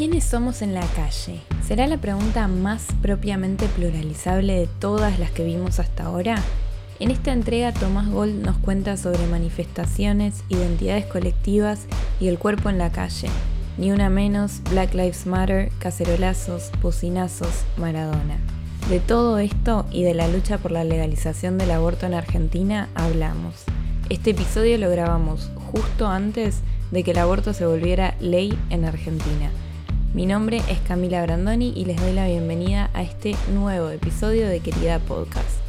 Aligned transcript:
¿Quiénes 0.00 0.24
somos 0.24 0.62
en 0.62 0.72
la 0.72 0.86
calle? 0.96 1.42
¿Será 1.62 1.86
la 1.86 1.98
pregunta 1.98 2.48
más 2.48 2.86
propiamente 3.02 3.66
pluralizable 3.66 4.54
de 4.54 4.66
todas 4.66 5.18
las 5.18 5.30
que 5.30 5.44
vimos 5.44 5.78
hasta 5.78 6.04
ahora? 6.04 6.36
En 7.00 7.10
esta 7.10 7.34
entrega 7.34 7.74
Tomás 7.74 8.08
Gold 8.08 8.42
nos 8.42 8.56
cuenta 8.56 8.96
sobre 8.96 9.26
manifestaciones, 9.26 10.42
identidades 10.48 11.04
colectivas 11.04 11.80
y 12.18 12.28
el 12.28 12.38
cuerpo 12.38 12.70
en 12.70 12.78
la 12.78 12.90
calle. 12.90 13.28
Ni 13.76 13.92
una 13.92 14.08
menos, 14.08 14.62
Black 14.70 14.94
Lives 14.94 15.26
Matter, 15.26 15.70
cacerolazos, 15.78 16.70
bocinazos, 16.80 17.66
Maradona. 17.76 18.38
De 18.88 19.00
todo 19.00 19.38
esto 19.38 19.84
y 19.90 20.02
de 20.04 20.14
la 20.14 20.28
lucha 20.28 20.56
por 20.56 20.70
la 20.70 20.82
legalización 20.82 21.58
del 21.58 21.72
aborto 21.72 22.06
en 22.06 22.14
Argentina 22.14 22.88
hablamos. 22.94 23.64
Este 24.08 24.30
episodio 24.30 24.78
lo 24.78 24.88
grabamos 24.88 25.50
justo 25.70 26.06
antes 26.06 26.60
de 26.90 27.04
que 27.04 27.10
el 27.10 27.18
aborto 27.18 27.52
se 27.52 27.66
volviera 27.66 28.14
ley 28.18 28.58
en 28.70 28.86
Argentina. 28.86 29.50
Mi 30.12 30.26
nombre 30.26 30.56
es 30.68 30.80
Camila 30.80 31.22
Brandoni 31.22 31.72
y 31.76 31.84
les 31.84 31.96
doy 32.00 32.12
la 32.12 32.26
bienvenida 32.26 32.90
a 32.94 33.02
este 33.02 33.36
nuevo 33.52 33.90
episodio 33.90 34.48
de 34.48 34.58
Querida 34.58 34.98
Podcast. 34.98 35.60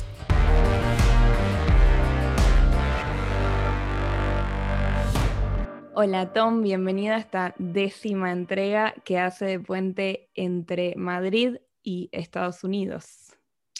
Hola 5.93 6.33
Tom, 6.33 6.63
bienvenida 6.63 7.17
a 7.17 7.19
esta 7.19 7.53
décima 7.59 8.31
entrega 8.31 8.95
que 9.05 9.19
hace 9.19 9.45
de 9.45 9.59
puente 9.59 10.31
entre 10.33 10.95
Madrid 10.95 11.57
y 11.83 12.09
Estados 12.11 12.63
Unidos. 12.63 13.35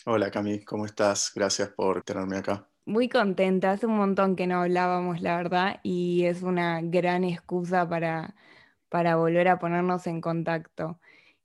Hola 0.06 0.30
Cami, 0.30 0.64
¿cómo 0.64 0.86
estás? 0.86 1.32
Gracias 1.34 1.70
por 1.70 2.04
tenerme 2.04 2.38
acá. 2.38 2.68
Muy 2.86 3.10
contenta, 3.10 3.72
hace 3.72 3.88
un 3.88 3.98
montón 3.98 4.36
que 4.36 4.46
no 4.46 4.62
hablábamos, 4.62 5.22
la 5.22 5.38
verdad, 5.38 5.80
y 5.82 6.26
es 6.26 6.44
una 6.44 6.82
gran 6.84 7.24
excusa 7.24 7.90
para, 7.90 8.36
para 8.92 9.16
volver 9.16 9.48
a 9.48 9.58
ponernos 9.58 10.06
en 10.06 10.20
contacto. 10.20 11.00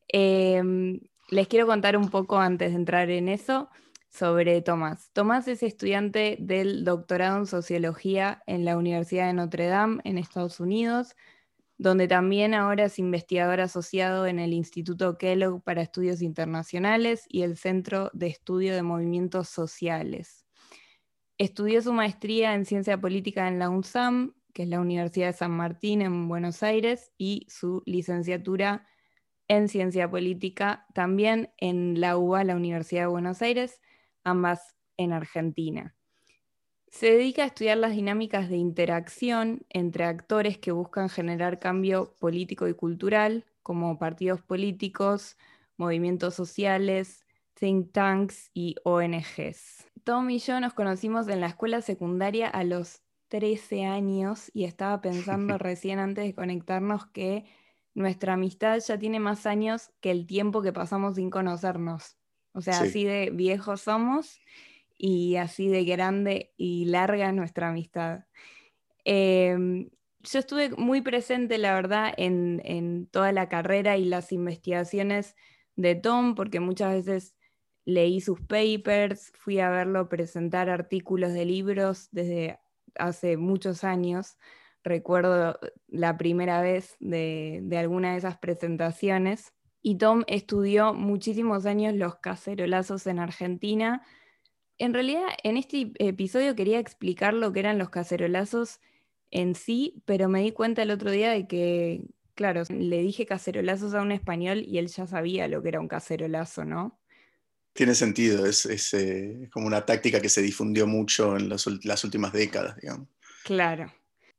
Em, 0.08 1.00
les 1.30 1.46
quiero 1.46 1.66
contar 1.68 1.96
un 1.96 2.10
poco 2.10 2.38
antes 2.38 2.72
de 2.72 2.76
entrar 2.76 3.08
en 3.08 3.28
eso 3.28 3.70
sobre 4.10 4.60
Tomás. 4.62 5.10
Tomás 5.12 5.46
es 5.46 5.62
estudiante 5.62 6.38
del 6.40 6.84
doctorado 6.84 7.38
en 7.38 7.46
sociología 7.46 8.42
en 8.46 8.64
la 8.64 8.76
Universidad 8.76 9.28
de 9.28 9.34
Notre 9.34 9.66
Dame 9.68 10.00
en 10.04 10.18
Estados 10.18 10.58
Unidos, 10.58 11.14
donde 11.78 12.08
también 12.08 12.52
ahora 12.52 12.86
es 12.86 12.98
investigador 12.98 13.60
asociado 13.60 14.26
en 14.26 14.40
el 14.40 14.52
Instituto 14.52 15.16
Kellogg 15.16 15.62
para 15.62 15.82
Estudios 15.82 16.22
Internacionales 16.22 17.26
y 17.28 17.42
el 17.42 17.56
Centro 17.56 18.10
de 18.12 18.26
Estudio 18.26 18.74
de 18.74 18.82
Movimientos 18.82 19.48
Sociales. 19.48 20.46
Estudió 21.38 21.80
su 21.80 21.92
maestría 21.92 22.54
en 22.54 22.64
ciencia 22.64 23.00
política 23.00 23.46
en 23.46 23.60
la 23.60 23.68
UNSAM 23.68 24.35
que 24.56 24.62
es 24.62 24.70
la 24.70 24.80
Universidad 24.80 25.26
de 25.26 25.32
San 25.34 25.50
Martín 25.50 26.00
en 26.00 26.28
Buenos 26.28 26.62
Aires, 26.62 27.12
y 27.18 27.46
su 27.50 27.82
licenciatura 27.84 28.86
en 29.48 29.68
Ciencia 29.68 30.10
Política 30.10 30.86
también 30.94 31.50
en 31.58 32.00
la 32.00 32.16
UBA, 32.16 32.42
la 32.44 32.56
Universidad 32.56 33.02
de 33.02 33.08
Buenos 33.08 33.42
Aires, 33.42 33.82
ambas 34.24 34.74
en 34.96 35.12
Argentina. 35.12 35.94
Se 36.88 37.10
dedica 37.10 37.42
a 37.42 37.48
estudiar 37.48 37.76
las 37.76 37.92
dinámicas 37.92 38.48
de 38.48 38.56
interacción 38.56 39.66
entre 39.68 40.04
actores 40.04 40.56
que 40.56 40.72
buscan 40.72 41.10
generar 41.10 41.58
cambio 41.58 42.14
político 42.18 42.66
y 42.66 42.72
cultural, 42.72 43.44
como 43.62 43.98
partidos 43.98 44.40
políticos, 44.40 45.36
movimientos 45.76 46.32
sociales, 46.32 47.26
think 47.52 47.92
tanks 47.92 48.50
y 48.54 48.76
ONGs. 48.84 49.86
Tom 50.02 50.30
y 50.30 50.38
yo 50.38 50.58
nos 50.60 50.72
conocimos 50.72 51.28
en 51.28 51.42
la 51.42 51.48
escuela 51.48 51.82
secundaria 51.82 52.48
a 52.48 52.64
los 52.64 53.02
13 53.28 53.84
años 53.84 54.50
y 54.54 54.64
estaba 54.64 55.00
pensando 55.00 55.58
recién 55.58 55.98
antes 55.98 56.24
de 56.24 56.34
conectarnos 56.34 57.06
que 57.06 57.44
nuestra 57.94 58.34
amistad 58.34 58.78
ya 58.78 58.98
tiene 58.98 59.20
más 59.20 59.46
años 59.46 59.90
que 60.00 60.10
el 60.10 60.26
tiempo 60.26 60.62
que 60.62 60.72
pasamos 60.72 61.16
sin 61.16 61.30
conocernos. 61.30 62.16
O 62.52 62.60
sea, 62.60 62.80
así 62.80 63.04
de 63.04 63.30
viejos 63.30 63.82
somos 63.82 64.38
y 64.98 65.36
así 65.36 65.68
de 65.68 65.84
grande 65.84 66.52
y 66.56 66.86
larga 66.86 67.32
nuestra 67.32 67.68
amistad. 67.68 68.24
Em, 69.04 69.90
yo 70.22 70.38
estuve 70.38 70.70
muy 70.70 71.00
presente, 71.00 71.58
la 71.58 71.74
verdad, 71.74 72.12
en, 72.16 72.60
en, 72.64 73.06
toda 73.06 73.32
la 73.32 73.48
carrera 73.48 73.96
y 73.96 74.04
las 74.04 74.32
investigaciones 74.32 75.36
de 75.76 75.94
Tom, 75.94 76.34
porque 76.34 76.60
muchas 76.60 76.94
veces 76.94 77.34
leí 77.84 78.20
sus 78.20 78.40
papers, 78.40 79.32
fui 79.34 79.60
a 79.60 79.70
verlo 79.70 80.08
presentar 80.08 80.68
artículos 80.68 81.32
de 81.32 81.44
libros 81.44 82.08
desde 82.10 82.58
hace 82.98 83.36
muchos 83.36 83.84
años. 83.84 84.36
Recuerdo 84.84 85.58
la 85.88 86.16
primera 86.16 86.60
vez 86.60 86.96
de, 87.00 87.64
alguna 87.78 88.12
de 88.12 88.18
esas 88.18 88.38
presentaciones. 88.38 89.52
Y 89.82 89.96
Tom 89.98 90.24
estudió 90.26 90.94
muchísimos 90.94 91.66
años 91.66 91.94
los 91.94 92.16
cacerolazos 92.16 93.06
en 93.06 93.18
Argentina. 93.18 94.02
En 94.78 94.94
realidad, 94.94 95.26
en 95.42 95.56
este 95.56 95.92
episodio 95.98 96.54
quería 96.54 96.78
explicar 96.78 97.34
lo 97.34 97.52
que 97.52 97.60
eran 97.60 97.78
los 97.78 97.90
cacerolazos 97.90 98.80
en 99.30 99.54
sí, 99.54 100.02
pero 100.04 100.28
me 100.28 100.42
di 100.42 100.52
cuenta 100.52 100.82
el 100.82 100.90
otro 100.90 101.10
día 101.10 101.30
de 101.30 101.46
que, 101.46 102.04
claro, 102.34 102.62
le 102.68 103.00
dije 103.00 103.26
cacerolazos 103.26 103.94
a 103.94 104.02
un 104.02 104.12
español 104.12 104.64
y 104.66 104.78
él 104.78 104.88
ya 104.88 105.06
sabía 105.06 105.48
lo 105.48 105.62
que 105.62 105.68
era 105.70 105.80
un 105.80 105.88
cacerolazo, 105.88 106.64
¿no? 106.64 106.98
Tiene 107.76 107.94
sentido, 107.94 108.46
es, 108.46 108.94
eh, 108.94 109.48
como 109.52 109.66
una 109.66 109.84
táctica 109.84 110.20
que 110.20 110.28
se 110.28 110.40
difundió 110.40 110.86
mucho 110.86 111.36
en 111.36 111.48
las, 111.48 111.66
últimas 111.66 112.32
décadas, 112.32 112.76
digamos. 112.76 113.06
Claro. 113.44 113.92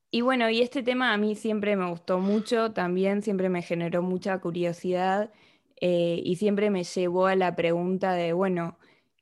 Y 0.09 0.22
bueno, 0.22 0.50
y 0.50 0.62
este 0.62 0.84
tema 0.84 1.14
a 1.14 1.18
mí 1.18 1.36
siempre 1.36 1.76
me 1.76 1.90
gustó 1.90 2.20
mucho, 2.20 2.72
también 2.72 3.22
siempre 3.22 3.50
me 3.50 3.62
generó 3.62 4.02
mucha 4.02 4.40
curiosidad 4.40 5.31
eh, 5.80 6.22
y 6.24 6.38
siempre 6.38 6.72
me 6.72 6.84
llevó 6.84 7.28
a 7.28 7.36
la 7.36 7.56
pregunta 7.56 8.14
de, 8.14 8.34
bueno, 8.34 8.80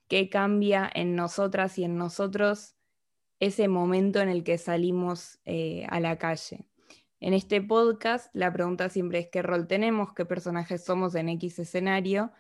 ¿qué 0.08 0.30
cambia 0.30 0.90
en 0.94 1.16
nosotras 1.16 1.78
y 1.78 1.84
en 1.84 1.98
nosotros 1.98 2.76
ese 3.40 3.68
momento 3.68 4.22
en 4.22 4.30
el 4.30 4.44
que 4.44 4.58
salimos 4.58 5.40
eh, 5.46 5.86
a 5.90 6.00
la 6.00 6.18
calle? 6.18 6.66
En 7.20 7.34
este 7.34 7.62
podcast 7.62 8.30
la 8.34 8.54
pregunta 8.54 8.90
siempre 8.90 9.20
es 9.20 9.28
qué 9.32 9.42
rol 9.42 9.68
tenemos, 9.68 10.14
qué 10.14 10.26
personajes 10.26 10.86
somos 10.86 11.16
en 11.16 11.30
X 11.30 11.60
escenario. 11.60 12.32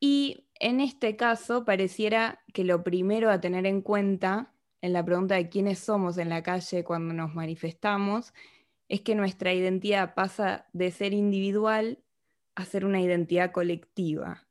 Y 0.00 0.45
en 0.60 0.80
este 0.80 1.16
caso, 1.16 1.64
pareciera 1.64 2.40
que 2.52 2.64
lo 2.64 2.82
primero 2.82 3.30
a 3.30 3.40
tener 3.40 3.66
en 3.66 3.82
cuenta 3.82 4.52
en 4.80 4.92
la 4.92 5.04
pregunta 5.04 5.34
de 5.34 5.48
quiénes 5.48 5.78
somos 5.78 6.18
en 6.18 6.28
la 6.28 6.42
calle 6.42 6.84
cuando 6.84 7.12
nos 7.14 7.34
manifestamos 7.34 8.32
es 8.88 9.00
que 9.00 9.14
nuestra 9.14 9.52
identidad 9.52 10.14
pasa 10.14 10.66
de 10.72 10.90
ser 10.90 11.12
individual 11.12 11.98
a 12.54 12.64
ser 12.64 12.84
una 12.84 13.00
identidad 13.00 13.52
colectiva. 13.52 14.46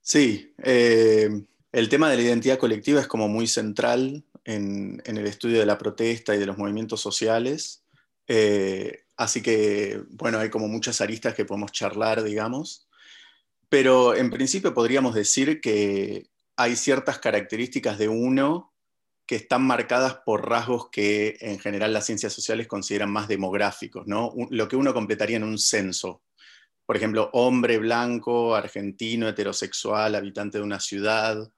Sí, 0.00 0.54
eh, 0.62 1.28
el 1.72 1.88
tema 1.88 2.08
de 2.10 2.16
la 2.16 2.22
identidad 2.22 2.58
colectiva 2.58 3.00
es 3.00 3.06
como 3.06 3.28
muy 3.28 3.46
central 3.46 4.24
en, 4.44 5.02
el 5.04 5.26
estudio 5.26 5.58
de 5.58 5.66
la 5.66 5.78
protesta 5.78 6.34
y 6.34 6.38
de 6.38 6.46
los 6.46 6.56
movimientos 6.56 7.00
sociales. 7.00 7.84
Eh, 8.26 9.04
así 9.16 9.42
que, 9.42 10.02
bueno, 10.10 10.38
hay 10.38 10.50
como 10.50 10.68
muchas 10.68 11.00
aristas 11.00 11.34
que 11.34 11.44
podemos 11.44 11.72
charlar, 11.72 12.22
digamos. 12.22 12.88
Pero 13.70 14.16
en 14.16 14.30
principio 14.30 14.74
podríamos 14.74 15.14
decir 15.14 15.60
que 15.60 16.28
hay 16.56 16.76
ciertas 16.76 17.20
características 17.20 17.98
de 17.98 18.08
uno 18.08 18.74
que 19.24 19.36
están 19.36 19.62
marcadas 19.62 20.16
por 20.26 20.48
rasgos 20.48 20.90
que 20.90 21.36
en 21.40 21.60
general 21.60 21.92
las 21.92 22.04
ciencias 22.04 22.32
sociales 22.32 22.66
consideran 22.66 23.12
más 23.12 23.28
demográficos, 23.28 24.08
¿no? 24.08 24.34
lo 24.50 24.66
que 24.66 24.74
uno 24.74 24.92
completaría 24.92 25.36
en 25.36 25.44
un 25.44 25.56
censo. 25.56 26.24
Por 26.84 26.96
ejemplo, 26.96 27.30
hombre 27.32 27.78
blanco, 27.78 28.56
argentino, 28.56 29.28
heterosexual, 29.28 30.16
habitante 30.16 30.58
de 30.58 30.64
una 30.64 30.80
ciudad, 30.80 31.48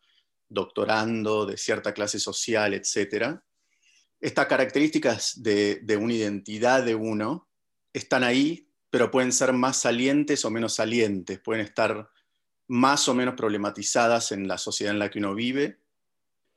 doctorando, 0.51 1.47
de 1.47 1.57
cierta 1.57 1.95
clase 1.95 2.21
social, 2.21 2.75
etc. 2.75 3.41
Estas 4.21 4.47
características 4.47 5.43
de, 5.43 5.81
de 5.83 5.97
una 5.97 6.13
identidad 6.13 6.85
de 6.85 6.95
uno 6.95 7.49
están 7.95 8.23
ahí 8.23 8.69
pero 8.93 9.11
pueden 9.11 9.33
ser 9.33 9.55
más 9.55 9.79
salientes 9.79 10.45
o 10.45 10.51
menos 10.51 10.75
salientes, 10.75 11.39
pueden 11.39 11.65
estar 11.65 12.11
más 12.69 13.09
o 13.09 13.15
menos 13.15 13.37
problematizadas 13.37 14.33
en 14.33 14.47
la 14.47 14.59
sociedad 14.59 14.93
en 14.93 14.99
la 14.99 15.11
que 15.11 15.19
uno 15.19 15.35
vive. 15.35 15.79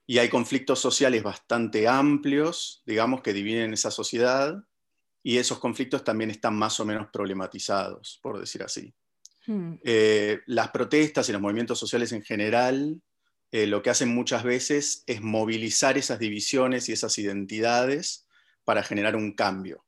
Y 0.05 0.17
hay 0.17 0.27
conflictos 0.27 0.79
sociales 0.79 1.23
bastante 1.23 1.87
amplios, 1.87 2.83
digamos, 2.85 3.21
que 3.21 3.31
dividen 3.31 3.71
esa 3.71 3.89
sociedad, 3.89 4.65
y 5.23 5.37
esos 5.37 5.59
conflictos 5.59 6.03
también 6.03 6.29
están 6.29 6.57
más 6.57 6.77
o 6.81 6.85
menos 6.85 7.07
problematizados, 7.07 8.19
por 8.21 8.37
decir 8.37 8.63
así. 8.63 8.93
Hmm. 9.47 9.75
Eh, 9.85 10.41
las 10.47 10.71
protestas 10.71 11.29
y 11.29 11.31
los 11.31 11.41
movimientos 11.41 11.79
sociales 11.79 12.11
en 12.11 12.21
general 12.21 13.01
eh, 13.51 13.65
lo 13.65 13.81
que 13.81 13.91
hacen 13.91 14.13
muchas 14.13 14.43
veces 14.43 15.05
es 15.07 15.21
movilizar 15.21 15.97
esas 15.97 16.19
divisiones 16.19 16.89
y 16.89 16.91
esas 16.91 17.17
identidades 17.17 18.27
para 18.65 18.83
generar 18.83 19.15
un 19.15 19.31
cambio. 19.31 19.85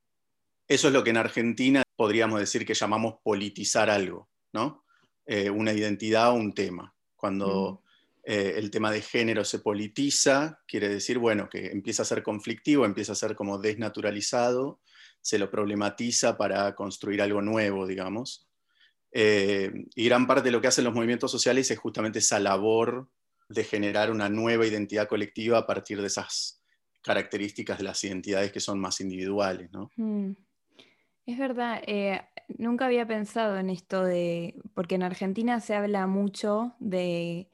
Eso 0.70 0.88
es 0.88 0.94
lo 0.94 1.04
que 1.04 1.10
en 1.10 1.18
Argentina 1.18 1.84
podríamos 1.98 2.40
decir 2.40 2.66
que 2.66 2.76
llamamos 2.76 3.16
politizar 3.24 3.90
algo, 3.90 4.30
¿no? 4.54 4.86
Eh, 5.26 5.50
una 5.50 5.74
identidad 5.74 6.30
o 6.32 6.36
un 6.36 6.54
tema. 6.54 6.96
Cuando 7.18 7.82
mm. 7.84 8.32
eh, 8.32 8.54
el 8.56 8.72
tema 8.72 8.92
de 8.92 9.02
género 9.02 9.44
se 9.44 9.60
politiza, 9.60 10.62
quiere 10.66 10.88
decir, 10.88 11.18
bueno, 11.18 11.50
que 11.50 11.68
empieza 11.68 12.04
a 12.04 12.06
ser 12.06 12.24
conflictivo, 12.24 12.86
empieza 12.86 13.12
a 13.12 13.16
ser 13.16 13.36
como 13.36 13.58
desnaturalizado, 13.58 14.80
se 15.20 15.40
lo 15.40 15.52
problematiza 15.52 16.38
para 16.38 16.74
construir 16.76 17.22
algo 17.22 17.42
nuevo, 17.42 17.86
digamos. 17.86 18.48
Eh, 19.12 19.72
y 19.96 20.06
gran 20.06 20.28
parte 20.28 20.44
de 20.44 20.52
lo 20.52 20.62
que 20.62 20.68
hacen 20.68 20.86
los 20.86 20.94
movimientos 20.94 21.32
sociales 21.32 21.70
es 21.72 21.80
justamente 21.80 22.20
esa 22.20 22.40
labor 22.40 23.10
de 23.50 23.64
generar 23.64 24.12
una 24.12 24.30
nueva 24.30 24.68
identidad 24.68 25.08
colectiva 25.08 25.58
a 25.58 25.66
partir 25.66 26.00
de 26.00 26.08
esas 26.08 26.62
características 27.02 27.78
de 27.80 27.86
las 27.86 28.04
identidades 28.04 28.52
que 28.52 28.60
son 28.60 28.80
más 28.80 29.02
individuales. 29.02 29.72
¿no? 29.72 29.90
Mm. 29.96 30.32
Es 31.28 31.38
verdad, 31.38 31.84
eh, 31.86 32.22
nunca 32.58 32.86
había 32.86 33.06
pensado 33.06 33.58
en 33.58 33.70
esto 33.70 34.02
de, 34.02 34.56
porque 34.74 34.96
en 34.96 35.04
Argentina 35.04 35.60
se 35.60 35.76
habla 35.76 36.08
mucho 36.08 36.74
de, 36.80 37.50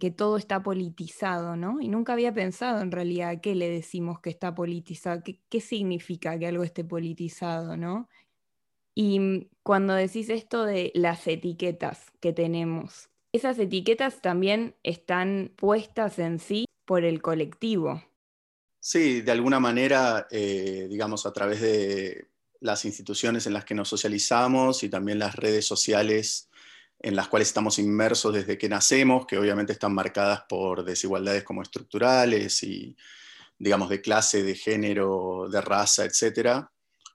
que 0.00 0.10
todo 0.10 0.36
está 0.36 0.64
politizado, 0.64 1.54
¿no? 1.54 1.80
Y 1.80 1.86
nunca 1.86 2.14
había 2.14 2.34
pensado 2.34 2.80
en 2.80 2.90
realidad 2.90 3.40
qué 3.40 3.54
le 3.54 3.70
decimos 3.70 4.18
que 4.18 4.30
está 4.30 4.56
politizado, 4.56 5.22
qué, 5.22 5.40
qué 5.48 5.60
significa 5.60 6.36
que 6.36 6.48
algo 6.48 6.64
esté 6.64 6.82
politizado, 6.82 7.76
¿no? 7.76 8.08
Y 8.92 9.20
mm, 9.20 9.50
cuando 9.62 9.94
decís 9.94 10.28
esto 10.28 10.64
de 10.64 10.90
las 10.96 11.28
etiquetas 11.28 12.10
que 12.18 12.32
tenemos, 12.32 13.08
esas 13.32 13.56
etiquetas 13.60 14.20
también 14.20 14.74
están 14.82 15.52
puestas 15.54 16.18
en 16.18 16.40
sí 16.40 16.64
por 16.84 17.04
el 17.04 17.22
colectivo. 17.22 18.02
Sí, 18.80 19.20
de 19.20 19.30
alguna 19.30 19.60
manera, 19.60 20.26
eh, 20.28 20.88
digamos, 20.90 21.24
a 21.24 21.32
través 21.32 21.60
de 21.60 22.35
las 22.66 22.84
instituciones 22.84 23.46
en 23.46 23.54
las 23.54 23.64
que 23.64 23.74
nos 23.74 23.88
socializamos 23.88 24.82
y 24.82 24.90
también 24.90 25.18
las 25.18 25.34
redes 25.36 25.64
sociales 25.64 26.50
en 26.98 27.16
las 27.16 27.28
cuales 27.28 27.48
estamos 27.48 27.78
inmersos 27.78 28.34
desde 28.34 28.58
que 28.58 28.68
nacemos, 28.68 29.26
que 29.26 29.38
obviamente 29.38 29.72
están 29.72 29.94
marcadas 29.94 30.42
por 30.48 30.84
desigualdades 30.84 31.44
como 31.44 31.62
estructurales 31.62 32.62
y, 32.62 32.96
digamos, 33.58 33.88
de 33.88 34.00
clase, 34.00 34.42
de 34.42 34.54
género, 34.54 35.48
de 35.50 35.60
raza, 35.60 36.04
etcétera, 36.04 36.70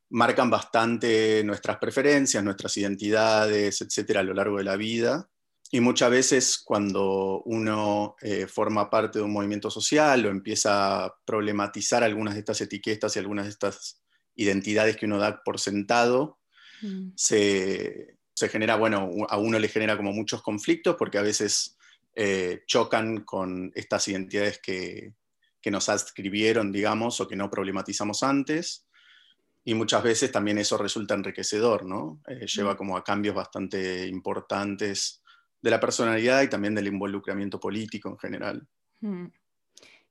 marcan 0.10 0.50
bastante 0.50 1.44
nuestras 1.44 1.78
preferencias, 1.78 2.44
nuestras 2.44 2.76
identidades, 2.78 3.82
etcétera, 3.82 4.20
a 4.20 4.24
lo 4.24 4.34
largo 4.34 4.58
de 4.58 4.64
la 4.64 4.76
vida. 4.76 5.30
Y 5.74 5.80
muchas 5.80 6.12
veces 6.12 6.62
cuando 6.64 7.42
uno 7.46 8.16
eh, 8.22 8.46
forma 8.46 8.90
parte 8.90 9.20
de 9.20 9.26
un 9.26 9.32
movimiento 9.32 9.72
social 9.72 10.26
o 10.26 10.30
empieza 10.30 11.06
a 11.06 11.16
problematizar 11.26 12.04
algunas 12.04 12.34
de 12.34 12.42
estas 12.42 12.60
etiquetas 12.60 13.16
y 13.16 13.20
algunas 13.20 13.46
de 13.46 13.52
estas 13.52 14.01
identidades 14.42 14.98
que 14.98 15.06
uno 15.06 15.18
da 15.18 15.44
por 15.44 15.60
sentado, 15.60 16.40
mm. 16.82 17.10
se, 17.16 18.18
genera, 18.50 18.76
bueno, 18.76 19.10
a 19.30 19.38
uno 19.38 19.60
le 19.60 19.68
genera 19.68 19.98
como 19.98 20.12
muchos 20.12 20.42
conflictos 20.42 20.96
porque 20.98 21.18
a 21.18 21.22
veces 21.22 21.78
eh, 22.16 22.64
chocan 22.66 23.22
con 23.24 23.72
estas 23.76 24.08
identidades 24.08 24.60
que, 24.60 25.14
que 25.62 25.72
nos 25.72 25.90
adscribieron, 25.90 26.72
digamos, 26.72 27.22
o 27.22 27.28
que 27.28 27.36
no 27.36 27.50
problematizamos 27.50 28.24
antes 28.24 28.88
y 29.64 29.74
muchas 29.74 30.04
veces 30.04 30.32
también 30.32 30.58
eso 30.58 30.78
resulta 30.78 31.14
enriquecedor, 31.14 31.86
¿no? 31.86 32.20
Eh, 32.28 32.48
lleva 32.48 32.74
mm. 32.74 32.78
como 32.78 32.98
a 32.98 33.04
cambios 33.04 33.36
bastante 33.36 34.08
importantes 34.08 35.22
de 35.62 35.70
la 35.70 35.80
personalidad 35.80 36.42
y 36.42 36.50
también 36.50 36.74
del 36.74 36.88
involucramiento 36.88 37.60
político 37.60 38.10
en 38.10 38.18
general. 38.18 38.68
Mm. 39.02 39.28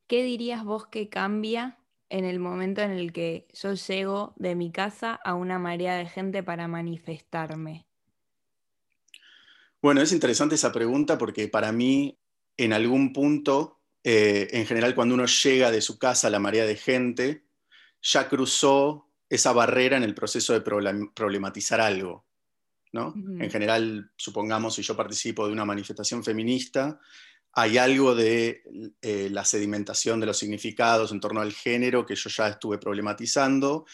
¿Qué 0.06 0.22
dirías 0.22 0.64
vos 0.64 0.86
que 0.86 1.08
cambia 1.08 1.78
en 2.10 2.24
el 2.24 2.38
momento 2.40 2.82
en 2.82 2.90
el 2.90 3.12
que 3.12 3.46
yo 3.54 3.74
llego 3.74 4.34
de 4.36 4.54
mi 4.54 4.70
casa 4.70 5.14
a 5.14 5.34
una 5.34 5.58
marea 5.58 5.96
de 5.96 6.06
gente 6.06 6.42
para 6.42 6.68
manifestarme? 6.68 7.86
Bueno, 9.80 10.02
es 10.02 10.12
interesante 10.12 10.56
esa 10.56 10.72
pregunta 10.72 11.16
porque 11.16 11.48
para 11.48 11.72
mí, 11.72 12.18
en 12.56 12.72
algún 12.72 13.12
punto, 13.12 13.80
eh, 14.04 14.48
en 14.50 14.66
general 14.66 14.94
cuando 14.94 15.14
uno 15.14 15.24
llega 15.24 15.70
de 15.70 15.80
su 15.80 15.98
casa 15.98 16.26
a 16.26 16.30
la 16.30 16.38
marea 16.38 16.66
de 16.66 16.76
gente, 16.76 17.44
ya 18.02 18.28
cruzó 18.28 19.08
esa 19.28 19.52
barrera 19.52 19.96
en 19.96 20.02
el 20.02 20.14
proceso 20.14 20.52
de 20.52 20.60
problematizar 20.60 21.80
algo. 21.80 22.26
¿no? 22.92 23.14
En 23.14 23.48
general, 23.50 24.10
supongamos, 24.16 24.74
si 24.74 24.82
yo 24.82 24.96
participo 24.96 25.46
de 25.46 25.52
una 25.52 25.64
manifestación 25.64 26.24
feminista, 26.24 26.98
hay 27.52 27.79
algo 27.79 28.14
de 28.14 28.62
eh, 29.02 29.29
la 29.31 29.44
sedimentación 29.44 30.20
de 30.20 30.26
los 30.26 30.38
significados 30.38 31.12
en 31.12 31.20
torno 31.20 31.41
al 31.41 31.52
género 31.52 32.06
que 32.06 32.14
yo 32.14 32.31
ya 32.31 32.49
estuve 32.49 32.79
problematizando 32.79 33.87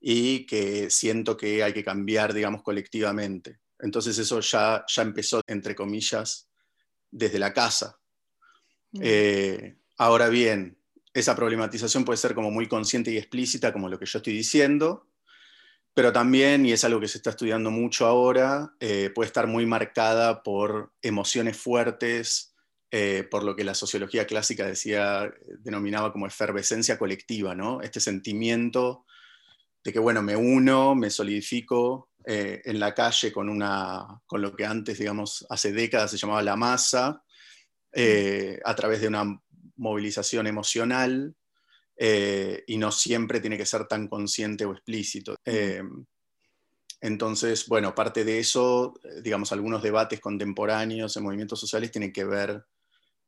y 0.00 0.46
que 0.46 0.90
siento 0.90 1.36
que 1.36 1.62
hay 1.62 1.72
que 1.72 1.84
cambiar, 1.84 2.32
digamos, 2.32 2.62
colectivamente. 2.62 3.60
Entonces 3.78 4.18
eso 4.18 4.40
ya, 4.40 4.84
ya 4.86 5.02
empezó, 5.02 5.40
entre 5.46 5.74
comillas, 5.74 6.48
desde 7.10 7.38
la 7.38 7.52
casa. 7.52 7.98
Eh, 9.00 9.76
ahora 9.98 10.28
bien, 10.28 10.78
esa 11.14 11.34
problematización 11.34 12.04
puede 12.04 12.16
ser 12.16 12.34
como 12.34 12.50
muy 12.50 12.68
consciente 12.68 13.10
y 13.10 13.18
explícita, 13.18 13.72
como 13.72 13.88
lo 13.88 13.98
que 13.98 14.06
yo 14.06 14.18
estoy 14.18 14.32
diciendo, 14.32 15.08
pero 15.94 16.12
también, 16.12 16.64
y 16.64 16.72
es 16.72 16.84
algo 16.84 17.00
que 17.00 17.08
se 17.08 17.18
está 17.18 17.30
estudiando 17.30 17.70
mucho 17.70 18.06
ahora, 18.06 18.74
eh, 18.80 19.10
puede 19.14 19.26
estar 19.26 19.46
muy 19.46 19.66
marcada 19.66 20.42
por 20.42 20.92
emociones 21.02 21.58
fuertes, 21.58 22.51
eh, 22.92 23.26
por 23.28 23.42
lo 23.42 23.56
que 23.56 23.64
la 23.64 23.74
sociología 23.74 24.26
clásica 24.26 24.66
decía, 24.66 25.32
denominaba 25.58 26.12
como 26.12 26.28
efervescencia 26.28 26.96
colectiva, 26.96 27.56
¿no? 27.56 27.80
Este 27.80 27.98
sentimiento 27.98 29.04
de 29.82 29.92
que, 29.92 29.98
bueno, 29.98 30.22
me 30.22 30.36
uno, 30.36 30.94
me 30.94 31.10
solidifico 31.10 32.10
eh, 32.24 32.62
en 32.64 32.78
la 32.78 32.94
calle 32.94 33.32
con, 33.32 33.48
una, 33.48 34.06
con 34.26 34.40
lo 34.40 34.54
que 34.54 34.64
antes, 34.64 34.98
digamos, 34.98 35.44
hace 35.50 35.72
décadas 35.72 36.12
se 36.12 36.18
llamaba 36.18 36.42
la 36.42 36.54
masa, 36.54 37.24
a 38.64 38.74
través 38.74 39.02
de 39.02 39.08
una 39.08 39.38
movilización 39.76 40.46
emocional 40.46 41.34
eh, 41.96 42.64
y 42.66 42.78
no 42.78 42.90
siempre 42.90 43.40
tiene 43.40 43.58
que 43.58 43.66
ser 43.66 43.86
tan 43.86 44.08
consciente 44.08 44.64
o 44.64 44.72
explícito. 44.72 45.36
Eh, 45.44 45.82
entonces, 47.00 47.66
bueno, 47.68 47.94
parte 47.94 48.24
de 48.24 48.38
eso, 48.38 48.94
digamos, 49.22 49.52
algunos 49.52 49.82
debates 49.82 50.20
contemporáneos 50.20 51.16
en 51.16 51.24
movimientos 51.24 51.60
sociales 51.60 51.90
tienen 51.90 52.12
que 52.12 52.24
ver 52.24 52.64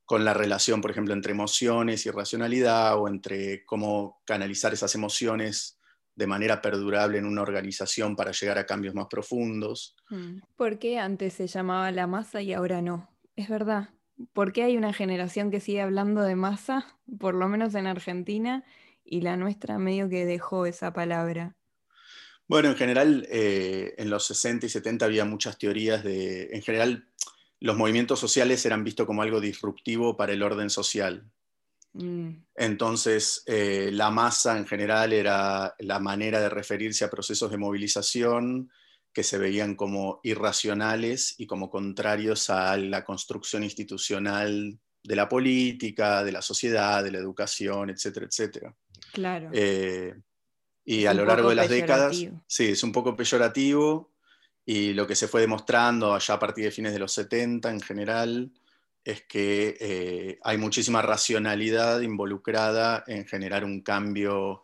con 0.04 0.24
la 0.24 0.34
relación, 0.34 0.80
por 0.80 0.90
ejemplo, 0.90 1.14
entre 1.14 1.32
emociones 1.32 2.04
y 2.06 2.10
racionalidad 2.10 2.98
o 2.98 3.08
entre 3.08 3.64
cómo 3.64 4.22
canalizar 4.24 4.72
esas 4.72 4.94
emociones 4.94 5.78
de 6.14 6.26
manera 6.26 6.62
perdurable 6.62 7.18
en 7.18 7.26
una 7.26 7.42
organización 7.42 8.14
para 8.14 8.32
llegar 8.32 8.58
a 8.58 8.66
cambios 8.66 8.94
más 8.94 9.06
profundos. 9.08 9.96
Mm. 10.10 10.38
¿Por 10.56 10.78
qué 10.78 10.98
antes 10.98 11.34
se 11.34 11.46
llamaba 11.46 11.90
la 11.90 12.06
masa 12.06 12.42
y 12.42 12.52
ahora 12.52 12.82
no? 12.82 13.08
Es 13.34 13.48
verdad. 13.48 13.90
¿Por 14.32 14.52
qué 14.52 14.62
hay 14.62 14.76
una 14.76 14.92
generación 14.92 15.50
que 15.50 15.58
sigue 15.58 15.80
hablando 15.80 16.22
de 16.22 16.36
masa, 16.36 16.96
por 17.18 17.34
lo 17.34 17.48
menos 17.48 17.74
en 17.74 17.86
Argentina, 17.86 18.64
y 19.04 19.22
la 19.22 19.36
nuestra 19.36 19.78
medio 19.78 20.08
que 20.08 20.24
dejó 20.24 20.66
esa 20.66 20.92
palabra? 20.92 21.56
Bueno, 22.46 22.68
en 22.68 22.76
general, 22.76 23.26
eh, 23.30 23.94
en 23.98 24.10
los 24.10 24.26
60 24.26 24.66
y 24.66 24.68
70 24.68 25.04
había 25.04 25.24
muchas 25.24 25.58
teorías 25.58 26.04
de, 26.04 26.50
en 26.52 26.62
general, 26.62 27.08
los 27.64 27.78
movimientos 27.78 28.20
sociales 28.20 28.66
eran 28.66 28.84
vistos 28.84 29.06
como 29.06 29.22
algo 29.22 29.40
disruptivo 29.40 30.18
para 30.18 30.34
el 30.34 30.42
orden 30.42 30.68
social. 30.68 31.24
Mm. 31.94 32.28
Entonces, 32.56 33.42
eh, 33.46 33.88
la 33.90 34.10
masa 34.10 34.58
en 34.58 34.66
general 34.66 35.14
era 35.14 35.74
la 35.78 35.98
manera 35.98 36.40
de 36.40 36.50
referirse 36.50 37.06
a 37.06 37.10
procesos 37.10 37.50
de 37.50 37.56
movilización 37.56 38.70
que 39.14 39.22
se 39.22 39.38
veían 39.38 39.76
como 39.76 40.20
irracionales 40.24 41.36
y 41.38 41.46
como 41.46 41.70
contrarios 41.70 42.50
a 42.50 42.76
la 42.76 43.02
construcción 43.02 43.64
institucional 43.64 44.78
de 45.02 45.16
la 45.16 45.26
política, 45.26 46.22
de 46.22 46.32
la 46.32 46.42
sociedad, 46.42 47.02
de 47.02 47.12
la 47.12 47.18
educación, 47.18 47.88
etcétera, 47.88 48.26
etcétera. 48.26 48.76
Claro. 49.10 49.48
Eh, 49.54 50.14
y 50.84 51.06
a 51.06 51.14
lo 51.14 51.24
largo 51.24 51.48
de 51.48 51.54
las 51.54 51.70
décadas, 51.70 52.14
sí, 52.46 52.64
es 52.66 52.82
un 52.82 52.92
poco 52.92 53.16
peyorativo 53.16 54.13
y 54.66 54.92
lo 54.94 55.06
que 55.06 55.16
se 55.16 55.28
fue 55.28 55.40
demostrando 55.40 56.14
allá 56.14 56.34
a 56.34 56.38
partir 56.38 56.64
de 56.64 56.70
fines 56.70 56.92
de 56.92 56.98
los 56.98 57.12
70 57.12 57.70
en 57.70 57.80
general 57.80 58.50
es 59.04 59.22
que 59.24 59.76
eh, 59.78 60.38
hay 60.42 60.56
muchísima 60.56 61.02
racionalidad 61.02 62.00
involucrada 62.00 63.04
en 63.06 63.26
generar 63.26 63.64
un 63.64 63.82
cambio 63.82 64.62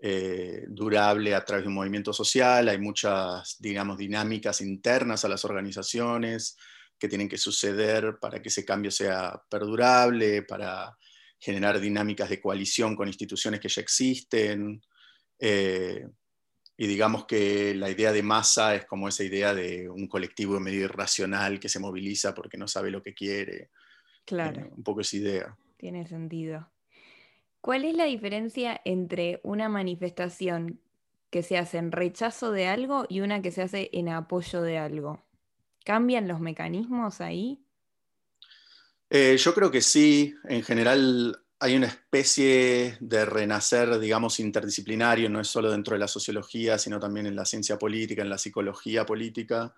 eh, 0.00 0.66
durable 0.68 1.34
a 1.34 1.44
través 1.44 1.64
de 1.64 1.68
un 1.68 1.74
movimiento 1.74 2.12
social, 2.12 2.68
hay 2.68 2.78
muchas, 2.78 3.56
digamos, 3.58 3.96
dinámicas 3.96 4.60
internas 4.60 5.24
a 5.24 5.28
las 5.28 5.44
organizaciones 5.44 6.56
que 6.98 7.08
tienen 7.08 7.28
que 7.28 7.38
suceder 7.38 8.18
para 8.20 8.42
que 8.42 8.48
ese 8.48 8.64
cambio 8.64 8.90
sea 8.90 9.40
perdurable, 9.48 10.42
para 10.42 10.96
generar 11.38 11.80
dinámicas 11.80 12.28
de 12.28 12.40
coalición 12.40 12.94
con 12.94 13.08
instituciones 13.08 13.60
que 13.60 13.68
ya 13.68 13.80
existen. 13.80 14.82
Eh, 15.38 16.06
y 16.80 16.86
digamos 16.86 17.26
que 17.26 17.74
la 17.74 17.90
idea 17.90 18.12
de 18.12 18.22
masa 18.22 18.76
es 18.76 18.86
como 18.86 19.08
esa 19.08 19.24
idea 19.24 19.52
de 19.52 19.90
un 19.90 20.06
colectivo 20.06 20.60
medio 20.60 20.84
irracional 20.84 21.58
que 21.58 21.68
se 21.68 21.80
moviliza 21.80 22.34
porque 22.34 22.56
no 22.56 22.68
sabe 22.68 22.92
lo 22.92 23.02
que 23.02 23.14
quiere. 23.14 23.70
Claro. 24.24 24.60
Eh, 24.60 24.70
un 24.76 24.84
poco 24.84 25.00
esa 25.00 25.16
idea. 25.16 25.56
Tiene 25.76 26.06
sentido. 26.06 26.70
¿Cuál 27.60 27.84
es 27.84 27.96
la 27.96 28.04
diferencia 28.04 28.80
entre 28.84 29.40
una 29.42 29.68
manifestación 29.68 30.80
que 31.30 31.42
se 31.42 31.58
hace 31.58 31.78
en 31.78 31.90
rechazo 31.90 32.52
de 32.52 32.68
algo 32.68 33.06
y 33.08 33.22
una 33.22 33.42
que 33.42 33.50
se 33.50 33.62
hace 33.62 33.90
en 33.92 34.08
apoyo 34.08 34.62
de 34.62 34.78
algo? 34.78 35.26
¿Cambian 35.84 36.28
los 36.28 36.38
mecanismos 36.38 37.20
ahí? 37.20 37.60
Eh, 39.10 39.36
yo 39.36 39.52
creo 39.52 39.72
que 39.72 39.80
sí. 39.80 40.32
En 40.44 40.62
general 40.62 41.42
hay 41.60 41.76
una 41.76 41.88
especie 41.88 42.96
de 43.00 43.24
renacer, 43.24 43.98
digamos, 43.98 44.38
interdisciplinario, 44.38 45.28
no 45.28 45.40
es 45.40 45.48
solo 45.48 45.70
dentro 45.70 45.94
de 45.94 46.00
la 46.00 46.08
sociología, 46.08 46.78
sino 46.78 47.00
también 47.00 47.26
en 47.26 47.34
la 47.34 47.44
ciencia 47.44 47.78
política, 47.78 48.22
en 48.22 48.30
la 48.30 48.38
psicología 48.38 49.04
política, 49.04 49.74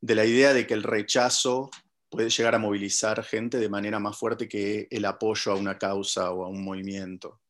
de 0.00 0.14
la 0.14 0.24
idea 0.24 0.54
de 0.54 0.66
que 0.66 0.74
el 0.74 0.82
rechazo 0.82 1.70
puede 2.08 2.30
llegar 2.30 2.54
a 2.54 2.58
movilizar 2.58 3.22
gente 3.22 3.58
de 3.58 3.68
manera 3.68 3.98
más 3.98 4.16
fuerte 4.16 4.48
que 4.48 4.88
el 4.90 5.04
apoyo 5.04 5.52
a 5.52 5.56
una 5.56 5.76
causa 5.76 6.30
o 6.30 6.44
a 6.44 6.48
un 6.48 6.64
movimiento. 6.64 7.40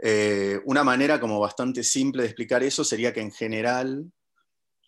Eh, 0.00 0.60
una 0.64 0.82
manera 0.82 1.20
como 1.20 1.38
bastante 1.38 1.82
simple 1.84 2.22
de 2.22 2.28
explicar 2.28 2.62
eso 2.62 2.84
sería 2.84 3.12
que 3.12 3.20
en 3.20 3.32
general 3.32 4.10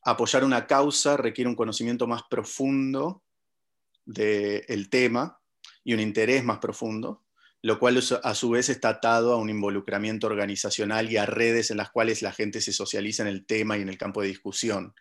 apoyar 0.05 0.45
una 0.45 0.67
causa 0.67 1.17
requiere 1.17 1.49
un 1.49 1.57
conocimiento 1.57 2.07
más 2.07 2.23
profundo 2.29 3.23
del 4.05 4.89
tema 4.91 5.41
y 5.85 5.95
un 5.95 6.01
interés 6.01 6.45
más 6.45 6.59
profundo, 6.59 7.23
lo 7.63 7.79
cual 7.79 8.01
a 8.23 8.35
su 8.35 8.51
vez 8.51 8.69
está 8.71 8.89
atado 8.91 9.35
a 9.35 9.37
un 9.37 9.51
involucramiento 9.51 10.27
organizacional 10.27 11.11
y 11.11 11.19
a 11.19 11.27
redes 11.27 11.71
en 11.71 11.77
las 11.77 11.91
cuales 11.91 12.23
la 12.23 12.33
gente 12.33 12.61
se 12.61 12.73
socializa 12.73 13.23
en 13.23 13.29
el 13.29 13.45
tema 13.45 13.77
y 13.77 13.83
en 13.83 13.89
el 13.89 13.99
campo 13.99 14.23
de 14.23 14.29
discusión. 14.29 14.95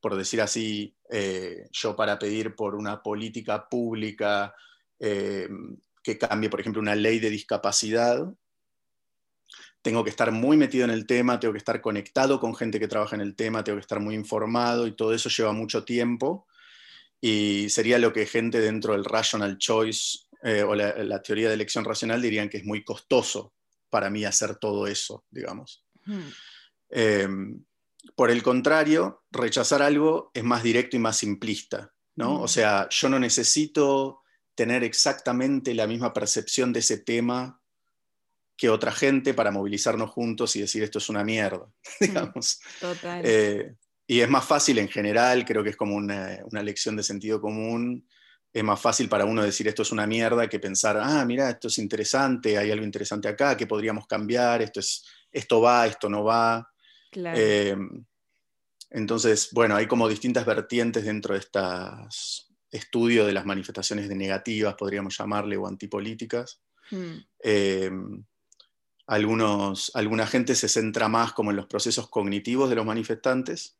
Por 0.00 0.16
decir 0.16 0.40
así, 0.42 0.94
eh, 1.10 1.68
yo 1.72 1.96
para 1.96 2.18
pedir 2.18 2.54
por 2.54 2.74
una 2.74 3.02
política 3.02 3.68
pública 3.68 4.54
eh, 4.98 5.48
que 6.02 6.18
cambie, 6.18 6.50
por 6.50 6.60
ejemplo, 6.60 6.82
una 6.82 6.96
ley 6.96 7.18
de 7.18 7.30
discapacidad, 7.30 8.26
tengo 9.80 10.04
que 10.04 10.10
estar 10.10 10.30
muy 10.30 10.56
metido 10.56 10.84
en 10.84 10.90
el 10.90 11.06
tema, 11.06 11.40
tengo 11.40 11.52
que 11.52 11.58
estar 11.58 11.80
conectado 11.80 12.38
con 12.40 12.54
gente 12.54 12.78
que 12.78 12.88
trabaja 12.88 13.16
en 13.16 13.22
el 13.22 13.34
tema, 13.34 13.64
tengo 13.64 13.78
que 13.78 13.82
estar 13.82 14.00
muy 14.00 14.14
informado 14.14 14.86
y 14.86 14.92
todo 14.92 15.14
eso 15.14 15.28
lleva 15.28 15.52
mucho 15.52 15.84
tiempo. 15.84 16.46
Y 17.20 17.68
sería 17.68 17.98
lo 17.98 18.12
que 18.12 18.26
gente 18.26 18.60
dentro 18.60 18.92
del 18.92 19.04
rational 19.04 19.58
choice 19.58 20.20
eh, 20.42 20.62
o 20.62 20.74
la, 20.74 21.22
teoría 21.22 21.48
de 21.48 21.54
elección 21.54 21.84
racional 21.84 22.20
dirían 22.20 22.48
que 22.48 22.58
es 22.58 22.64
muy 22.64 22.82
costoso 22.82 23.54
para 23.88 24.10
mí 24.10 24.24
hacer 24.24 24.56
todo 24.56 24.88
eso, 24.88 25.24
digamos. 25.30 25.84
Hmm. 26.04 26.28
Em, 26.90 27.64
por 28.16 28.30
el 28.30 28.42
contrario, 28.42 29.22
rechazar 29.30 29.82
algo 29.82 30.32
es 30.34 30.42
más 30.42 30.64
directo 30.64 30.96
y 30.96 30.98
más 30.98 31.16
simplista, 31.16 31.92
¿no? 32.16 32.38
Hmm. 32.38 32.42
O 32.42 32.48
sea, 32.48 32.88
yo 32.90 33.08
no 33.08 33.20
necesito 33.20 34.22
tener 34.56 34.82
exactamente 34.82 35.74
la 35.74 35.86
misma 35.86 36.12
percepción 36.12 36.72
de 36.72 36.80
ese 36.80 36.98
tema 36.98 37.60
que 38.56 38.68
otra 38.68 38.90
gente 38.90 39.34
para 39.34 39.52
movilizarnos 39.52 40.10
juntos 40.10 40.56
y 40.56 40.60
decir 40.60 40.82
esto 40.82 40.98
es 40.98 41.08
una 41.08 41.22
mierda, 41.22 41.66
hmm. 42.00 42.04
digamos. 42.04 42.60
Total. 42.80 43.22
Eh, 43.24 43.76
y 44.08 44.20
es 44.20 44.28
más 44.28 44.44
fácil 44.44 44.78
en 44.78 44.88
general, 44.88 45.44
creo 45.44 45.62
que 45.62 45.70
es 45.70 45.76
como 45.76 45.94
una, 45.94 46.40
una 46.50 46.64
lección 46.64 46.96
de 46.96 47.04
sentido 47.04 47.40
común, 47.40 48.08
es 48.52 48.64
más 48.64 48.80
fácil 48.80 49.08
para 49.08 49.24
uno 49.24 49.42
decir 49.42 49.66
esto 49.66 49.82
es 49.82 49.92
una 49.92 50.06
mierda 50.06 50.48
que 50.48 50.60
pensar, 50.60 50.98
ah, 51.00 51.24
mira, 51.24 51.48
esto 51.48 51.68
es 51.68 51.78
interesante, 51.78 52.58
hay 52.58 52.70
algo 52.70 52.84
interesante 52.84 53.28
acá, 53.28 53.56
que 53.56 53.66
podríamos 53.66 54.06
cambiar, 54.06 54.60
esto, 54.60 54.80
es, 54.80 55.04
esto 55.30 55.60
va, 55.60 55.86
esto 55.86 56.08
no 56.10 56.24
va. 56.24 56.68
Eh, 57.12 57.76
entonces, 58.90 59.48
bueno, 59.52 59.74
hay 59.74 59.86
como 59.86 60.08
distintas 60.08 60.44
vertientes 60.44 61.04
dentro 61.04 61.34
de 61.34 61.40
estos 61.40 62.52
estudios 62.70 63.26
de 63.26 63.32
las 63.32 63.46
manifestaciones 63.46 64.08
de 64.08 64.14
negativas, 64.14 64.74
podríamos 64.74 65.16
llamarle, 65.16 65.56
o 65.56 65.66
antipolíticas. 65.66 66.60
Hmm. 66.90 67.18
Eh, 67.42 67.90
algunos, 69.06 69.90
alguna 69.94 70.26
gente 70.26 70.54
se 70.54 70.68
centra 70.68 71.08
más 71.08 71.32
como 71.32 71.50
en 71.50 71.56
los 71.56 71.66
procesos 71.66 72.08
cognitivos 72.08 72.68
de 72.70 72.76
los 72.76 72.86
manifestantes. 72.86 73.76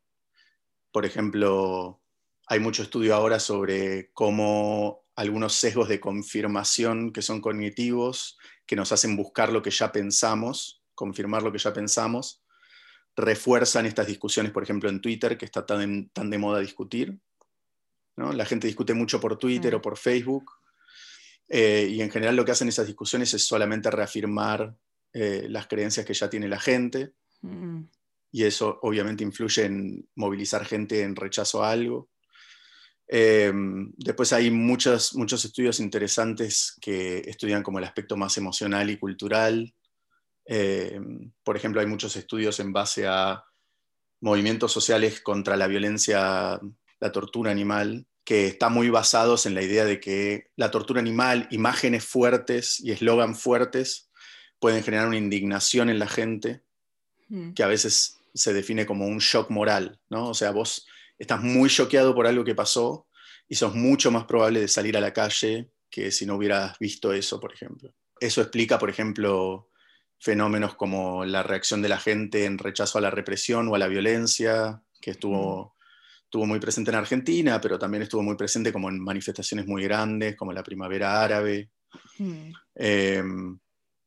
Por 0.90 1.06
ejemplo, 1.06 2.01
hay 2.46 2.60
mucho 2.60 2.82
estudio 2.82 3.14
ahora 3.14 3.38
sobre 3.38 4.10
cómo 4.12 5.02
algunos 5.16 5.54
sesgos 5.54 5.88
de 5.88 6.00
confirmación 6.00 7.12
que 7.12 7.22
son 7.22 7.40
cognitivos, 7.40 8.38
que 8.66 8.76
nos 8.76 8.92
hacen 8.92 9.16
buscar 9.16 9.52
lo 9.52 9.62
que 9.62 9.70
ya 9.70 9.92
pensamos, 9.92 10.82
confirmar 10.94 11.42
lo 11.42 11.52
que 11.52 11.58
ya 11.58 11.72
pensamos, 11.72 12.42
refuerzan 13.16 13.86
estas 13.86 14.06
discusiones, 14.06 14.52
por 14.52 14.62
ejemplo, 14.62 14.88
en 14.88 15.00
Twitter, 15.00 15.36
que 15.36 15.44
está 15.44 15.66
tan, 15.66 16.08
tan 16.10 16.30
de 16.30 16.38
moda 16.38 16.60
discutir. 16.60 17.18
La 18.16 18.44
gente 18.44 18.66
discute 18.66 18.94
mucho 18.94 19.20
por 19.20 19.38
Twitter 19.38 19.74
mm. 19.74 19.76
o 19.76 19.82
por 19.82 19.96
Facebook, 19.96 20.52
eh, 21.48 21.88
y 21.90 22.00
en 22.00 22.10
general 22.10 22.36
lo 22.36 22.44
que 22.44 22.52
hacen 22.52 22.68
esas 22.68 22.86
discusiones 22.86 23.34
es 23.34 23.44
solamente 23.44 23.90
reafirmar 23.90 24.74
eh, 25.12 25.46
las 25.48 25.66
creencias 25.66 26.06
que 26.06 26.14
ya 26.14 26.30
tiene 26.30 26.48
la 26.48 26.60
gente, 26.60 27.12
mm. 27.42 27.82
y 28.32 28.44
eso 28.44 28.78
obviamente 28.82 29.24
influye 29.24 29.64
en 29.64 30.08
movilizar 30.14 30.64
gente 30.64 31.02
en 31.02 31.16
rechazo 31.16 31.62
a 31.62 31.70
algo. 31.70 32.08
Em, 33.14 33.92
después 33.98 34.32
hay 34.32 34.50
muchos, 34.50 35.14
muchos 35.14 35.44
estudios 35.44 35.80
interesantes 35.80 36.74
que 36.80 37.18
estudian 37.18 37.62
como 37.62 37.78
el 37.78 37.84
aspecto 37.84 38.16
más 38.16 38.38
emocional 38.38 38.88
y 38.88 38.96
cultural. 38.96 39.74
Em, 40.46 41.30
por 41.44 41.54
ejemplo, 41.54 41.82
hay 41.82 41.86
muchos 41.86 42.16
estudios 42.16 42.58
en 42.58 42.72
base 42.72 43.06
a 43.06 43.44
movimientos 44.22 44.72
sociales 44.72 45.20
contra 45.20 45.58
la 45.58 45.66
violencia, 45.66 46.58
la 47.00 47.12
tortura 47.12 47.50
animal, 47.50 48.06
que 48.24 48.46
están 48.46 48.72
muy 48.72 48.88
basados 48.88 49.44
en 49.44 49.54
la 49.54 49.62
idea 49.62 49.84
de 49.84 50.00
que 50.00 50.46
la 50.56 50.70
tortura 50.70 51.00
animal, 51.00 51.48
imágenes 51.50 52.06
fuertes 52.06 52.80
y 52.80 52.92
eslogan 52.92 53.36
fuertes 53.36 54.08
pueden 54.58 54.82
generar 54.82 55.08
una 55.08 55.18
indignación 55.18 55.90
en 55.90 55.98
la 55.98 56.08
gente, 56.08 56.62
mm. 57.28 57.52
que 57.52 57.62
a 57.62 57.66
veces 57.66 58.20
se 58.32 58.54
define 58.54 58.86
como 58.86 59.06
un 59.06 59.18
shock 59.18 59.50
moral, 59.50 60.00
¿no? 60.08 60.30
O 60.30 60.34
sea, 60.34 60.50
vos 60.52 60.86
estás 61.22 61.40
muy 61.40 61.70
choqueado 61.70 62.16
por 62.16 62.26
algo 62.26 62.44
que 62.44 62.56
pasó 62.56 63.06
y 63.48 63.54
sos 63.54 63.76
mucho 63.76 64.10
más 64.10 64.24
probable 64.24 64.60
de 64.60 64.66
salir 64.66 64.96
a 64.96 65.00
la 65.00 65.12
calle 65.12 65.70
que 65.88 66.10
si 66.10 66.26
no 66.26 66.34
hubieras 66.34 66.76
visto 66.80 67.12
eso, 67.12 67.38
por 67.38 67.52
ejemplo. 67.52 67.94
Eso 68.18 68.40
explica, 68.40 68.76
por 68.76 68.90
ejemplo, 68.90 69.70
fenómenos 70.18 70.74
como 70.74 71.24
la 71.24 71.44
reacción 71.44 71.80
de 71.80 71.88
la 71.88 71.98
gente 71.98 72.44
en 72.44 72.58
rechazo 72.58 72.98
a 72.98 73.00
la 73.00 73.10
represión 73.10 73.68
o 73.68 73.76
a 73.76 73.78
la 73.78 73.86
violencia, 73.86 74.82
que 75.00 75.12
estuvo, 75.12 75.76
estuvo 76.24 76.44
muy 76.44 76.58
presente 76.58 76.90
en 76.90 76.96
Argentina, 76.96 77.60
pero 77.60 77.78
también 77.78 78.02
estuvo 78.02 78.22
muy 78.22 78.36
presente 78.36 78.72
como 78.72 78.88
en 78.88 78.98
manifestaciones 78.98 79.66
muy 79.66 79.84
grandes, 79.84 80.34
como 80.34 80.52
la 80.52 80.64
primavera 80.64 81.22
árabe. 81.22 81.70
Em, 82.74 83.58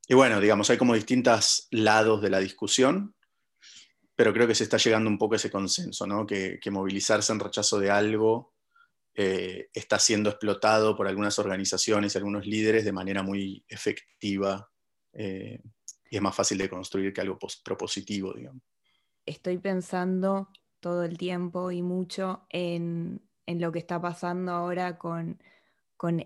y 0.06 0.14
bueno, 0.14 0.42
digamos, 0.42 0.70
hay 0.70 0.78
como 0.78 0.96
distintos 0.96 1.70
lados 1.72 2.22
de 2.22 2.30
la 2.30 2.40
discusión, 2.40 3.15
pero 4.16 4.34
creo 4.34 4.48
que 4.48 4.56
se 4.56 4.64
está 4.64 4.78
llegando 4.78 5.10
un 5.10 5.18
poco 5.18 5.34
a 5.34 5.38
ese 5.38 5.52
consenso, 5.52 6.08
¿no? 6.08 6.26
que, 6.26 6.60
movilizarse 6.72 7.34
en 7.34 7.40
rechazo 7.40 7.80
de 7.80 7.92
algo 7.92 8.54
eh, 9.14 9.70
está 9.74 10.00
siendo 10.00 10.30
explotado 10.30 10.96
por 10.96 11.08
algunas 11.08 11.38
organizaciones 11.40 12.16
y 12.16 12.18
algunos 12.18 12.46
líderes 12.46 12.86
de 12.86 12.92
manera 12.92 13.24
muy 13.24 13.64
efectiva 13.68 14.70
eh, 15.14 15.62
y 16.10 16.16
es 16.16 16.22
más 16.22 16.36
fácil 16.36 16.58
de 16.58 16.70
construir 16.70 17.14
que 17.14 17.22
algo 17.22 17.38
propositivo, 17.64 18.34
digamos. 18.34 18.62
Estoy 19.26 19.58
pensando 19.58 20.50
todo 20.80 21.04
el 21.04 21.18
tiempo 21.18 21.72
y 21.72 21.82
mucho 21.82 22.46
en, 22.50 23.22
lo 23.48 23.72
que 23.72 23.80
está 23.80 24.00
pasando 24.00 24.52
ahora 24.52 24.98
con 24.98 25.40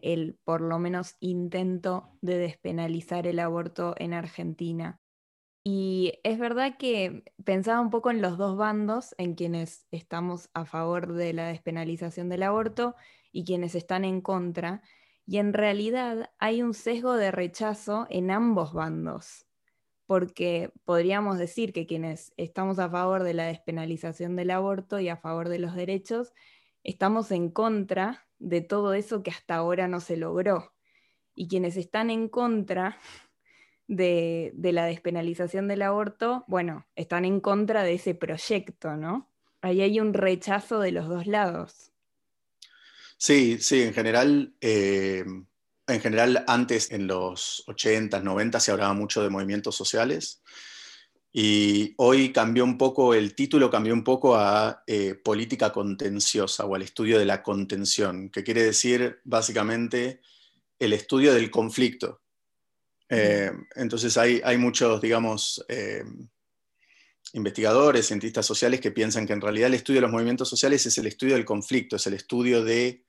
el, 0.01 0.37
por 0.43 0.61
lo 0.61 0.79
menos, 0.79 1.15
intento 1.21 2.09
de 2.21 2.37
despenalizar 2.37 3.25
el 3.25 3.39
aborto 3.39 3.95
en 3.97 4.13
Argentina. 4.13 4.99
Y 5.63 6.19
es 6.23 6.39
verdad 6.39 6.77
que 6.77 7.23
pensaba 7.43 7.81
un 7.81 7.89
poco 7.89 8.11
en 8.11 8.21
los 8.21 8.37
dos 8.37 8.57
bandos, 8.57 9.13
en 9.17 9.35
quienes 9.35 9.87
estamos 9.91 10.49
a 10.53 10.65
favor 10.65 11.13
de 11.13 11.33
la 11.33 11.47
despenalización 11.47 12.29
del 12.29 12.43
aborto 12.43 12.95
y 13.31 13.43
quienes 13.43 13.75
están 13.75 14.05
en 14.05 14.21
contra, 14.21 14.81
y 15.25 15.37
en 15.37 15.53
realidad 15.53 16.31
hay 16.39 16.63
un 16.63 16.73
sesgo 16.73 17.13
de 17.13 17.29
rechazo 17.29 18.07
en 18.09 18.31
ambos 18.31 18.73
bandos, 18.73 19.45
porque 20.07 20.71
podríamos 20.85 21.37
decir 21.37 21.71
que 21.71 21.85
quienes 21.85 22.33
estamos 22.35 22.79
a 22.79 22.89
favor 22.89 23.21
de 23.21 23.35
la 23.35 23.45
despenalización 23.45 24.35
del 24.35 24.49
aborto 24.49 24.99
y 24.99 25.07
a 25.07 25.17
favor 25.17 25.49
de 25.49 25.59
los 25.59 25.75
derechos, 25.75 26.33
estamos 26.83 27.31
en 27.31 27.51
contra 27.51 28.27
de 28.39 28.61
todo 28.61 28.93
eso 28.93 29.21
que 29.21 29.29
hasta 29.29 29.55
ahora 29.55 29.87
no 29.87 29.99
se 29.99 30.17
logró. 30.17 30.73
Y 31.35 31.47
quienes 31.47 31.77
están 31.77 32.09
en 32.09 32.27
contra 32.27 32.97
de, 33.89 34.53
la 34.71 34.85
despenalización 34.85 35.67
del 35.67 35.81
aborto, 35.81 36.45
bueno, 36.47 36.85
están 36.95 37.25
en 37.25 37.41
contra 37.41 37.83
de 37.83 37.95
ese 37.95 38.15
proyecto, 38.15 38.95
¿no? 38.95 39.27
Ahí 39.61 39.81
hay 39.81 39.99
un 39.99 40.13
rechazo 40.13 40.79
de 40.79 40.91
los 40.91 41.09
dos 41.09 41.27
lados. 41.27 41.91
Sí, 43.17 43.57
sí, 43.59 43.81
en 43.81 43.93
general, 43.93 44.53
eh, 44.61 45.25
en 45.87 45.99
general 45.99 46.45
antes, 46.47 46.91
en 46.91 47.07
los 47.07 47.63
80, 47.67 48.21
90, 48.21 48.59
se 48.61 48.71
hablaba 48.71 48.93
mucho 48.93 49.21
de 49.21 49.29
movimientos 49.29 49.75
sociales 49.75 50.41
y 51.33 51.93
hoy 51.97 52.31
cambió 52.31 52.63
un 52.63 52.77
poco, 52.77 53.13
el 53.13 53.35
título 53.35 53.69
cambió 53.69 53.93
un 53.93 54.03
poco 54.03 54.35
a 54.35 54.83
eh, 54.87 55.15
política 55.15 55.71
contenciosa 55.71 56.65
o 56.65 56.75
al 56.75 56.83
estudio 56.83 57.19
de 57.19 57.25
la 57.25 57.43
contención, 57.43 58.29
que 58.29 58.43
quiere 58.43 58.63
decir 58.63 59.19
básicamente 59.25 60.21
el 60.77 60.93
estudio 60.93 61.33
del 61.33 61.51
conflicto. 61.51 62.21
Eh, 63.09 63.51
entonces 63.75 64.15
hay, 64.17 64.57
muchos, 64.57 65.01
digamos, 65.01 65.65
eh, 65.67 66.03
investigadores, 67.33 68.07
cientistas 68.07 68.45
sociales 68.45 68.79
que 68.79 68.91
piensan 68.91 69.25
que 69.25 69.33
en 69.33 69.41
realidad 69.41 69.67
el 69.67 69.73
estudio 69.73 69.97
de 69.97 70.03
los 70.03 70.11
movimientos 70.11 70.47
sociales 70.47 70.85
es 70.85 70.97
el 70.99 71.07
estudio 71.07 71.33
del 71.33 71.45
conflicto, 71.45 71.95
es 71.95 72.05
el 72.07 72.13
estudio 72.13 72.63
de 72.63 73.03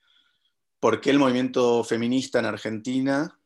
por 0.80 1.00
qué 1.00 1.10
el 1.10 1.18
movimiento 1.18 1.84
feminista 1.84 2.38
en 2.38 2.46
Argentina 2.46 3.38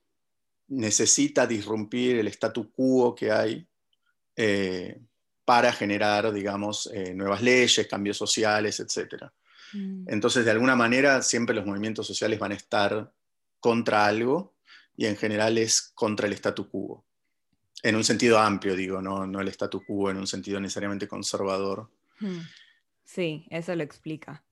necesita 0.69 1.47
disrumpir 1.47 2.17
el 2.17 2.29
statu 2.29 2.71
quo 2.71 3.15
que 3.15 3.33
hay 3.33 3.67
eh, 4.37 5.01
para 5.45 5.73
generar, 5.73 6.33
digamos, 6.33 6.91
nuevas 7.15 7.43
leyes, 7.43 7.87
cambios 7.89 8.17
sociales, 8.17 8.81
etc. 8.81 9.25
Mm. 9.75 10.05
Entonces, 10.09 10.45
de 10.45 10.53
alguna 10.53 10.75
manera, 10.75 11.21
siempre 11.21 11.55
los 11.55 11.67
movimientos 11.67 12.07
sociales 12.07 12.39
van 12.39 12.53
a 12.53 12.55
estar 12.55 13.13
contra 13.61 14.07
algo 14.07 14.54
y 14.97 15.07
en 15.07 15.17
general 15.17 15.59
es 15.59 15.93
contra 15.95 16.27
el 16.27 16.33
statu 16.35 16.69
quo. 16.69 17.05
En 17.83 17.97
un 17.97 18.05
sentido 18.05 18.39
amplio, 18.39 18.75
digo, 18.77 19.03
no, 19.03 19.27
no 19.27 19.41
el 19.41 19.49
statu 19.49 19.85
quo 19.85 20.11
en 20.11 20.17
un 20.17 20.27
sentido 20.27 20.61
necesariamente 20.61 21.09
conservador. 21.09 21.91
Mm. 22.21 22.41
Sí, 23.05 23.47
eso 23.51 23.75
lo 23.77 23.83
explica. 23.83 24.45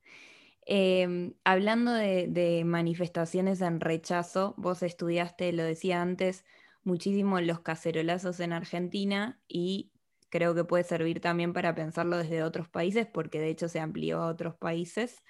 Em, 0.64 1.34
hablando 1.44 1.92
de, 1.92 2.62
manifestaciones 2.64 3.60
en 3.60 3.80
rechazo, 3.80 4.54
vos 4.56 4.82
estudiaste, 4.82 5.52
lo 5.52 5.64
decía 5.64 6.00
antes, 6.00 6.44
muchísimo 6.84 7.40
los 7.40 7.60
cacerolazos 7.60 8.38
en 8.40 8.52
Argentina 8.52 9.40
y 9.48 9.90
creo 10.28 10.54
que 10.54 10.64
puede 10.64 10.84
servir 10.84 11.20
también 11.20 11.52
para 11.52 11.74
pensarlo 11.74 12.16
desde 12.16 12.42
otros 12.42 12.68
países, 12.68 13.06
porque 13.06 13.40
de 13.40 13.50
hecho 13.50 13.68
se 13.68 13.80
amplió 13.80 14.22
a 14.22 14.28
otros 14.28 14.54
países. 14.54 15.22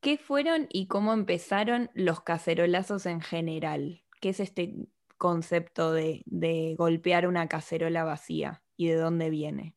¿Qué 0.00 0.18
fueron 0.18 0.66
y 0.70 0.86
cómo 0.86 1.12
empezaron 1.12 1.90
los 1.94 2.20
cacerolazos 2.20 3.06
en 3.06 3.20
general? 3.20 4.02
¿Qué 4.20 4.30
es 4.30 4.40
este 4.40 4.74
concepto 5.18 5.92
de 5.92 6.74
golpear 6.78 7.26
una 7.26 7.48
cacerola 7.48 8.04
vacía 8.04 8.62
y 8.76 8.88
de 8.88 8.96
dónde 8.96 9.30
viene? 9.30 9.74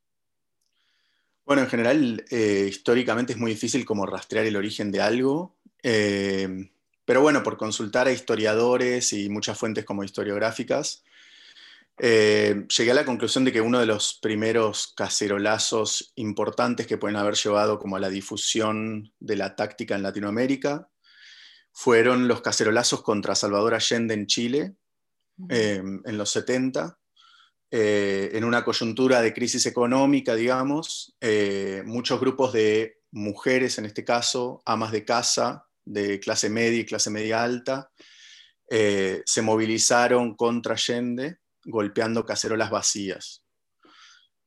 Bueno, 1.46 1.64
en 1.64 1.70
general, 1.70 2.26
eh, 2.30 2.68
históricamente 2.70 3.34
es 3.34 3.40
muy 3.40 3.52
difícil 3.52 3.86
como 3.86 4.06
rastrear 4.06 4.46
el 4.46 4.56
origen 4.56 4.92
de 4.92 5.02
algo, 5.02 5.58
eh, 5.82 6.70
pero 7.04 7.22
bueno, 7.22 7.44
por 7.44 7.58
consultar 7.58 8.08
a 8.08 8.14
historiadores 8.14 9.12
y 9.12 9.28
muchas 9.28 9.58
fuentes 9.58 9.84
como 9.84 10.06
historiográficas, 10.06 11.04
eh, 11.98 12.66
llegué 12.76 12.92
a 12.92 12.96
la 12.96 13.06
conclusión 13.06 13.44
de 13.44 13.52
que 13.52 13.60
uno 13.60 13.80
de 13.80 13.86
los 13.86 14.14
primeros 14.22 14.94
cacerolazos 14.96 16.14
importantes 16.16 16.88
que 16.88 16.98
pueden 16.98 17.18
haber 17.18 17.36
llevado 17.36 17.78
como 17.78 17.98
a 17.98 18.00
la 18.00 18.10
difusión 18.10 19.12
de 19.20 19.36
la 19.36 19.56
táctica 19.56 19.96
en 19.96 20.04
Latinoamérica 20.04 20.90
fueron 21.74 22.28
los 22.28 22.42
cacerolazos 22.42 23.02
contra 23.02 23.36
Salvador 23.36 23.74
Allende 23.74 24.14
en 24.14 24.28
Chile 24.28 24.76
en 25.50 26.18
los 26.18 26.30
70 26.30 26.98
eh, 27.76 28.30
en 28.38 28.44
una 28.44 28.64
coyuntura 28.64 29.20
de 29.20 29.34
crisis 29.34 29.66
económica, 29.66 30.36
digamos, 30.36 31.18
eh, 31.20 31.82
muchos 31.84 32.20
grupos 32.20 32.54
de 32.54 33.00
mujeres, 33.10 33.80
en 33.80 33.86
este 33.86 34.06
caso, 34.06 34.62
amas 34.64 34.92
de 34.92 35.04
casa, 35.04 35.66
de 35.84 36.20
clase 36.20 36.52
media 36.52 36.82
y 36.82 36.86
clase 36.86 37.10
media 37.10 37.42
alta, 37.42 37.90
eh, 38.70 39.24
se 39.26 39.42
movilizaron 39.42 40.36
contra 40.36 40.76
Allende, 40.76 41.38
golpeando 41.66 42.24
cacerolas 42.24 42.70
vacías. 42.70 43.44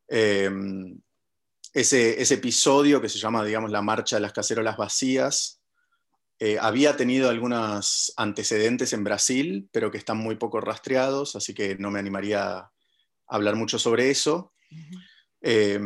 Ese, 0.07 2.23
ese, 2.23 2.35
episodio 2.35 3.01
que 3.01 3.09
se 3.09 3.19
llama, 3.19 3.45
digamos, 3.45 3.73
la 3.73 3.83
marcha 3.83 4.17
de 4.17 4.23
las 4.23 4.33
cacerolas 4.33 4.77
vacías, 4.77 5.56
había 6.61 6.97
tenido 6.97 7.31
algunos 7.31 8.13
antecedentes 8.17 8.93
en 8.93 9.05
Brasil, 9.05 9.69
pero 9.73 9.91
que 9.91 9.99
están 9.99 10.19
muy 10.19 10.37
poco 10.37 10.61
rastreados, 10.61 11.35
así 11.35 11.55
que 11.55 11.77
no 11.77 11.91
me 11.91 11.99
animaría 11.99 12.71
hablar 13.27 13.57
mucho 13.57 13.79
sobre 13.79 14.11
eso, 14.11 14.53
eh, 15.41 15.81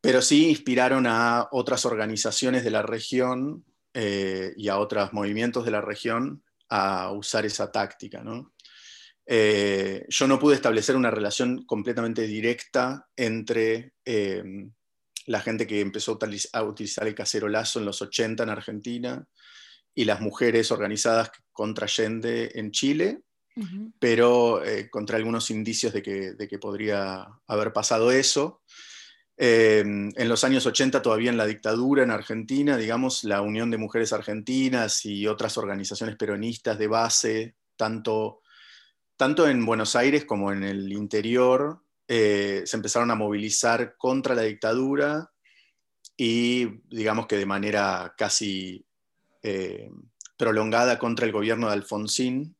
pero 0.00 0.22
sí 0.22 0.48
inspiraron 0.48 1.06
a 1.06 1.48
otras 1.52 1.84
organizaciones 1.84 2.64
de 2.64 2.70
la 2.70 2.82
región 2.82 3.64
eh, 3.94 4.52
y 4.56 4.68
a 4.68 4.78
otros 4.78 5.12
movimientos 5.12 5.64
de 5.64 5.70
la 5.70 5.80
región 5.80 6.42
a 6.68 7.12
usar 7.12 7.46
esa 7.46 7.70
táctica. 7.70 8.22
Eh, 9.26 10.04
yo 10.08 10.28
no 10.28 10.38
pude 10.38 10.54
establecer 10.54 10.96
una 10.96 11.10
relación 11.10 11.64
completamente 11.64 12.26
directa 12.26 13.08
entre 13.16 13.94
la 15.26 15.40
gente 15.40 15.66
que 15.66 15.80
empezó 15.80 16.18
a 16.52 16.62
utilizar 16.62 17.06
el 17.06 17.14
cacerolazo 17.14 17.80
en 17.80 17.86
los 17.86 18.00
80 18.00 18.44
en 18.44 18.50
Argentina 18.50 19.26
y 19.96 20.04
las 20.04 20.20
mujeres 20.20 20.70
organizadas 20.70 21.32
contra 21.52 21.86
Allende 21.86 22.52
en 22.54 22.70
Chile, 22.70 23.22
pero 23.98 24.62
eh, 24.62 24.90
contra 24.90 25.16
algunos 25.16 25.50
indicios 25.50 25.94
de 25.94 26.02
que, 26.02 26.58
podría 26.60 27.26
haber 27.46 27.72
pasado 27.72 28.12
eso. 28.12 28.60
Em, 29.38 30.12
en 30.14 30.28
los 30.28 30.44
años 30.44 30.66
80, 30.66 31.00
todavía 31.00 31.30
en 31.30 31.38
la 31.38 31.46
dictadura 31.46 32.02
en 32.02 32.10
Argentina, 32.10 32.76
digamos, 32.76 33.24
la 33.24 33.40
Unión 33.40 33.70
de 33.70 33.78
Mujeres 33.78 34.12
Argentinas 34.12 35.06
y 35.06 35.26
otras 35.26 35.56
organizaciones 35.56 36.16
peronistas 36.16 36.78
de 36.78 36.86
base, 36.88 37.56
tanto, 37.76 38.42
tanto 39.16 39.48
en 39.48 39.64
Buenos 39.64 39.96
Aires 39.96 40.26
como 40.26 40.52
en 40.52 40.62
el 40.62 40.92
interior, 40.92 41.80
eh, 42.06 42.64
se 42.66 42.76
empezaron 42.76 43.10
a 43.10 43.14
movilizar 43.14 43.96
contra 43.96 44.34
la 44.34 44.42
dictadura 44.42 45.30
y, 46.18 46.66
digamos 46.94 47.26
que 47.26 47.36
de 47.36 47.46
manera 47.46 48.14
casi 48.16 48.85
eh, 49.48 49.88
prolongada 50.36 50.98
contra 50.98 51.24
el 51.24 51.30
gobierno 51.30 51.68
de 51.68 51.74
Alfonsín, 51.74 52.56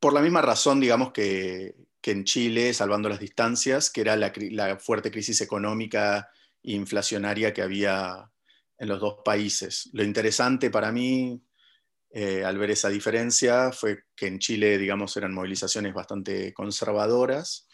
por 0.00 0.14
la 0.14 0.22
misma 0.22 0.40
razón, 0.40 0.80
digamos, 0.80 1.12
que, 1.12 1.74
en 2.02 2.24
Chile, 2.24 2.72
salvando 2.72 3.10
las 3.10 3.20
distancias, 3.20 3.90
que 3.90 4.00
era 4.00 4.16
la, 4.16 4.78
fuerte 4.78 5.10
crisis 5.10 5.42
económica 5.42 6.30
e 6.62 6.72
inflacionaria 6.72 7.52
que 7.52 7.60
había 7.60 8.30
en 8.78 8.88
los 8.88 8.98
dos 8.98 9.16
países. 9.22 9.90
Lo 9.92 10.02
interesante 10.02 10.70
para 10.70 10.90
mí, 10.90 11.38
eh, 12.10 12.44
al 12.44 12.56
ver 12.56 12.70
esa 12.70 12.88
diferencia, 12.88 13.70
fue 13.70 14.04
que 14.16 14.26
en 14.26 14.38
Chile, 14.38 14.78
digamos, 14.78 15.14
eran 15.18 15.34
movilizaciones 15.34 15.92
bastante 15.92 16.54
conservadoras 16.54 17.68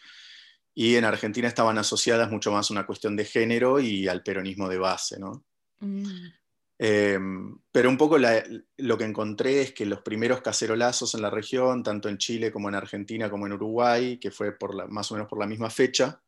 y 0.75 0.97
en 0.97 1.05
Argentina 1.05 1.47
estaban 1.47 1.77
asociadas 1.77 2.29
mucho 2.29 2.51
más 2.51 2.69
a 2.69 2.73
una 2.73 2.85
cuestión 2.85 3.15
de 3.15 3.23
género 3.23 3.79
y 3.79 4.09
al 4.09 4.21
peronismo 4.21 4.67
de 4.67 4.77
base, 4.77 5.17
¿no? 5.17 5.45
Mm. 5.79 6.36
Em, 6.79 7.57
pero 7.71 7.89
un 7.89 7.97
poco 7.97 8.17
lo 8.19 8.97
que 8.97 9.03
encontré 9.03 9.61
es 9.61 9.73
que 9.73 9.85
los 9.85 10.01
primeros 10.01 10.41
cacerolazos 10.41 11.15
en 11.15 11.23
la 11.23 11.31
región, 11.31 11.81
tanto 11.81 12.07
en 12.07 12.19
Chile 12.19 12.51
como 12.51 12.69
en 12.69 12.75
Argentina 12.75 13.29
como 13.29 13.47
en 13.47 13.53
Uruguay, 13.53 14.19
que 14.19 14.31
fue 14.31 14.51
por 14.51 14.89
más 14.89 15.11
o 15.11 15.15
menos 15.15 15.27
por 15.27 15.39
la 15.39 15.47
misma 15.47 15.69
fecha, 15.69 16.21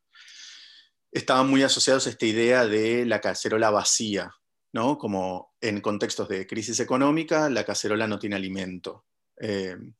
estaban 1.11 1.49
muy 1.49 1.61
asociados 1.63 2.07
a 2.07 2.09
esta 2.09 2.25
idea 2.25 2.65
de 2.65 3.05
la 3.05 3.21
cacerola 3.21 3.69
vacía, 3.69 4.33
¿no? 4.73 4.97
Como 4.97 5.55
en 5.61 5.81
contextos 5.81 6.27
de 6.29 6.47
crisis 6.47 6.79
económica, 6.79 7.49
la 7.49 7.63
cacerola 7.63 8.07
no 8.07 8.17
tiene 8.19 8.35
alimento. 8.35 9.05
Em, 9.37 9.93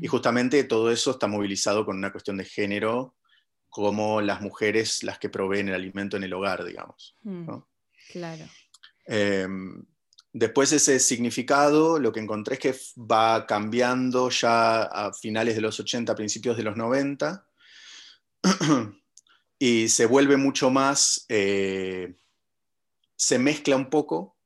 y 0.00 0.06
mm. 0.06 0.10
justamente 0.10 0.64
todo 0.64 0.90
eso 0.90 1.12
está 1.12 1.26
movilizado 1.26 1.84
con 1.84 1.96
una 1.96 2.10
cuestión 2.10 2.36
de 2.36 2.44
género, 2.44 3.16
como 3.68 4.20
las 4.20 4.40
mujeres 4.40 5.02
las 5.02 5.18
que 5.18 5.28
proveen 5.28 5.68
el 5.68 5.74
alimento 5.74 6.16
en 6.16 6.24
el 6.24 6.32
hogar, 6.32 6.64
digamos. 6.64 7.16
Mm. 7.22 7.48
Claro. 8.12 8.44
Em, 9.06 9.84
después 10.32 10.72
ese 10.72 10.98
significado, 10.98 11.98
lo 11.98 12.12
que 12.12 12.20
encontré 12.20 12.54
es 12.54 12.60
que 12.60 12.74
va 13.00 13.46
cambiando 13.46 14.30
ya 14.30 14.82
a 14.82 15.12
finales 15.12 15.54
de 15.54 15.60
los 15.60 15.78
80, 15.78 16.14
principios 16.14 16.56
de 16.56 16.62
los 16.62 16.76
90, 16.76 17.46
y 19.58 19.88
se 19.88 20.06
vuelve 20.06 20.36
mucho 20.36 20.70
más, 20.70 21.24
eh, 21.28 22.14
se 23.16 23.38
mezcla 23.38 23.76
un 23.76 23.90
poco 23.90 24.36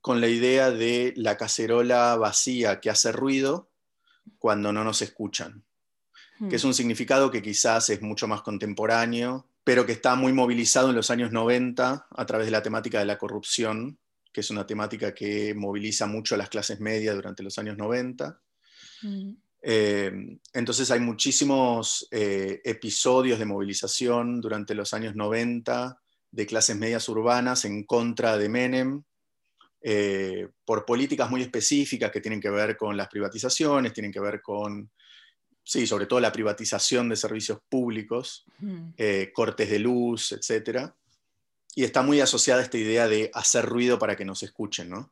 con 0.00 0.20
la 0.20 0.28
idea 0.28 0.70
de 0.70 1.12
la 1.16 1.36
cacerola 1.36 2.16
vacía 2.16 2.80
que 2.80 2.90
hace 2.90 3.12
ruido 3.12 3.68
cuando 4.38 4.72
no 4.72 4.84
nos 4.84 5.02
escuchan, 5.02 5.64
que 6.48 6.56
es 6.56 6.64
hmm. 6.64 6.68
un 6.68 6.74
significado 6.74 7.30
que 7.30 7.42
quizás 7.42 7.90
es 7.90 8.00
mucho 8.00 8.28
más 8.28 8.42
contemporáneo 8.42 9.47
pero 9.68 9.84
que 9.84 9.92
está 9.92 10.14
muy 10.14 10.32
movilizado 10.32 10.88
en 10.88 10.96
los 10.96 11.10
años 11.10 11.30
90 11.30 12.06
a 12.10 12.24
través 12.24 12.46
de 12.46 12.52
la 12.52 12.62
temática 12.62 13.00
de 13.00 13.04
la 13.04 13.18
corrupción, 13.18 13.98
que 14.32 14.40
es 14.40 14.48
una 14.48 14.66
temática 14.66 15.12
que 15.12 15.52
moviliza 15.54 16.06
mucho 16.06 16.34
a 16.34 16.38
las 16.38 16.48
clases 16.48 16.80
medias 16.80 17.14
durante 17.14 17.42
los 17.42 17.58
años 17.58 17.76
90. 17.76 18.40
Mm. 19.02 19.32
Eh, 19.60 20.38
entonces 20.54 20.90
hay 20.90 21.00
muchísimos 21.00 22.08
eh, 22.10 22.62
episodios 22.64 23.38
de 23.38 23.44
movilización 23.44 24.40
durante 24.40 24.74
los 24.74 24.94
años 24.94 25.14
90 25.14 26.00
de 26.30 26.46
clases 26.46 26.74
medias 26.74 27.06
urbanas 27.10 27.66
en 27.66 27.84
contra 27.84 28.38
de 28.38 28.48
Menem, 28.48 29.02
eh, 29.82 30.48
por 30.64 30.86
políticas 30.86 31.28
muy 31.28 31.42
específicas 31.42 32.10
que 32.10 32.22
tienen 32.22 32.40
que 32.40 32.48
ver 32.48 32.74
con 32.78 32.96
las 32.96 33.08
privatizaciones, 33.08 33.92
tienen 33.92 34.12
que 34.12 34.20
ver 34.20 34.40
con 34.40 34.90
sí, 35.68 35.86
sobre 35.86 36.06
todo 36.06 36.18
la 36.18 36.32
privatización 36.32 37.10
de 37.10 37.16
servicios 37.16 37.58
públicos, 37.68 38.46
eh, 38.96 39.30
cortes 39.34 39.68
de 39.68 39.78
luz, 39.78 40.32
etc. 40.32 40.92
Y 41.74 41.84
está 41.84 42.00
muy 42.00 42.22
asociada 42.22 42.62
a 42.62 42.64
esta 42.64 42.78
idea 42.78 43.06
de 43.06 43.30
hacer 43.34 43.66
ruido 43.66 43.98
para 43.98 44.16
que 44.16 44.24
nos 44.24 44.42
escuchen, 44.42 44.88
¿no? 44.88 45.10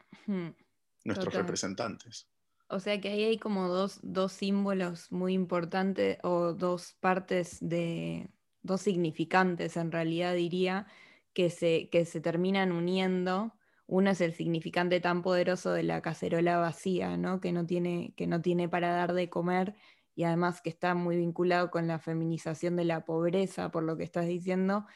Nuestros 1.05 1.35
representantes. 1.35 2.27
O 2.69 2.81
sea 2.81 2.99
que 3.03 3.11
ahí 3.11 3.25
hay 3.25 3.37
como 3.37 3.69
dos, 3.69 4.01
símbolos 4.33 5.13
muy 5.13 5.35
importantes 5.35 6.17
o 6.23 6.55
dos 6.55 6.95
partes 7.01 7.59
de, 7.61 8.31
dos 8.63 8.81
significantes 8.81 9.77
en 9.77 9.93
realidad 9.93 10.35
diría, 10.35 10.87
que 11.35 11.51
se, 11.51 11.91
que 11.91 12.07
se 12.07 12.23
terminan 12.23 12.73
uniendo. 12.73 13.53
Uno 13.87 14.11
es 14.11 14.23
el 14.23 14.33
significante 14.33 15.01
tan 15.01 15.21
poderoso 15.21 15.71
de 15.73 15.83
la 15.83 16.01
cacerola 16.01 16.57
vacía, 16.57 17.19
¿no? 17.19 17.43
Que, 17.43 17.53
no 17.53 17.67
tiene, 17.67 18.15
que 18.17 18.27
no 18.27 18.41
tiene 18.41 18.71
para 18.71 18.89
dar 18.89 19.13
de 19.13 19.29
comer 19.29 19.75
y 20.17 20.25
además 20.25 20.63
que 20.63 20.71
está 20.71 20.95
muy 20.95 21.17
vinculado 21.19 21.71
con 21.71 21.87
la 21.87 22.01
feminización 22.01 22.75
de 22.77 22.85
la 22.87 23.05
pobreza, 23.05 23.71
por 23.71 23.85
lo 23.85 23.97
que 23.97 24.05
estás 24.05 24.27
diciendo, 24.27 24.87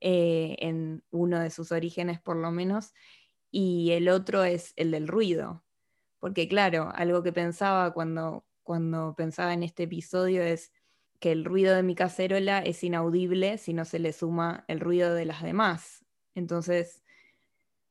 eh, 0.00 0.56
en 0.60 1.04
uno 1.10 1.40
de 1.40 1.50
sus 1.50 1.72
orígenes 1.72 2.20
por 2.20 2.36
lo 2.36 2.50
menos. 2.52 2.92
y 3.50 3.92
el 3.92 4.08
otro 4.10 4.44
es 4.44 4.74
el 4.76 4.90
del 4.92 5.08
ruido. 5.08 5.64
Porque 6.20 6.48
claro, 6.48 6.90
algo 6.94 7.22
que 7.22 7.32
pensaba 7.32 7.92
cuando, 7.94 8.46
cuando 8.64 9.14
pensaba 9.16 9.54
en 9.54 9.62
este 9.62 9.84
episodio 9.84 10.42
es 10.42 10.72
que 11.20 11.32
el 11.32 11.44
ruido 11.44 11.74
de 11.76 11.82
mi 11.84 11.94
cacerola 11.94 12.58
es 12.60 12.82
inaudible 12.84 13.58
si 13.58 13.74
no 13.74 13.84
se 13.84 13.98
le 14.00 14.12
suma 14.12 14.64
el 14.68 14.80
ruido 14.80 15.14
de 15.14 15.26
las 15.26 15.42
demás. 15.42 16.04
Entonces, 16.34 17.04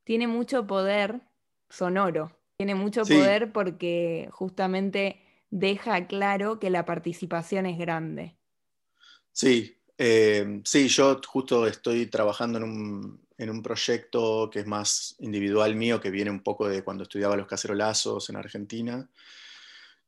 tiene 0.04 0.28
mucho 0.28 0.67
poder 0.67 1.22
sonoro, 1.69 2.38
tiene 2.58 2.76
mucho 2.76 3.04
poder 3.04 3.52
porque 3.54 4.30
justamente 4.32 5.22
deja 5.54 6.08
claro 6.08 6.60
que 6.60 6.72
la 6.72 6.84
participación 6.84 7.68
es 7.68 7.78
grande. 7.78 8.36
Sí, 9.32 9.78
eh, 9.98 10.62
sí, 10.66 10.88
yo 10.88 11.22
justo 11.28 11.68
estoy 11.68 12.08
trabajando 12.08 12.58
en 12.58 12.63
un, 12.63 13.28
en 13.38 13.50
un, 13.52 13.62
proyecto 13.62 14.50
que 14.52 14.62
es 14.62 14.66
más 14.66 15.16
individual 15.20 15.76
mío, 15.76 16.02
que 16.02 16.10
viene 16.10 16.32
un 16.32 16.42
poco 16.42 16.68
de 16.68 16.84
cuando 16.84 17.04
estudiaba 17.04 17.38
los 17.38 17.46
cacerolazos 17.46 18.30
en 18.32 18.36
Argentina, 18.36 19.08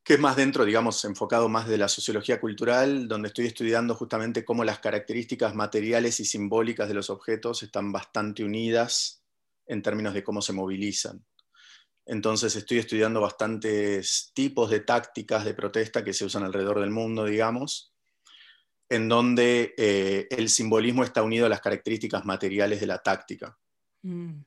que 0.04 0.16
es 0.16 0.20
más 0.20 0.36
dentro, 0.36 0.66
digamos, 0.66 1.06
enfocado 1.06 1.48
más 1.48 1.68
de 1.68 1.78
la 1.78 1.90
sociología 1.90 2.40
cultural, 2.40 3.08
donde 3.08 3.28
estoy 3.28 3.46
estudiando 3.46 3.94
justamente 3.94 4.44
cómo 4.46 4.64
las 4.64 4.80
características 4.80 5.54
materiales 5.54 6.20
y 6.20 6.26
simbólicas 6.26 6.88
de 6.88 6.96
los 6.96 7.12
objetos 7.12 7.62
están 7.62 7.92
bastante 7.92 8.44
unidas 8.44 9.22
en 9.68 9.84
términos 9.84 10.16
de 10.16 10.24
cómo 10.24 10.42
se 10.42 10.54
movilizan. 10.54 11.24
Entonces 12.06 12.56
estoy 12.56 12.78
estudiando 12.78 13.22
bastantes 13.22 14.32
tipos 14.34 14.70
de 14.70 14.82
tácticas 14.82 15.44
de 15.44 15.56
protesta 15.56 16.04
que 16.04 16.14
se 16.14 16.26
usan 16.26 16.44
alrededor 16.44 16.80
del 16.80 16.92
mundo, 16.92 17.26
digamos, 17.26 17.94
en 18.88 19.10
donde 19.10 19.74
eh, 19.78 20.28
el 20.30 20.50
simbolismo 20.50 21.04
está 21.04 21.24
unido 21.24 21.48
a 21.48 21.50
las 21.50 21.62
características 21.62 22.24
materiales 22.26 22.80
de 22.80 22.88
la 22.88 23.00
táctica. 23.00 23.58
Mm. 24.04 24.42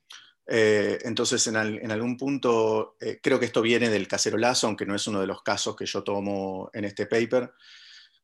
Eh, 0.50 0.98
entonces, 1.02 1.46
en, 1.48 1.56
algún 1.90 2.16
punto, 2.16 2.96
eh, 3.00 3.18
creo 3.22 3.38
que 3.38 3.46
esto 3.46 3.60
viene 3.60 3.90
del 3.90 4.08
cacerolazo, 4.08 4.66
aunque 4.66 4.86
no 4.86 4.94
es 4.94 5.06
uno 5.06 5.20
de 5.20 5.26
los 5.26 5.42
casos 5.42 5.76
que 5.76 5.84
yo 5.84 6.02
tomo 6.02 6.70
en 6.72 6.84
este 6.84 7.06
paper. 7.06 7.52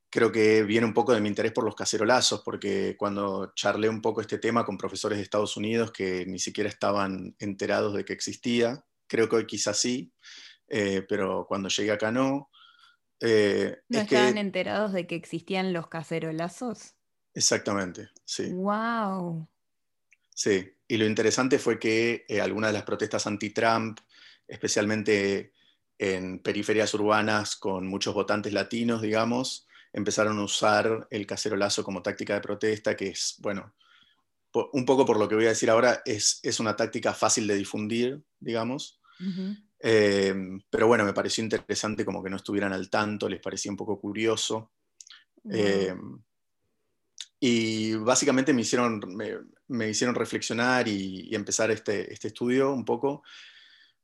Creo 0.09 0.31
que 0.31 0.63
viene 0.63 0.87
un 0.87 0.95
poco 0.95 1.13
de 1.13 1.21
mi 1.21 1.29
interés 1.29 1.53
por 1.53 1.65
los 1.65 1.75
cacerolazos, 1.75 2.41
porque 2.43 2.95
cuando 2.97 3.53
charlé 3.55 3.89
un 3.89 4.01
poco 4.01 4.21
este 4.21 4.39
tema 4.39 4.65
con 4.65 4.79
profesores 4.79 5.19
de 5.19 5.25
Estados 5.25 5.57
Unidos 5.57 5.91
que 5.91 6.25
ni 6.25 6.39
siquiera 6.39 6.71
estaban 6.71 7.35
enterados 7.41 7.95
de 7.95 8.05
que 8.05 8.13
existía, 8.13 8.83
creo 9.07 9.29
que 9.29 9.37
hoy 9.37 9.47
quizás 9.47 9.79
sí, 9.79 10.13
eh, 10.69 11.05
pero 11.09 11.47
cuando 11.47 11.69
llegué 11.69 11.93
acá 11.93 12.11
no. 12.11 12.51
¿No 13.21 13.99
estaban 14.01 14.37
enterados 14.37 14.93
de 14.93 15.07
que 15.07 15.15
existían 15.15 15.73
los 15.73 15.87
cacerolazos? 15.87 16.95
Exactamente, 17.33 18.11
sí. 18.25 18.51
¡Wow! 18.53 19.49
Sí, 20.35 20.69
y 20.89 20.97
lo 20.97 21.07
interesante 21.07 21.59
fue 21.59 21.79
que 21.79 22.27
eh, 22.29 22.41
algunas 22.41 22.71
de 22.71 22.75
las 22.75 22.83
protestas 22.83 23.27
anti-Trump, 23.27 24.01
especialmente 24.47 25.53
en 25.97 26.41
periferias 26.41 26.93
urbanas 26.95 27.57
con 27.57 27.87
muchos 27.87 28.15
votantes 28.15 28.53
latinos, 28.53 29.01
digamos, 29.01 29.67
empezaron 29.93 30.39
a 30.39 30.45
usar 30.45 31.07
el 31.11 31.27
cacerolazo 31.27 31.85
como 31.85 32.03
táctica 32.03 32.35
de 32.35 32.41
protesta, 32.41 32.97
que 32.97 33.09
es, 33.09 33.37
bueno, 33.39 33.75
un 34.73 34.85
poco 34.85 35.05
por 35.05 35.19
lo 35.19 35.29
que 35.29 35.35
voy 35.35 35.47
a 35.47 35.51
decir 35.51 35.71
ahora, 35.71 36.03
es, 36.05 36.41
una 36.61 36.77
táctica 36.77 37.13
fácil 37.13 37.47
de 37.47 37.57
difundir, 37.57 38.23
digamos. 38.39 39.01
Em, 39.81 40.61
pero 40.71 40.87
bueno, 40.87 41.05
me 41.05 41.13
pareció 41.13 41.43
interesante 41.43 42.05
como 42.05 42.23
que 42.23 42.31
no 42.31 42.37
estuvieran 42.37 42.73
al 42.73 42.89
tanto, 42.89 43.29
les 43.29 43.41
parecía 43.41 43.71
un 43.71 43.77
poco 43.77 44.01
curioso. 44.01 44.73
Em, 45.51 46.23
y 47.41 47.95
básicamente 47.95 48.55
me 48.55 48.63
hicieron, 48.63 49.01
me, 49.69 49.89
hicieron 49.91 50.15
reflexionar 50.15 50.89
y, 50.89 51.35
empezar 51.35 51.71
este, 51.71 52.13
este, 52.13 52.29
estudio 52.29 52.73
un 52.73 52.85
poco, 52.85 53.23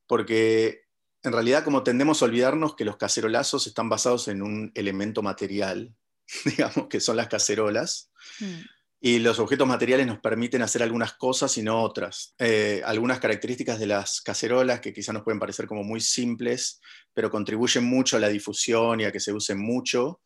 porque 0.06 0.82
en 1.22 1.32
realidad 1.32 1.64
como 1.64 1.82
tendemos 1.82 2.20
a 2.20 2.26
olvidarnos 2.26 2.76
que 2.76 2.84
los 2.84 2.96
cacerolazos 2.96 3.66
están 3.66 3.88
basados 3.88 4.28
en 4.28 4.42
un 4.42 4.72
elemento 4.74 5.22
material, 5.22 5.94
digamos 6.44 6.88
que 6.88 7.00
son 7.00 7.16
las 7.16 7.28
cacerolas, 7.28 8.10
mm. 8.40 8.60
Y 9.02 9.18
los 9.18 9.38
objetos 9.38 9.66
materiales 9.66 10.06
nos 10.06 10.18
permiten 10.18 10.60
hacer 10.60 10.82
algunas 10.82 11.14
cosas 11.14 11.56
y 11.56 11.62
no 11.62 11.82
otras. 11.82 12.34
Eh, 12.38 12.82
algunas 12.84 13.18
características 13.18 13.78
de 13.78 13.86
las 13.86 14.20
cacerolas 14.20 14.80
que 14.80 14.92
quizás 14.92 15.14
nos 15.14 15.22
pueden 15.22 15.40
parecer 15.40 15.66
como 15.66 15.82
muy 15.82 16.02
simples, 16.02 16.80
pero 17.14 17.30
contribuyen 17.30 17.84
mucho 17.84 18.18
a 18.18 18.20
la 18.20 18.28
difusión 18.28 19.00
y 19.00 19.04
a 19.04 19.12
que 19.12 19.18
se 19.18 19.32
usen 19.32 19.58
mucho, 19.58 20.20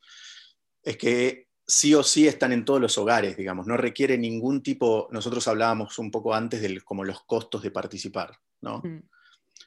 es 0.82 0.96
que 0.96 1.46
sí 1.64 1.94
o 1.94 2.02
sí 2.02 2.26
están 2.26 2.52
en 2.52 2.64
todos 2.64 2.80
los 2.80 2.98
hogares, 2.98 3.36
digamos, 3.36 3.66
no 3.66 3.76
requiere 3.76 4.18
ningún 4.18 4.60
tipo, 4.60 5.08
nosotros 5.12 5.46
hablábamos 5.46 5.98
un 6.00 6.10
poco 6.10 6.34
antes 6.34 6.60
de 6.60 6.80
como 6.80 7.04
los 7.04 7.22
costos 7.22 7.62
de 7.62 7.70
participar, 7.70 8.38
¿no? 8.60 8.82
Mm. 8.84 9.02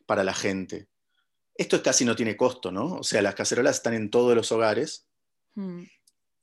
Para 0.06 0.24
la 0.26 0.34
gente. 0.34 0.90
Esto 1.56 1.82
casi 1.82 2.04
no 2.04 2.16
tiene 2.16 2.36
costo, 2.36 2.72
¿no? 2.74 2.96
O 2.96 3.04
sea, 3.04 3.22
las 3.22 3.36
cacerolas 3.36 3.78
están 3.78 3.94
en 3.94 4.10
todos 4.12 4.36
los 4.36 4.52
hogares 4.52 5.08
mm. 5.56 5.84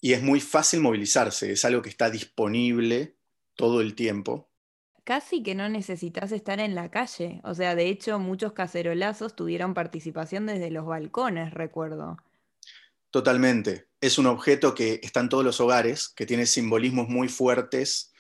Y 0.05 0.13
es 0.13 0.23
muy 0.23 0.39
fácil 0.39 0.81
movilizarse, 0.81 1.51
es 1.51 1.65
algo 1.65 1.81
que 1.81 1.89
está 1.89 2.11
disponible 2.11 3.17
todo 3.57 3.81
el 3.81 3.95
tiempo. 3.95 4.51
Casi 5.03 5.43
que 5.43 5.55
no 5.55 5.67
necesitas 5.71 6.31
estar 6.31 6.61
en 6.61 6.75
la 6.75 6.91
calle, 6.91 7.41
o 7.43 7.55
sea, 7.55 7.75
de 7.75 7.89
hecho 7.89 8.19
muchos 8.19 8.53
cacerolazos 8.53 9.35
tuvieron 9.35 9.73
participación 9.73 10.45
desde 10.45 10.71
los 10.71 10.85
balcones, 10.85 11.55
recuerdo. 11.55 12.19
Totalmente. 13.11 13.87
Es 13.99 14.19
un 14.19 14.27
objeto 14.27 14.75
que 14.75 15.01
está 15.03 15.21
en 15.21 15.31
todos 15.31 15.43
los 15.43 15.59
hogares, 15.59 16.11
que 16.11 16.27
tiene 16.27 16.45
simbolismos 16.45 17.09
muy 17.09 17.29
fuertes 17.29 18.13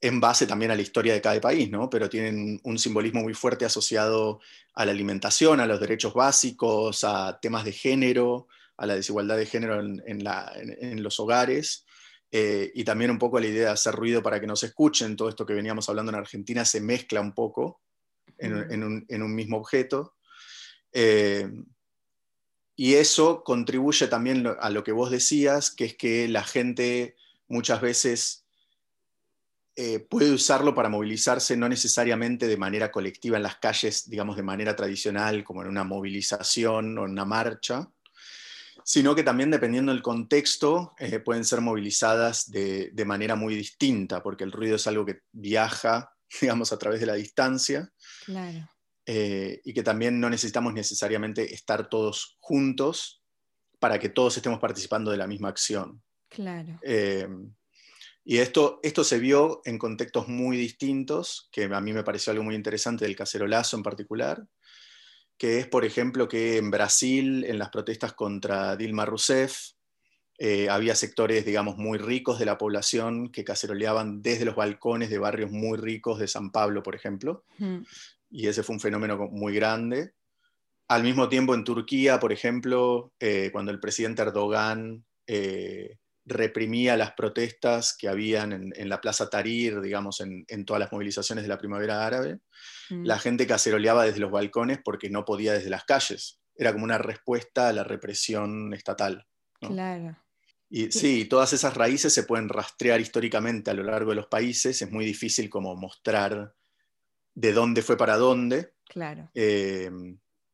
en 0.00 0.18
base 0.18 0.48
también 0.48 0.72
a 0.72 0.74
la 0.74 0.82
historia 0.82 1.14
de 1.14 1.20
cada 1.20 1.40
país, 1.40 1.70
¿no? 1.70 1.88
Pero 1.88 2.08
tienen 2.08 2.60
un 2.64 2.80
simbolismo 2.80 3.22
muy 3.22 3.34
fuerte 3.34 3.64
asociado 3.64 4.40
a 4.74 4.84
la 4.84 4.90
alimentación, 4.90 5.60
a 5.60 5.66
los 5.66 5.78
derechos 5.78 6.14
básicos, 6.14 7.04
a 7.04 7.38
temas 7.40 7.64
de 7.64 7.70
género, 7.70 8.48
a 8.76 8.86
la 8.86 8.94
desigualdad 8.94 9.36
de 9.36 9.46
género 9.46 9.80
en, 9.80 11.02
los 11.02 11.20
hogares, 11.20 11.84
eh, 12.30 12.70
y 12.74 12.84
también 12.84 13.10
un 13.10 13.18
poco 13.18 13.38
a 13.38 13.40
la 13.40 13.46
idea 13.46 13.66
de 13.66 13.72
hacer 13.72 13.94
ruido 13.94 14.22
para 14.22 14.40
que 14.40 14.46
nos 14.46 14.62
escuchen. 14.62 15.16
Todo 15.16 15.28
esto 15.28 15.44
que 15.44 15.54
veníamos 15.54 15.88
hablando 15.88 16.10
en 16.10 16.18
Argentina 16.18 16.64
se 16.64 16.80
mezcla 16.80 17.20
un 17.20 17.34
poco 17.34 17.82
en, 18.38 18.82
un, 18.82 19.34
mismo 19.34 19.58
objeto. 19.58 20.16
Eh, 20.92 21.48
y 22.74 22.94
eso 22.94 23.44
contribuye 23.44 24.08
también 24.08 24.46
a 24.58 24.70
lo 24.70 24.82
que 24.82 24.92
vos 24.92 25.10
decías, 25.10 25.70
que 25.70 25.84
es 25.84 25.96
que 25.96 26.26
la 26.28 26.42
gente 26.42 27.16
muchas 27.48 27.80
veces 27.80 28.42
eh, 29.74 30.00
puede 30.00 30.32
usarlo 30.32 30.74
para 30.74 30.90
movilizarse 30.90 31.56
no 31.56 31.66
necesariamente 31.66 32.46
de 32.46 32.58
manera 32.58 32.90
colectiva 32.90 33.38
en 33.38 33.42
las 33.42 33.56
calles, 33.56 34.08
digamos, 34.08 34.36
de 34.36 34.42
manera 34.42 34.76
tradicional, 34.76 35.44
como 35.44 35.62
en 35.62 35.68
una 35.68 35.84
movilización 35.84 36.98
o 36.98 37.04
en 37.04 37.12
una 37.12 37.24
marcha, 37.24 37.90
sino 38.84 39.14
que 39.14 39.22
también 39.22 39.50
dependiendo 39.50 39.92
del 39.92 40.02
contexto 40.02 40.94
eh, 40.98 41.18
pueden 41.18 41.44
ser 41.44 41.60
movilizadas 41.60 42.50
de, 42.50 42.90
de, 42.92 43.04
manera 43.04 43.36
muy 43.36 43.54
distinta, 43.54 44.22
porque 44.22 44.44
el 44.44 44.52
ruido 44.52 44.76
es 44.76 44.86
algo 44.86 45.04
que 45.06 45.20
viaja, 45.32 46.12
digamos, 46.40 46.72
a 46.72 46.78
través 46.78 47.00
de 47.00 47.06
la 47.06 47.14
distancia. 47.14 47.90
Claro. 48.24 48.68
Eh, 49.04 49.60
y 49.64 49.74
que 49.74 49.82
también 49.82 50.20
no 50.20 50.30
necesitamos 50.30 50.72
necesariamente 50.72 51.52
estar 51.52 51.88
todos 51.88 52.36
juntos 52.38 53.22
para 53.80 53.98
que 53.98 54.08
todos 54.08 54.36
estemos 54.36 54.60
participando 54.60 55.10
de 55.10 55.16
la 55.16 55.26
misma 55.26 55.48
acción. 55.48 56.00
Claro. 56.28 56.78
Eh, 56.82 57.28
y 58.24 58.38
esto, 58.38 58.78
esto 58.84 59.02
se 59.02 59.18
vio 59.18 59.60
en 59.64 59.78
contextos 59.78 60.28
muy 60.28 60.56
distintos, 60.56 61.48
que 61.50 61.64
a 61.64 61.80
mí 61.80 61.92
me 61.92 62.04
pareció 62.04 62.30
algo 62.30 62.44
muy 62.44 62.54
interesante 62.54 63.04
del 63.04 63.16
cacerolazo 63.16 63.76
en 63.76 63.82
particular, 63.82 64.46
que 65.38 65.58
es, 65.58 65.66
por 65.66 65.84
ejemplo, 65.84 66.28
que 66.28 66.56
en 66.56 66.70
Brasil, 66.70 67.44
en 67.44 67.58
las 67.58 67.70
protestas 67.70 68.12
contra 68.12 68.76
Dilma 68.76 69.04
Rousseff, 69.04 69.72
eh, 70.38 70.68
había 70.68 70.94
sectores, 70.94 71.44
digamos, 71.44 71.76
muy 71.76 71.98
ricos 71.98 72.38
de 72.38 72.46
la 72.46 72.58
población 72.58 73.30
que 73.30 73.44
caceroleaban 73.44 74.22
desde 74.22 74.44
los 74.44 74.56
balcones 74.56 75.10
de 75.10 75.18
barrios 75.18 75.50
muy 75.50 75.78
ricos 75.78 76.18
de 76.18 76.28
San 76.28 76.50
Pablo, 76.50 76.82
por 76.82 76.94
ejemplo 76.94 77.44
y 78.32 78.48
ese 78.48 78.62
fue 78.62 78.74
un 78.74 78.80
fenómeno 78.80 79.28
muy 79.30 79.54
grande. 79.54 80.14
Al 80.88 81.04
mismo 81.04 81.28
tiempo, 81.28 81.54
en 81.54 81.64
Turquía, 81.64 82.18
por 82.18 82.32
ejemplo, 82.32 83.12
eh, 83.20 83.50
cuando 83.52 83.70
el 83.70 83.78
presidente 83.78 84.22
Erdogan 84.22 85.04
eh, 85.26 85.98
reprimía 86.24 86.96
las 86.96 87.12
protestas 87.12 87.96
que 87.96 88.08
habían 88.08 88.72
en, 88.74 88.88
la 88.88 89.00
Plaza 89.00 89.28
Tahrir, 89.28 89.80
digamos, 89.80 90.20
en, 90.20 90.64
todas 90.64 90.80
las 90.80 90.92
movilizaciones 90.92 91.44
de 91.44 91.48
la 91.48 91.58
primavera 91.58 92.06
árabe, 92.06 92.40
mm. 92.90 93.04
la 93.04 93.18
gente 93.18 93.46
caceroleaba 93.46 94.04
desde 94.04 94.20
los 94.20 94.30
balcones 94.30 94.78
porque 94.84 95.10
no 95.10 95.24
podía 95.24 95.52
desde 95.52 95.70
las 95.70 95.84
calles. 95.84 96.40
Era 96.54 96.72
como 96.72 96.84
una 96.84 96.98
respuesta 96.98 97.68
a 97.68 97.72
la 97.72 97.82
represión 97.82 98.72
estatal. 98.74 99.26
Claro. 99.60 100.16
Y 100.70 100.90
sí, 100.90 101.26
todas 101.26 101.52
esas 101.52 101.74
raíces 101.76 102.14
se 102.14 102.22
pueden 102.22 102.48
rastrear 102.48 103.00
históricamente 103.00 103.70
a 103.70 103.74
lo 103.74 103.82
largo 103.82 104.10
de 104.10 104.16
los 104.16 104.26
países. 104.26 104.80
Es 104.80 104.90
muy 104.90 105.04
difícil 105.04 105.50
como 105.50 105.76
mostrar 105.76 106.54
de 107.34 107.52
dónde 107.52 107.82
fue 107.82 107.96
para 107.96 108.16
dónde. 108.16 108.72
Claro. 108.88 109.30
Eh, 109.34 109.90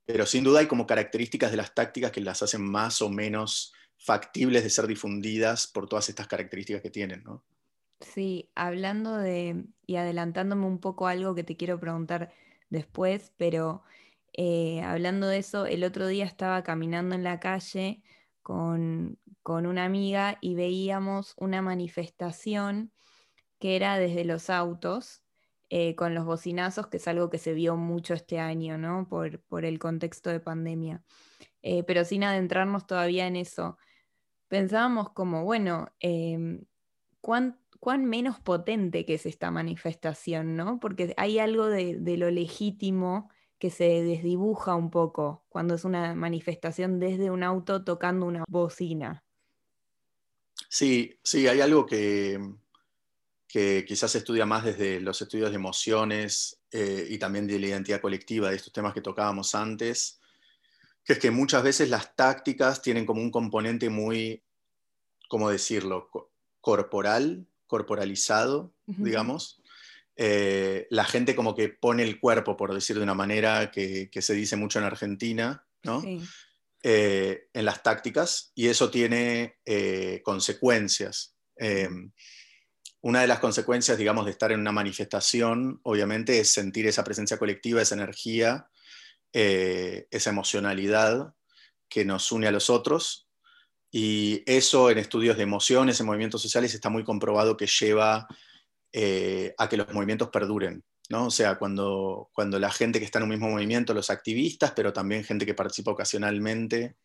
pero 0.04 0.26
sin 0.26 0.42
duda 0.42 0.60
hay 0.60 0.66
como 0.66 0.86
características 0.86 1.50
de 1.50 1.58
las 1.58 1.74
tácticas 1.74 2.10
que 2.10 2.20
las 2.20 2.42
hacen 2.42 2.62
más 2.62 3.02
o 3.02 3.10
menos 3.10 3.72
factibles 3.98 4.62
de 4.62 4.70
ser 4.70 4.86
difundidas 4.86 5.66
por 5.66 5.88
todas 5.88 6.08
estas 6.08 6.28
características 6.28 6.82
que 6.82 6.90
tienen, 6.90 7.22
¿no? 7.24 7.44
Sí, 8.00 8.50
hablando 8.54 9.16
de, 9.16 9.64
y 9.86 9.96
adelantándome 9.96 10.66
un 10.66 10.78
poco 10.78 11.08
algo 11.08 11.34
que 11.34 11.44
te 11.44 11.56
quiero 11.56 11.80
preguntar 11.80 12.32
después, 12.70 13.32
pero 13.36 13.82
eh, 14.32 14.80
hablando 14.82 15.26
de 15.26 15.38
eso, 15.38 15.66
el 15.66 15.82
otro 15.82 16.06
día 16.06 16.24
estaba 16.24 16.62
caminando 16.62 17.16
en 17.16 17.24
la 17.24 17.40
calle 17.40 18.02
con, 18.42 19.18
una 19.44 19.84
amiga 19.84 20.38
y 20.42 20.54
veíamos 20.54 21.34
una 21.38 21.62
manifestación 21.62 22.92
que 23.58 23.76
era 23.76 23.98
desde 23.98 24.24
los 24.24 24.50
autos, 24.50 25.22
eh, 25.70 25.94
con 25.96 26.14
los 26.14 26.24
bocinazos, 26.24 26.86
que 26.86 26.98
es 26.98 27.08
algo 27.08 27.30
que 27.30 27.38
se 27.38 27.54
vio 27.54 27.76
mucho 27.76 28.14
este 28.14 28.38
año, 28.38 28.78
¿no? 28.78 29.08
Por, 29.08 29.64
el 29.64 29.78
contexto 29.78 30.30
de 30.30 30.40
pandemia. 30.40 31.02
Eh, 31.62 31.82
pero 31.82 32.04
sin 32.04 32.24
adentrarnos 32.24 32.86
todavía 32.86 33.26
en 33.26 33.36
eso, 33.36 33.78
pensábamos 34.48 35.10
como, 35.10 35.44
bueno, 35.44 35.92
em, 36.00 36.64
¿cuán, 37.20 37.56
menos 38.04 38.40
potente 38.40 39.04
que 39.04 39.14
es 39.14 39.26
esta 39.26 39.50
manifestación, 39.50 40.56
¿no? 40.56 40.80
Porque 40.80 41.14
hay 41.16 41.38
algo 41.38 41.66
de, 41.66 42.16
lo 42.16 42.30
legítimo 42.30 43.30
que 43.58 43.70
se 43.70 44.02
desdibuja 44.02 44.74
un 44.74 44.90
poco 44.90 45.44
cuando 45.48 45.74
es 45.74 45.84
una 45.84 46.14
manifestación 46.14 46.98
desde 46.98 47.30
un 47.30 47.42
auto 47.42 47.84
tocando 47.84 48.26
una 48.26 48.44
bocina. 48.48 49.24
Sí, 50.68 51.18
sí, 51.22 51.48
hay 51.48 51.60
algo 51.60 51.86
que, 51.86 52.40
que 53.46 53.84
quizás 53.86 54.12
se 54.12 54.18
estudia 54.18 54.46
más 54.46 54.64
desde 54.64 55.00
los 55.00 55.20
estudios 55.20 55.50
de 55.50 55.56
emociones 55.56 56.60
eh, 56.70 57.06
y 57.08 57.18
también 57.18 57.46
de 57.46 57.58
la 57.58 57.66
identidad 57.66 58.00
colectiva, 58.00 58.50
de 58.50 58.56
estos 58.56 58.72
temas 58.72 58.92
que 58.92 59.00
tocábamos 59.00 59.54
antes, 59.54 60.20
que 61.08 61.14
es 61.14 61.20
que 61.20 61.30
muchas 61.30 61.62
veces 61.62 61.88
las 61.88 62.14
tácticas 62.16 62.82
tienen 62.82 63.06
como 63.06 63.22
un 63.22 63.30
componente 63.30 63.88
muy, 63.88 64.42
¿cómo 65.26 65.48
decirlo?, 65.48 66.10
corporal, 66.60 67.46
corporalizado, 67.66 68.74
digamos, 68.84 69.62
eh, 70.16 70.86
la 70.90 71.04
gente 71.04 71.34
como 71.34 71.54
que 71.54 71.70
pone 71.70 72.02
el 72.02 72.20
cuerpo, 72.20 72.58
por 72.58 72.74
decir 72.74 72.96
de 72.96 73.04
una 73.04 73.14
manera 73.14 73.70
que, 73.70 74.10
se 74.20 74.34
dice 74.34 74.56
mucho 74.56 74.80
en 74.80 74.84
Argentina, 74.84 75.64
¿no? 75.82 76.04
Eh, 76.82 77.48
en 77.54 77.64
las 77.64 77.82
tácticas, 77.82 78.52
y 78.54 78.66
eso 78.66 78.90
tiene 78.90 79.56
eh, 79.64 80.20
consecuencias. 80.22 81.34
Una 83.00 83.22
de 83.22 83.26
las 83.26 83.38
consecuencias, 83.38 83.96
digamos, 83.96 84.26
de 84.26 84.32
estar 84.32 84.52
en 84.52 84.60
una 84.60 84.72
manifestación, 84.72 85.80
obviamente, 85.84 86.38
es 86.38 86.50
sentir 86.50 86.86
esa 86.86 87.02
presencia 87.02 87.38
colectiva, 87.38 87.80
esa 87.80 87.94
energía, 87.94 88.68
esa 89.32 90.30
emocionalidad 90.30 91.34
que 91.88 92.04
nos 92.04 92.32
une 92.32 92.46
a 92.46 92.52
los 92.52 92.70
otros. 92.70 93.28
Y 93.90 94.42
eso 94.46 94.90
en 94.90 94.98
estudios 94.98 95.36
de 95.36 95.42
emociones, 95.44 95.98
en 96.00 96.06
movimientos 96.06 96.42
sociales, 96.42 96.74
está 96.74 96.90
muy 96.90 97.04
comprobado 97.04 97.56
que 97.56 97.66
lleva 97.66 98.26
eh, 98.92 99.54
a 99.56 99.68
que 99.68 99.76
los 99.76 99.92
movimientos 99.92 100.28
perduren. 100.28 100.84
¿no? 101.08 101.26
O 101.26 101.30
sea, 101.30 101.58
cuando, 101.58 102.30
cuando 102.34 102.58
la 102.58 102.70
gente 102.70 102.98
que 102.98 103.06
está 103.06 103.18
en 103.18 103.24
un 103.24 103.30
mismo 103.30 103.48
movimiento, 103.48 103.94
los 103.94 104.10
activistas, 104.10 104.72
pero 104.76 104.92
también 104.92 105.24
gente 105.24 105.46
que 105.46 105.54
participa 105.54 105.90
ocasionalmente, 105.90 106.96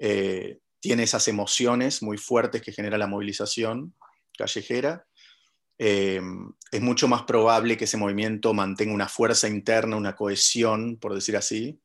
eh, 0.00 0.58
tiene 0.80 1.02
esas 1.02 1.28
emociones 1.28 2.02
muy 2.02 2.16
fuertes 2.16 2.62
que 2.62 2.72
genera 2.72 2.96
la 2.96 3.06
movilización 3.06 3.94
callejera, 4.38 5.06
eh, 5.78 6.20
es 6.70 6.80
mucho 6.80 7.08
más 7.08 7.22
probable 7.22 7.76
que 7.76 7.84
ese 7.84 7.96
movimiento 7.96 8.54
mantenga 8.54 8.94
una 8.94 9.08
fuerza 9.08 9.48
interna, 9.48 9.96
una 9.96 10.16
cohesión, 10.16 10.96
por 10.96 11.14
decir 11.14 11.36
así, 11.36 11.80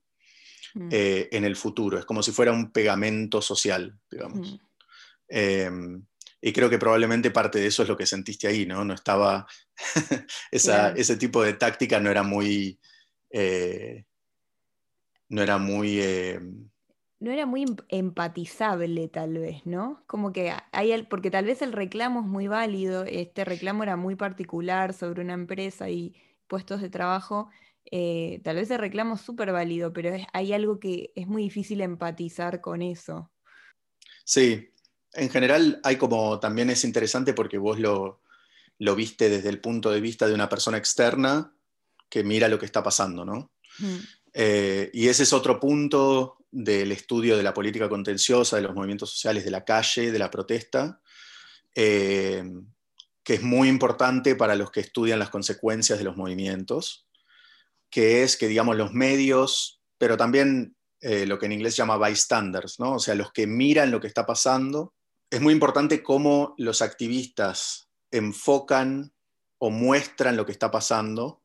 mm. 0.74 0.90
en 0.92 1.44
el 1.44 1.56
futuro. 1.56 2.00
Es 2.00 2.06
como 2.06 2.24
si 2.24 2.32
fuera 2.32 2.52
un 2.52 2.72
pegamento 2.72 3.42
social, 3.42 3.98
digamos. 4.10 4.60
Mm. 5.30 6.02
Y 6.44 6.54
creo 6.54 6.70
que 6.70 6.80
probablemente 6.80 7.30
parte 7.30 7.60
de 7.60 7.68
eso 7.68 7.84
es 7.84 7.90
lo 7.90 7.96
que 7.96 8.08
sentiste 8.08 8.48
ahí, 8.48 8.66
¿no? 8.66 8.84
No 8.84 8.96
estaba, 8.96 9.46
ese 10.52 11.18
tipo 11.18 11.44
de 11.44 11.54
táctica 11.54 12.00
no 12.00 12.10
era 12.10 12.24
muy, 12.24 12.80
eh, 13.30 14.06
no 15.30 15.44
era 15.44 15.60
muy... 15.60 16.02
No 17.22 17.32
era 17.32 17.46
muy 17.46 17.62
em, 17.62 17.76
empatizable 17.88 19.08
tal 19.08 19.38
vez, 19.38 19.66
¿no? 19.66 20.04
Como 20.08 20.34
que 20.34 20.54
hay 20.72 20.92
el, 20.92 21.08
porque 21.08 21.32
tal 21.32 21.46
vez 21.46 21.62
el 21.62 21.72
reclamo 21.72 22.22
es 22.22 22.26
muy 22.26 22.48
válido, 22.48 23.06
este 23.06 23.46
reclamo 23.46 23.84
era 23.84 23.96
muy 23.96 24.16
particular 24.16 24.94
sobre 24.94 25.22
una 25.22 25.34
empresa 25.34 25.90
y 25.90 26.16
puestos 26.48 26.82
de 26.82 26.90
trabajo, 26.90 27.50
eh, 27.90 28.42
tal 28.44 28.58
vez 28.58 28.70
el 28.72 28.80
reclamo 28.80 29.16
es 29.16 29.22
súper 29.22 29.52
válido, 29.52 29.94
pero 29.94 30.16
hay 30.34 30.54
algo 30.54 30.80
que 30.80 31.12
es 31.16 31.28
muy 31.28 31.44
difícil 31.44 31.82
empatizar 31.82 32.60
con 32.60 32.82
eso. 32.82 33.32
Sí, 34.24 34.70
en 35.14 35.30
general 35.30 35.80
hay 35.84 35.98
como, 35.98 36.40
también 36.40 36.70
es 36.70 36.84
interesante 36.84 37.34
porque 37.34 37.58
vos 37.58 37.80
lo, 37.80 38.20
viste 38.96 39.30
desde 39.30 39.50
el 39.50 39.60
punto 39.60 39.92
de 39.92 40.02
vista 40.02 40.28
de 40.28 40.34
una 40.34 40.50
persona 40.50 40.78
externa 40.78 41.54
que 42.10 42.24
mira 42.24 42.48
lo 42.48 42.60
que 42.60 42.66
está 42.66 42.82
pasando, 42.84 43.26
¿no? 43.26 43.52
Eh, 44.34 44.90
y 44.94 45.08
ese 45.08 45.24
es 45.24 45.34
otro 45.34 45.60
punto 45.60 46.41
del 46.52 46.92
estudio 46.92 47.38
de 47.38 47.44
la 47.44 47.54
política 47.54 47.88
contenciosa, 47.88 48.58
de 48.58 48.64
los 48.64 48.76
movimientos 48.76 49.12
sociales, 49.12 49.46
de 49.46 49.52
la 49.52 49.64
calle, 49.64 50.12
de 50.12 50.20
la 50.20 50.30
protesta, 50.30 51.02
eh, 51.74 52.44
que 53.24 53.36
es 53.36 53.42
muy 53.42 53.70
importante 53.70 54.36
para 54.36 54.56
los 54.56 54.72
que 54.72 54.82
estudian 54.82 55.20
las 55.20 55.30
consecuencias 55.30 55.98
de 55.98 56.04
los 56.04 56.18
movimientos, 56.18 57.08
que 57.90 58.24
es 58.24 58.36
que, 58.36 58.48
digamos, 58.48 58.76
los 58.76 58.92
medios, 58.94 59.82
pero 59.98 60.18
también 60.18 60.76
eh, 61.00 61.26
lo 61.26 61.40
que 61.40 61.46
en 61.46 61.54
inglés 61.54 61.76
llama 61.76 61.98
bystanders, 61.98 62.80
¿no? 62.80 62.96
O 62.96 63.00
sea, 63.00 63.16
los 63.16 63.32
que 63.32 63.48
miran 63.48 63.92
lo 63.92 64.02
que 64.02 64.08
está 64.08 64.26
pasando, 64.26 64.94
es 65.30 65.40
muy 65.40 65.54
importante 65.54 66.04
cómo 66.04 66.54
los 66.58 66.82
activistas 66.82 67.88
enfocan 68.12 69.14
o 69.58 69.70
muestran 69.70 70.36
lo 70.36 70.46
que 70.46 70.52
está 70.52 70.70
pasando 70.70 71.42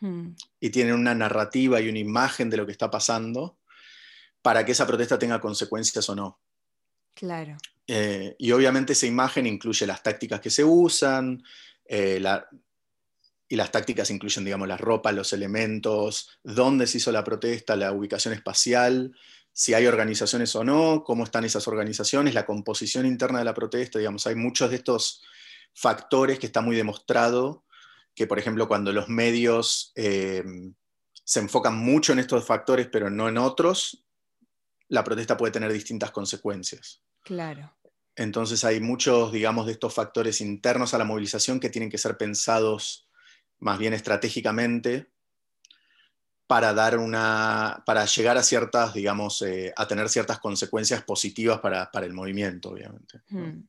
hmm. 0.00 0.30
y 0.60 0.70
tienen 0.70 0.94
una 0.94 1.14
narrativa 1.14 1.80
y 1.80 1.88
una 1.88 1.98
imagen 1.98 2.48
de 2.48 2.56
lo 2.56 2.64
que 2.64 2.72
está 2.72 2.90
pasando 2.90 3.58
para 4.46 4.64
que 4.64 4.70
esa 4.70 4.86
protesta 4.86 5.18
tenga 5.18 5.40
consecuencias 5.40 6.08
o 6.08 6.14
no. 6.14 6.38
Claro. 7.14 7.56
Eh, 7.84 8.36
y 8.38 8.52
obviamente 8.52 8.92
esa 8.92 9.08
imagen 9.08 9.44
incluye 9.44 9.84
las 9.88 10.04
tácticas 10.04 10.40
que 10.40 10.50
se 10.50 10.62
usan, 10.62 11.42
eh, 11.84 12.22
y 13.48 13.56
las 13.56 13.72
tácticas 13.72 14.08
incluyen, 14.12 14.44
digamos, 14.44 14.68
la 14.68 14.76
ropa, 14.76 15.10
los 15.10 15.32
elementos, 15.32 16.38
dónde 16.44 16.86
se 16.86 16.98
hizo 16.98 17.10
la 17.10 17.24
protesta, 17.24 17.74
la 17.74 17.90
ubicación 17.90 18.34
espacial, 18.34 19.16
si 19.52 19.74
hay 19.74 19.88
organizaciones 19.88 20.54
o 20.54 20.62
no, 20.62 21.02
cómo 21.02 21.24
están 21.24 21.44
esas 21.44 21.66
organizaciones, 21.66 22.32
la 22.32 22.46
composición 22.46 23.04
interna 23.04 23.40
de 23.40 23.46
la 23.46 23.54
protesta, 23.54 23.98
digamos, 23.98 24.28
hay 24.28 24.36
muchos 24.36 24.70
de 24.70 24.76
estos 24.76 25.24
factores 25.74 26.38
que 26.38 26.46
está 26.46 26.60
muy 26.60 26.76
demostrado 26.76 27.64
que, 28.14 28.28
por 28.28 28.38
ejemplo, 28.38 28.68
cuando 28.68 28.92
los 28.92 29.08
medios 29.08 29.90
eh, 29.96 30.44
se 31.24 31.40
enfocan 31.40 31.76
mucho 31.76 32.12
en 32.12 32.20
estos 32.20 32.46
factores, 32.46 32.86
pero 32.92 33.10
no 33.10 33.28
en 33.28 33.38
otros, 33.38 34.05
la 34.88 35.04
protesta 35.04 35.36
puede 35.36 35.52
tener 35.52 35.72
distintas 35.72 36.10
consecuencias. 36.10 37.02
Claro. 37.22 37.72
Entonces 38.14 38.64
hay 38.64 38.80
muchos, 38.80 39.32
digamos, 39.32 39.66
de 39.66 39.72
estos 39.72 39.92
factores 39.92 40.40
internos 40.40 40.94
a 40.94 40.98
la 40.98 41.04
movilización 41.04 41.60
que 41.60 41.70
tienen 41.70 41.90
que 41.90 41.98
ser 41.98 42.16
pensados 42.16 43.08
más 43.58 43.78
bien 43.78 43.92
estratégicamente 43.92 45.10
para 46.46 46.72
dar 46.72 46.98
una, 46.98 47.82
para 47.84 48.04
llegar 48.04 48.36
a 48.36 48.42
ciertas, 48.42 48.94
digamos, 48.94 49.42
eh, 49.42 49.72
a 49.76 49.86
tener 49.88 50.08
ciertas 50.08 50.38
consecuencias 50.38 51.02
positivas 51.02 51.58
para, 51.58 51.90
el 52.04 52.12
movimiento, 52.12 52.70
obviamente. 52.70 53.20
Hmm. 53.28 53.66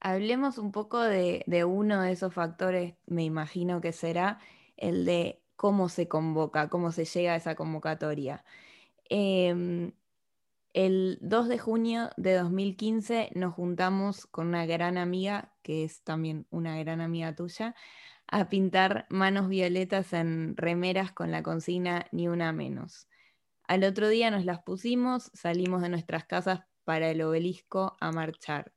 Hablemos 0.00 0.58
un 0.58 0.70
poco 0.70 1.00
de, 1.00 1.42
uno 1.66 2.02
de 2.02 2.12
esos 2.12 2.32
factores, 2.32 2.94
me 3.06 3.24
imagino 3.24 3.80
que 3.80 3.92
será 3.92 4.38
el 4.76 5.04
de 5.04 5.42
cómo 5.56 5.88
se 5.88 6.06
convoca, 6.06 6.68
cómo 6.68 6.92
se 6.92 7.04
llega 7.04 7.32
a 7.32 7.36
esa 7.36 7.56
convocatoria. 7.56 8.44
Em, 9.08 9.92
el 10.72 11.18
2 11.22 11.48
de 11.48 11.58
junio 11.58 12.10
de 12.16 12.34
2015 12.34 13.30
nos 13.34 13.54
juntamos 13.54 14.26
con 14.26 14.48
una 14.48 14.66
gran 14.66 14.98
amiga, 14.98 15.54
que 15.62 15.84
es 15.84 16.02
también 16.02 16.46
una 16.50 16.78
gran 16.78 17.00
amiga 17.00 17.34
tuya, 17.34 17.74
a 18.28 18.48
pintar 18.48 19.06
manos 19.08 19.48
violetas 19.48 20.12
en 20.12 20.56
remeras 20.56 21.12
con 21.12 21.30
la 21.30 21.42
consigna 21.42 22.06
ni 22.12 22.28
una 22.28 22.52
menos. 22.52 23.08
Al 23.68 23.84
otro 23.84 24.08
día 24.08 24.30
nos 24.30 24.44
las 24.44 24.62
pusimos, 24.62 25.30
salimos 25.34 25.82
de 25.82 25.88
nuestras 25.88 26.24
casas 26.26 26.60
para 26.84 27.10
el 27.10 27.22
obelisco 27.22 27.96
a 28.00 28.12
marchar. 28.12 28.72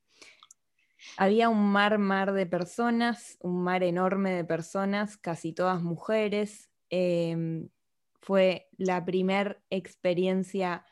Había 1.17 1.49
un 1.49 1.71
mar, 1.71 1.97
mar 1.97 2.33
de 2.33 2.45
personas, 2.45 3.37
un 3.41 3.63
mar 3.63 3.83
enorme 3.83 4.31
de 4.31 4.43
personas, 4.43 5.17
casi 5.17 5.53
todas 5.53 5.81
mujeres. 5.81 6.69
Em, 6.89 7.69
fue 8.29 8.69
la 8.77 9.05
primera 9.05 9.57
experiencia 9.71 10.85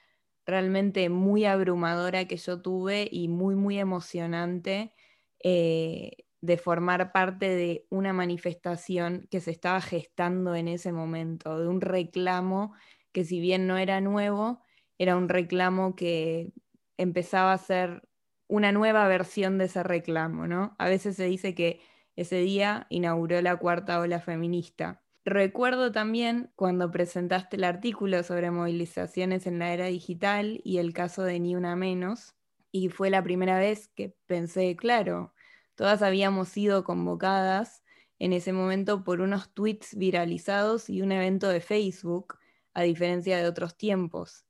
realmente 0.44 1.08
muy 1.10 1.46
abrumadora 1.46 2.26
que 2.26 2.38
yo 2.38 2.64
tuve 2.64 3.08
y 3.12 3.28
muy, 3.28 3.54
muy 3.54 3.78
emocionante. 3.78 4.96
Eh, 5.44 6.26
de 6.42 6.58
formar 6.58 7.12
parte 7.12 7.50
de 7.50 7.86
una 7.92 8.12
manifestación 8.12 9.28
que 9.30 9.40
se 9.40 9.52
estaba 9.52 9.82
gestando 9.82 10.56
en 10.56 10.68
ese 10.68 10.92
momento, 10.92 11.60
de 11.60 11.68
un 11.68 11.80
reclamo 11.80 12.74
que 13.12 13.24
si 13.24 13.40
bien 13.40 13.68
no 13.68 13.78
era 13.78 14.02
nuevo, 14.02 14.64
era 14.98 15.16
un 15.16 15.30
reclamo 15.30 15.96
que 15.96 16.54
empezaba 16.98 17.54
a 17.54 17.58
ser 17.60 18.10
una 18.48 18.72
nueva 18.72 19.08
versión 19.08 19.60
de 19.60 19.66
ese 19.66 19.84
reclamo, 19.84 20.48
¿no? 20.48 20.76
A 20.80 20.90
veces 20.90 21.16
se 21.18 21.26
dice 21.26 21.54
que 21.54 21.82
ese 22.16 22.38
día 22.38 22.88
inauguró 22.90 23.40
la 23.44 23.58
cuarta 23.58 24.00
ola 24.00 24.20
feminista. 24.22 25.04
Recuerdo 25.30 25.92
también 25.92 26.54
cuando 26.56 26.90
presentaste 26.90 27.58
el 27.58 27.66
artículo 27.66 28.24
sobre 28.24 28.50
movilizaciones 28.50 29.46
en 29.46 29.60
la 29.60 29.74
era 29.74 29.88
digital 29.88 30.62
y 30.64 30.78
el 30.78 30.94
caso 30.94 31.24
de 31.24 31.38
Ni 31.42 31.54
Una 31.54 31.76
Menos, 31.76 32.38
y 32.72 32.88
fue 32.88 33.10
la 33.10 33.22
primera 33.22 33.60
vez 33.60 33.90
que 33.90 34.16
pensé, 34.26 34.78
claro, 34.78 35.34
todas 35.76 36.02
habíamos 36.02 36.48
sido 36.48 36.86
convocadas 36.86 37.84
en 38.20 38.32
ese 38.32 38.54
momento 38.54 39.04
por 39.04 39.20
unos 39.20 39.54
tweets 39.54 39.98
viralizados 39.98 40.90
y 40.90 41.02
un 41.02 41.12
evento 41.12 41.50
de 41.50 41.60
Facebook, 41.60 42.38
a 42.74 42.84
diferencia 42.84 43.38
de 43.38 43.50
otros 43.50 43.76
tiempos. 43.76 44.46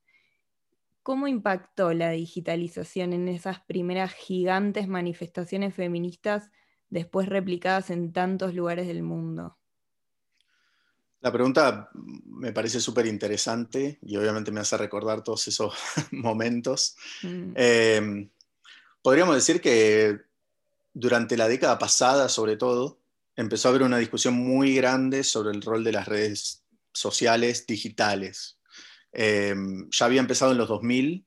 ¿Cómo 1.02 1.28
impactó 1.28 1.92
la 1.94 2.12
digitalización 2.12 3.14
en 3.14 3.30
esas 3.30 3.62
primeras 3.62 4.14
gigantes 4.14 4.88
manifestaciones 4.88 5.74
feministas 5.74 6.52
después 6.92 7.28
replicadas 7.28 7.90
en 7.90 8.14
tantos 8.14 8.54
lugares 8.54 8.86
del 8.86 9.02
mundo? 9.02 9.58
La 11.28 11.34
pregunta 11.34 11.90
me 11.94 12.54
parece 12.54 12.80
súper 12.80 13.06
interesante 13.06 14.00
y 14.02 14.16
obviamente 14.16 14.50
me 14.50 14.62
hace 14.62 14.78
recordar 14.78 15.26
todos 15.26 15.46
esos 15.50 15.74
momentos. 16.12 16.96
Mm. 17.22 17.52
Eh, 17.54 18.30
podríamos 19.02 19.36
decir 19.36 19.60
que 19.60 20.22
durante 20.94 21.36
la 21.36 21.50
década 21.50 21.78
pasada, 21.78 22.30
sobre 22.30 22.56
todo, 22.56 23.02
empezó 23.36 23.68
a 23.68 23.72
haber 23.72 23.84
una 23.84 23.98
discusión 23.98 24.36
muy 24.36 24.74
grande 24.74 25.26
sobre 25.26 25.52
el 25.52 25.62
rol 25.62 25.84
de 25.84 25.92
las 25.92 26.08
redes 26.08 26.64
sociales 26.94 27.68
digitales. 27.68 28.58
Eh, 29.12 29.54
ya 29.92 30.06
había 30.06 30.22
empezado 30.22 30.54
en 30.54 30.60
los 30.60 30.70
2000, 30.70 31.26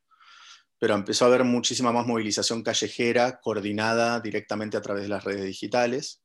pero 0.78 0.94
empezó 0.94 1.26
a 1.26 1.28
haber 1.28 1.44
muchísima 1.44 1.92
más 1.92 2.06
movilización 2.06 2.62
callejera 2.62 3.38
coordinada 3.38 4.18
directamente 4.20 4.78
a 4.78 4.80
través 4.80 5.02
de 5.02 5.10
las 5.10 5.24
redes 5.24 5.44
digitales. 5.44 6.22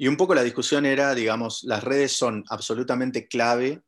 Y 0.00 0.08
un 0.08 0.16
poco 0.16 0.34
la 0.34 0.42
discusión 0.42 0.86
era, 0.86 1.14
digamos, 1.14 1.62
las 1.64 1.84
redes 1.84 2.16
son 2.16 2.42
absolutamente 2.48 3.28
clave 3.28 3.82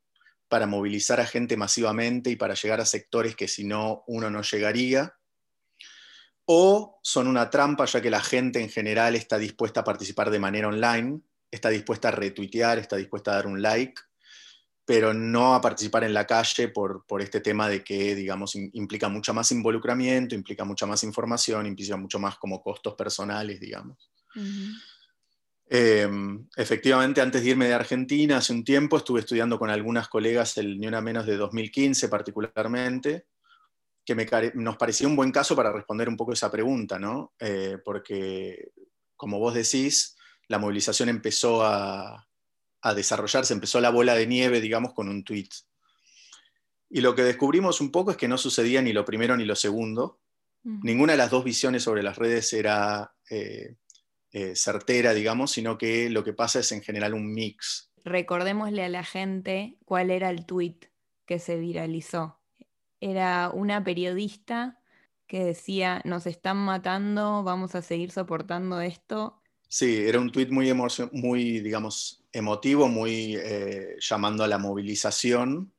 para 0.47 0.67
movilizar 0.67 1.21
a 1.21 1.25
gente 1.25 1.57
masivamente 1.57 2.29
y 2.29 2.37
para 2.37 2.53
llegar 2.53 2.83
a 2.83 2.85
sectores 2.85 3.35
que 3.35 3.49
si 3.49 3.65
no 3.65 4.05
uno 4.07 4.29
no 4.29 4.43
llegaría 4.43 5.15
o 6.45 7.01
son 7.03 7.29
una 7.29 7.49
trampa 7.49 7.87
ya 7.87 8.03
que 8.03 8.11
la 8.11 8.21
gente 8.21 8.61
en 8.61 8.69
general 8.69 9.17
está 9.17 9.39
dispuesta 9.39 9.81
a 9.81 9.85
participar 9.85 10.29
de 10.29 10.39
manera 10.39 10.69
online, 10.69 11.23
está 11.51 11.71
dispuesta 11.71 12.09
a 12.09 12.11
retuitear, 12.11 12.79
está 12.79 12.97
dispuesta 12.97 13.31
a 13.31 13.37
dar 13.37 13.47
un 13.47 13.63
like, 13.63 13.99
pero 14.85 15.15
no 15.15 15.55
a 15.55 15.63
participar 15.63 16.05
en 16.05 16.13
la 16.13 16.27
calle 16.27 16.69
por, 16.69 17.07
este 17.21 17.41
tema 17.41 17.71
de 17.71 17.83
que, 17.83 18.15
digamos, 18.15 18.55
implica 18.55 19.09
mucho 19.09 19.33
más 19.33 19.51
involucramiento, 19.51 20.35
implica 20.35 20.67
mucha 20.67 20.85
más 20.85 21.05
información, 21.05 21.67
implica 21.67 21.97
mucho 21.97 22.19
más 22.19 22.37
como 22.37 22.63
costos 22.63 22.97
personales, 22.97 23.59
digamos. 23.59 24.11
Em, 25.75 26.47
efectivamente, 26.55 27.23
antes 27.23 27.43
de 27.43 27.49
irme 27.49 27.65
de 27.65 27.73
Argentina, 27.73 28.37
hace 28.37 28.53
un 28.53 28.63
tiempo 28.63 28.99
estuve 28.99 29.21
estudiando 29.21 29.59
con 29.59 29.71
algunas 29.71 30.07
colegas 30.07 30.59
el 30.59 30.79
Ni 30.79 30.87
Una 30.87 31.01
Menos 31.01 31.25
de 31.25 31.39
2015 31.39 32.11
particularmente, 32.11 33.25
que 34.05 34.53
nos 34.55 34.77
parecía 34.77 35.09
un 35.09 35.17
buen 35.17 35.33
caso 35.33 35.57
para 35.57 35.73
responder 35.73 36.11
un 36.11 36.17
poco 36.19 36.35
esa 36.35 36.51
pregunta, 36.51 36.99
¿no? 36.99 37.33
Eh, 37.39 37.79
porque, 37.83 38.73
como 39.17 39.39
vos 39.39 39.55
decís, 39.55 40.15
la 40.47 40.59
movilización 40.59 41.09
empezó 41.09 41.65
a, 41.65 42.29
desarrollarse, 42.95 43.55
empezó 43.55 43.81
la 43.81 43.89
bola 43.89 44.15
de 44.15 44.27
nieve, 44.27 44.61
digamos, 44.61 44.93
con 44.93 45.09
un 45.09 45.25
tweet. 45.25 45.49
Y 46.91 47.01
lo 47.01 47.15
que 47.15 47.23
descubrimos 47.23 47.81
un 47.81 47.91
poco 47.91 48.11
es 48.11 48.19
que 48.19 48.29
no 48.29 48.37
sucedía 48.37 48.83
ni 48.83 48.93
lo 48.93 49.07
primero 49.07 49.39
ni 49.39 49.47
lo 49.47 49.57
segundo. 49.57 50.21
Ninguna 50.65 51.15
de 51.15 51.19
las 51.19 51.31
dos 51.31 51.45
visiones 51.45 51.83
sobre 51.83 52.03
las 52.03 52.19
redes 52.19 52.53
era 52.53 53.15
eh, 53.31 53.77
eh, 54.33 54.57
certera, 54.57 55.15
digamos, 55.15 55.53
sino 55.53 55.79
que 55.79 56.11
lo 56.11 56.25
que 56.25 56.33
pasa 56.33 56.61
es 56.61 56.73
en 56.73 56.83
general 56.83 57.15
un 57.15 57.33
mix. 57.33 57.91
Recordémosle 58.05 58.85
a 58.85 58.89
la 58.89 59.05
gente 59.05 59.77
cuál 59.85 60.11
era 60.11 60.31
el 60.31 60.47
tweet 60.47 60.79
que 61.27 61.39
se 61.39 61.57
viralizó 61.57 62.43
era 63.03 63.51
una 63.53 63.83
periodista 63.83 64.79
que 65.27 65.45
decía, 65.45 66.01
nos 66.05 66.27
están 66.27 66.57
matando, 66.59 67.43
vamos 67.43 67.75
a 67.75 67.83
seguir 67.83 68.13
soportando 68.13 68.81
esto. 68.81 69.43
Sí, 69.69 70.05
era 70.07 70.21
un 70.21 70.31
tuit 70.31 70.51
muy, 70.51 70.73
muy, 71.13 71.61
digamos, 71.61 72.23
emotivo, 72.31 72.89
muy 72.89 73.35
eh, 73.37 73.97
llamando 73.99 74.45
a 74.45 74.47
la 74.47 74.59
movilización, 74.59 75.73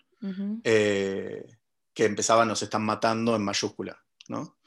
eh, 0.63 1.45
que 1.93 2.05
empezaba, 2.05 2.45
nos 2.45 2.61
están 2.61 2.83
matando 2.83 3.35
en 3.35 3.43
mayúscula. 3.43 3.97
¿no? 4.27 4.57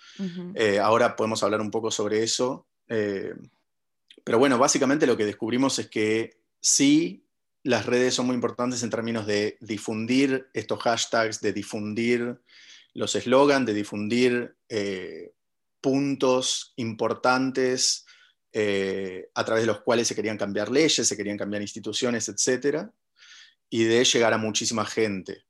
Eh, 0.55 0.79
ahora 0.79 1.15
podemos 1.15 1.43
hablar 1.43 1.61
un 1.61 1.71
poco 1.71 1.91
sobre 1.91 2.23
eso. 2.23 2.67
Pero 4.27 4.41
bueno, 4.41 4.59
básicamente 4.59 5.07
lo 5.07 5.17
que 5.17 5.25
descubrimos 5.25 5.79
es 5.79 5.89
que 5.89 6.41
sí 6.61 7.29
las 7.63 7.87
redes 7.87 8.13
son 8.13 8.27
muy 8.27 8.35
importantes 8.35 8.83
en 8.83 8.91
términos 8.91 9.25
de 9.25 9.57
difundir 9.61 10.51
estos 10.53 10.81
hashtags, 10.83 11.41
de 11.41 11.53
difundir 11.53 12.41
los 12.93 13.15
eslogans, 13.15 13.67
de 13.67 13.73
difundir 13.73 14.57
eh, 14.69 15.33
puntos 15.81 16.73
importantes 16.75 18.05
eh, 18.53 19.31
a 19.33 19.45
través 19.45 19.63
de 19.63 19.69
los 19.69 19.83
cuales 19.83 20.09
se 20.09 20.17
querían 20.17 20.39
cambiar 20.39 20.73
leyes, 20.73 21.07
se 21.07 21.17
querían 21.17 21.39
cambiar 21.39 21.63
instituciones, 21.63 22.29
etc. 22.29 22.89
Y 23.71 23.85
de 23.85 24.05
llegar 24.05 24.33
a 24.33 24.39
muchísima 24.39 24.85
gente. 24.85 25.45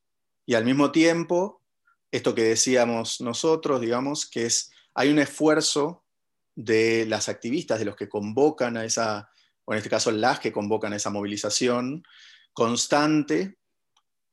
Y 0.45 0.53
al 0.53 0.67
mismo 0.67 0.93
tiempo, 0.93 1.63
esto 2.11 2.35
que 2.35 2.43
decíamos 2.43 3.23
nosotros, 3.23 3.81
digamos, 3.81 4.27
que 4.27 4.45
es, 4.45 4.71
hay 4.93 5.09
un 5.09 5.19
esfuerzo 5.19 6.05
de 6.57 7.07
las 7.07 7.29
activistas, 7.29 7.79
de 7.79 7.85
los 7.85 7.95
que 7.95 8.09
convocan 8.09 8.77
a 8.77 8.85
esa 8.85 9.31
o 9.67 9.73
en 9.73 9.79
este 9.79 9.91
caso 9.91 10.11
las 10.11 10.41
que 10.41 10.53
convocan 10.53 10.93
esa 10.93 11.11
movilización 11.11 12.05
constante 12.53 13.59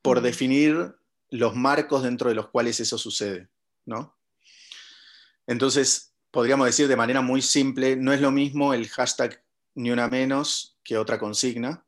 por 0.01 0.21
definir 0.21 0.95
los 1.29 1.55
marcos 1.55 2.03
dentro 2.03 2.29
de 2.29 2.35
los 2.35 2.49
cuales 2.49 2.79
eso 2.79 2.97
sucede. 2.97 3.49
¿no? 3.85 4.15
Entonces, 5.47 6.13
podríamos 6.31 6.67
decir 6.67 6.87
de 6.87 6.95
manera 6.95 7.21
muy 7.21 7.41
simple, 7.41 7.95
no 7.95 8.13
es 8.13 8.21
lo 8.21 8.31
mismo 8.31 8.73
el 8.73 8.87
hashtag 8.89 9.43
ni 9.75 9.91
una 9.91 10.07
menos 10.07 10.77
que 10.83 10.97
otra 10.97 11.19
consigna, 11.19 11.83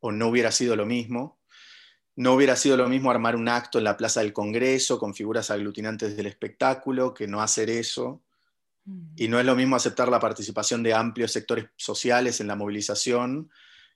o 0.00 0.12
no 0.12 0.28
hubiera 0.28 0.52
sido 0.52 0.76
lo 0.76 0.86
mismo. 0.86 1.38
No 2.16 2.34
hubiera 2.34 2.56
sido 2.56 2.76
lo 2.76 2.88
mismo 2.88 3.10
armar 3.10 3.36
un 3.36 3.48
acto 3.48 3.78
en 3.78 3.84
la 3.84 3.96
Plaza 3.96 4.20
del 4.20 4.32
Congreso 4.32 4.98
con 4.98 5.14
figuras 5.14 5.50
aglutinantes 5.50 6.16
del 6.16 6.26
espectáculo 6.26 7.14
que 7.14 7.26
no 7.26 7.40
hacer 7.40 7.70
eso. 7.70 8.22
Y 9.16 9.28
no 9.28 9.38
es 9.38 9.46
lo 9.46 9.54
mismo 9.54 9.76
aceptar 9.76 10.08
la 10.08 10.20
participación 10.20 10.82
de 10.82 10.94
amplios 10.94 11.32
sectores 11.32 11.66
sociales 11.76 12.40
en 12.40 12.46
la 12.46 12.56
movilización 12.56 13.50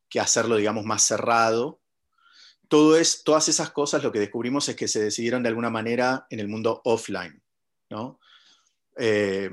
que 0.09 0.21
hacerlo, 0.21 0.57
digamos, 0.57 0.85
más 0.85 1.03
cerrado. 1.03 1.81
Todo 2.69 2.97
es, 2.97 3.25
todas 3.25 3.49
esas 3.49 3.71
cosas 3.71 4.03
lo 4.03 4.13
que 4.13 4.21
descubrimos 4.21 4.69
es 4.69 4.77
que 4.77 4.89
se 4.89 5.03
decidieron 5.03 5.43
de 5.43 5.49
alguna 5.49 5.71
manera 5.71 6.27
en 6.31 6.41
el 6.41 6.49
mundo 6.49 6.81
offline. 6.85 7.43
¿no? 7.91 8.21
Eh, 8.97 9.51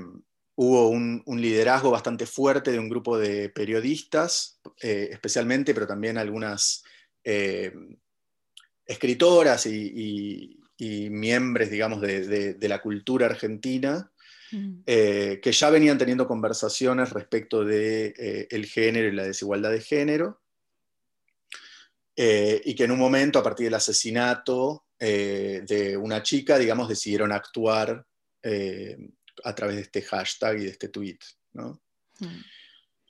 hubo 0.54 0.88
un, 0.88 1.22
liderazgo 1.26 1.90
bastante 1.90 2.26
fuerte 2.26 2.70
de 2.70 2.78
un 2.78 2.88
grupo 2.88 3.18
de 3.18 3.48
periodistas, 3.48 4.60
eh, 4.80 5.08
especialmente, 5.10 5.74
pero 5.74 5.86
también 5.86 6.18
algunas 6.18 6.84
eh, 7.24 7.72
escritoras 8.86 9.66
y, 9.66 10.58
miembros, 11.10 11.70
digamos, 11.70 12.00
de, 12.00 12.54
de, 12.54 12.68
la 12.68 12.82
cultura 12.82 13.26
argentina, 13.26 14.11
Mm. 14.52 14.82
Eh, 14.86 15.40
que 15.42 15.50
ya 15.50 15.70
venían 15.70 15.96
teniendo 15.96 16.26
conversaciones 16.26 17.10
respecto 17.10 17.64
del 17.64 18.12
de, 18.14 18.46
eh, 18.50 18.64
género 18.64 19.08
y 19.08 19.12
la 19.12 19.24
desigualdad 19.24 19.70
de 19.70 19.80
género, 19.80 20.42
eh, 22.14 22.60
y 22.64 22.74
que 22.74 22.84
en 22.84 22.90
un 22.90 22.98
momento, 22.98 23.38
a 23.38 23.42
partir 23.42 23.64
del 23.64 23.74
asesinato 23.74 24.84
de 24.98 25.98
una 26.00 26.22
chica, 26.22 26.58
digamos, 26.58 26.88
decidieron 26.88 27.32
actuar 27.32 28.06
a 29.42 29.54
través 29.56 29.74
de 29.74 29.82
este 29.82 30.02
hashtag 30.02 30.58
y 30.58 30.64
de 30.64 30.70
este 30.70 30.90
tweet. 30.90 31.18
¿no? 31.54 31.82
Mm. 32.20 32.40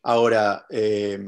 Ahora, 0.04 0.64
es, 0.70 1.20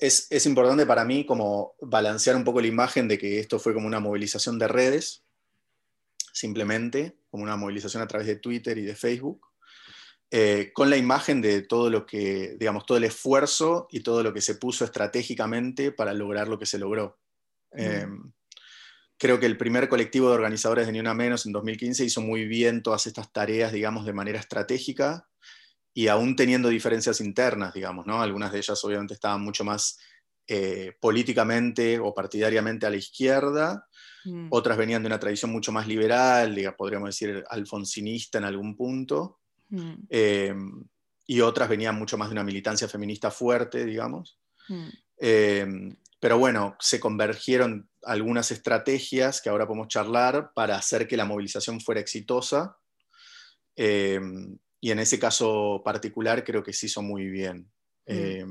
es, 0.00 0.44
importante 0.44 0.84
para 0.84 1.06
mí 1.06 1.24
como 1.24 1.74
balancear 1.80 2.36
un 2.36 2.44
poco 2.44 2.60
la 2.60 2.66
imagen 2.66 3.08
de 3.08 3.16
que 3.16 3.38
esto 3.38 3.58
fue 3.58 3.72
como 3.72 3.86
una 3.86 4.00
movilización 4.00 4.58
de 4.58 4.68
redes, 4.68 5.22
simplemente, 6.38 7.18
como 7.30 7.42
una 7.42 7.56
movilización 7.56 8.02
a 8.02 8.06
través 8.06 8.26
de 8.26 8.36
Twitter 8.36 8.78
y 8.78 8.82
de 8.82 8.94
Facebook, 8.94 9.46
eh, 10.30 10.72
con 10.74 10.90
la 10.90 10.96
imagen 10.96 11.40
de 11.40 11.62
todo 11.62 11.88
lo 11.88 12.04
que, 12.04 12.56
digamos, 12.58 12.84
todo 12.84 12.98
el 12.98 13.04
esfuerzo 13.04 13.88
y 13.90 14.00
todo 14.00 14.22
lo 14.22 14.34
que 14.34 14.42
se 14.42 14.56
puso 14.56 14.84
estratégicamente 14.84 15.90
para 15.90 16.12
lograr 16.12 16.48
lo 16.48 16.58
que 16.58 16.66
se 16.66 16.78
logró. 16.78 17.18
Mm. 17.72 17.80
Em, 17.80 18.32
creo 19.16 19.40
que 19.40 19.46
el 19.46 19.56
primer 19.56 19.88
colectivo 19.88 20.28
de 20.28 20.34
organizadores 20.34 20.86
de 20.86 20.92
Ni 20.92 21.00
Una 21.00 21.14
Menos 21.14 21.46
en 21.46 21.52
2015 21.52 22.04
hizo 22.04 22.20
muy 22.20 22.46
bien 22.46 22.82
todas 22.82 23.06
estas 23.06 23.32
tareas, 23.32 23.72
digamos, 23.72 24.04
de 24.04 24.12
manera 24.12 24.38
estratégica 24.38 25.28
y 25.94 26.08
aún 26.08 26.36
teniendo 26.36 26.68
diferencias 26.68 27.20
internas, 27.20 27.72
digamos, 27.72 28.06
¿no? 28.06 28.20
Algunas 28.22 28.52
de 28.52 28.58
ellas 28.58 28.84
obviamente 28.84 29.14
estaban 29.14 29.40
mucho 29.40 29.64
más 29.64 29.98
eh, 30.46 30.92
políticamente 31.00 31.98
o 31.98 32.14
partidariamente 32.14 32.86
a 32.86 32.90
la 32.90 32.96
izquierda, 32.96 33.87
mm. 34.32 34.48
otras 34.50 34.76
venían 34.76 35.02
de 35.02 35.08
una 35.08 35.20
tradición 35.20 35.50
mucho 35.50 35.72
más 35.72 35.86
liberal, 35.86 36.56
podríamos 36.76 37.08
decir 37.08 37.44
alfonsinista 37.48 38.38
en 38.38 38.44
algún 38.44 38.76
punto, 38.76 39.40
mm. 39.70 39.92
eh, 40.10 40.54
y 41.26 41.40
otras 41.40 41.68
venían 41.68 41.96
mucho 41.96 42.16
más 42.16 42.28
de 42.28 42.32
una 42.32 42.44
militancia 42.44 42.88
feminista 42.88 43.30
fuerte, 43.30 43.84
digamos. 43.84 44.38
Mm. 44.68 44.88
Eh, 45.20 45.66
pero 46.20 46.38
bueno, 46.38 46.76
se 46.80 46.98
convergieron 46.98 47.88
algunas 48.02 48.50
estrategias 48.50 49.40
que 49.40 49.48
ahora 49.48 49.66
podemos 49.66 49.88
charlar 49.88 50.52
para 50.54 50.76
hacer 50.76 51.06
que 51.06 51.16
la 51.16 51.24
movilización 51.24 51.80
fuera 51.80 52.00
exitosa. 52.00 52.76
Eh, 53.76 54.20
y 54.80 54.90
en 54.90 54.98
ese 54.98 55.18
caso 55.18 55.82
particular 55.84 56.44
creo 56.44 56.62
que 56.62 56.72
se 56.72 56.86
hizo 56.86 57.02
muy 57.02 57.28
bien. 57.28 57.70
Mm. 58.06 58.12
Eh, 58.12 58.46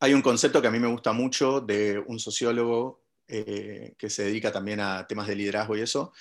hay 0.00 0.14
un 0.14 0.22
concepto 0.22 0.60
que 0.60 0.68
a 0.68 0.70
mí 0.70 0.78
me 0.78 0.88
gusta 0.88 1.12
mucho 1.12 1.60
de 1.60 2.02
un 2.06 2.18
sociólogo 2.18 3.02
eh, 3.28 3.94
que 3.98 4.08
se 4.08 4.24
dedica 4.24 4.50
también 4.50 4.80
a 4.80 5.06
temas 5.06 5.26
de 5.26 5.36
liderazgo 5.36 5.76
y 5.76 5.82
eso, 5.82 6.12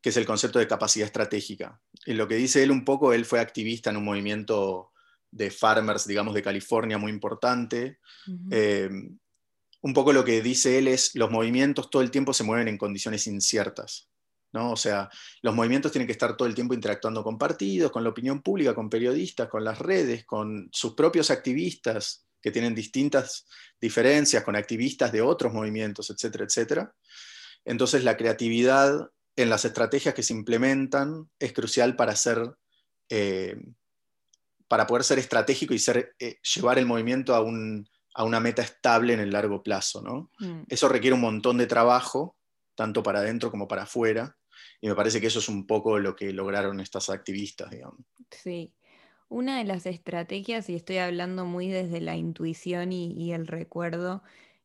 que 0.00 0.08
es 0.08 0.16
el 0.16 0.26
concepto 0.26 0.58
de 0.58 0.66
capacidad 0.66 1.06
estratégica. 1.06 1.80
Y 2.04 2.14
lo 2.14 2.26
que 2.26 2.36
dice 2.36 2.62
él 2.62 2.70
un 2.70 2.84
poco, 2.84 3.12
él 3.12 3.24
fue 3.24 3.40
activista 3.40 3.90
en 3.90 3.98
un 3.98 4.04
movimiento 4.04 4.92
de 5.30 5.50
farmers, 5.50 6.06
digamos, 6.06 6.34
de 6.34 6.42
California 6.42 6.98
muy 6.98 7.12
importante. 7.12 7.98
Eh, 8.50 8.88
un 9.82 9.92
poco 9.92 10.12
lo 10.12 10.24
que 10.24 10.40
dice 10.40 10.78
él 10.78 10.88
es, 10.88 11.14
los 11.14 11.30
movimientos 11.30 11.90
todo 11.90 12.02
el 12.02 12.10
tiempo 12.10 12.32
se 12.32 12.44
mueven 12.44 12.68
en 12.68 12.78
condiciones 12.78 13.26
inciertas. 13.26 14.08
¿no? 14.52 14.72
O 14.72 14.76
sea, 14.76 15.10
los 15.42 15.54
movimientos 15.54 15.92
tienen 15.92 16.06
que 16.06 16.12
estar 16.12 16.36
todo 16.36 16.48
el 16.48 16.54
tiempo 16.54 16.74
interactuando 16.74 17.22
con 17.22 17.36
partidos, 17.36 17.92
con 17.92 18.02
la 18.02 18.10
opinión 18.10 18.42
pública, 18.42 18.74
con 18.74 18.88
periodistas, 18.88 19.48
con 19.48 19.62
las 19.62 19.78
redes, 19.78 20.24
con 20.24 20.68
sus 20.72 20.94
propios 20.94 21.30
activistas 21.30 22.25
que 22.46 22.52
tienen 22.52 22.76
distintas 22.76 23.44
diferencias, 23.80 24.44
con 24.44 24.54
activistas 24.54 25.10
de 25.10 25.20
otros 25.20 25.52
movimientos, 25.52 26.10
etcétera, 26.10 26.44
etcétera. 26.44 26.94
Entonces 27.64 28.04
la 28.04 28.16
creatividad 28.16 29.10
en 29.34 29.50
las 29.50 29.64
estrategias 29.64 30.14
que 30.14 30.22
se 30.22 30.32
implementan 30.32 31.28
es 31.40 31.52
crucial 31.52 31.96
para 31.96 32.14
ser 32.14 32.52
eh, 33.08 33.56
para 34.68 34.86
poder 34.86 35.02
ser 35.02 35.18
estratégico 35.18 35.74
y 35.74 35.80
ser, 35.80 36.14
eh, 36.20 36.38
llevar 36.54 36.78
el 36.78 36.86
movimiento 36.86 37.34
a, 37.34 37.40
una 37.40 38.40
meta 38.40 38.62
estable 38.62 39.12
en 39.12 39.20
el 39.20 39.32
largo 39.32 39.60
plazo. 39.64 40.00
¿no? 40.00 40.30
Mm. 40.38 40.66
Eso 40.68 40.88
requiere 40.88 41.14
un 41.14 41.22
montón 41.22 41.58
de 41.58 41.66
trabajo, 41.66 42.36
tanto 42.76 43.02
para 43.02 43.18
adentro 43.18 43.50
como 43.50 43.66
para 43.66 43.82
afuera, 43.82 44.36
y 44.80 44.86
me 44.86 44.94
parece 44.94 45.20
que 45.20 45.26
eso 45.26 45.40
es 45.40 45.48
un 45.48 45.66
poco 45.66 45.98
lo 45.98 46.14
que 46.14 46.32
lograron 46.32 46.78
estas 46.78 47.10
activistas, 47.10 47.72
digamos. 47.72 48.00
Sí. 48.30 48.72
Una 49.30 49.58
de 49.58 49.64
las 49.64 49.86
estrategias, 49.86 50.70
y 50.70 50.76
estoy 50.76 50.98
hablando 50.98 51.44
muy 51.46 51.68
desde 51.68 52.00
la 52.00 52.16
intuición 52.16 52.92
y, 52.92 53.32
el 53.32 53.48
recuerdo, 53.48 54.22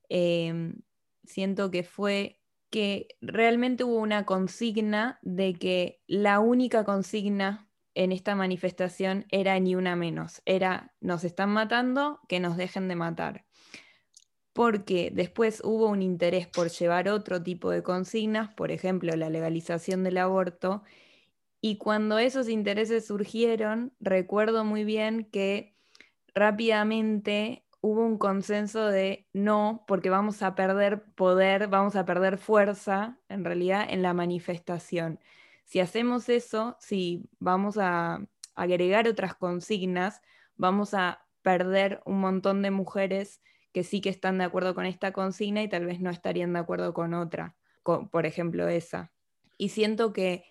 em, 0.07 0.81
siento 1.23 1.71
que 1.71 1.83
fue 1.83 2.39
que 2.69 3.07
realmente 3.21 3.83
hubo 3.83 3.97
una 3.97 4.25
consigna 4.25 5.19
de 5.23 5.53
que 5.55 6.01
la 6.07 6.39
única 6.39 6.85
consigna 6.85 7.69
en 7.95 8.11
esta 8.11 8.35
manifestación 8.35 9.25
era 9.29 9.59
ni 9.59 9.75
una 9.75 9.95
menos, 9.95 10.41
era 10.45 10.93
nos 11.01 11.23
están 11.23 11.49
matando, 11.49 12.19
que 12.29 12.39
nos 12.39 12.55
dejen 12.55 12.87
de 12.87 12.95
matar. 12.95 13.45
Porque 14.53 15.11
después 15.13 15.61
hubo 15.63 15.87
un 15.87 16.01
interés 16.01 16.47
por 16.47 16.69
llevar 16.69 17.07
otro 17.09 17.41
tipo 17.41 17.69
de 17.71 17.83
consignas, 17.83 18.53
por 18.53 18.71
ejemplo, 18.71 19.15
la 19.15 19.29
legalización 19.29 20.03
del 20.03 20.17
aborto, 20.17 20.83
y 21.61 21.77
cuando 21.77 22.17
esos 22.17 22.49
intereses 22.49 23.05
surgieron, 23.05 23.93
recuerdo 23.99 24.65
muy 24.65 24.83
bien 24.83 25.25
que 25.25 25.77
rápidamente 26.33 27.63
hubo 27.81 28.03
un 28.03 28.17
consenso 28.17 28.87
de 28.87 29.27
no, 29.31 29.83
porque 29.87 30.09
vamos 30.09 30.41
a 30.41 30.55
perder 30.55 31.03
poder, 31.13 31.67
vamos 31.67 31.95
a 31.95 32.05
perder 32.05 32.39
fuerza, 32.39 33.19
en 33.29 33.45
realidad, 33.45 33.85
en 33.87 34.01
la 34.01 34.13
manifestación. 34.13 35.19
Si 35.65 35.79
hacemos 35.79 36.29
eso, 36.29 36.77
si 36.79 37.29
vamos 37.39 37.77
a 37.77 38.25
agregar 38.55 39.07
otras 39.07 39.35
consignas, 39.35 40.21
vamos 40.55 40.93
a 40.95 41.25
perder 41.43 42.01
un 42.05 42.19
montón 42.19 42.61
de 42.61 42.71
mujeres 42.71 43.41
que 43.71 43.83
sí 43.83 44.01
que 44.01 44.09
están 44.09 44.39
de 44.39 44.43
acuerdo 44.45 44.75
con 44.75 44.85
esta 44.85 45.11
consigna 45.11 45.61
y 45.63 45.69
tal 45.69 45.85
vez 45.85 46.01
no 46.01 46.09
estarían 46.09 46.53
de 46.53 46.59
acuerdo 46.59 46.93
con 46.93 47.13
otra, 47.13 47.55
por 47.83 48.25
ejemplo 48.25 48.67
esa. 48.67 49.11
Y 49.57 49.69
siento 49.69 50.11
que 50.11 50.43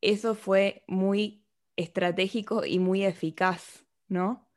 eso 0.00 0.34
fue 0.34 0.82
muy 0.86 1.42
estratégico 1.76 2.64
y 2.64 2.78
muy 2.78 3.04
eficaz, 3.04 3.84
¿no? 4.08 4.48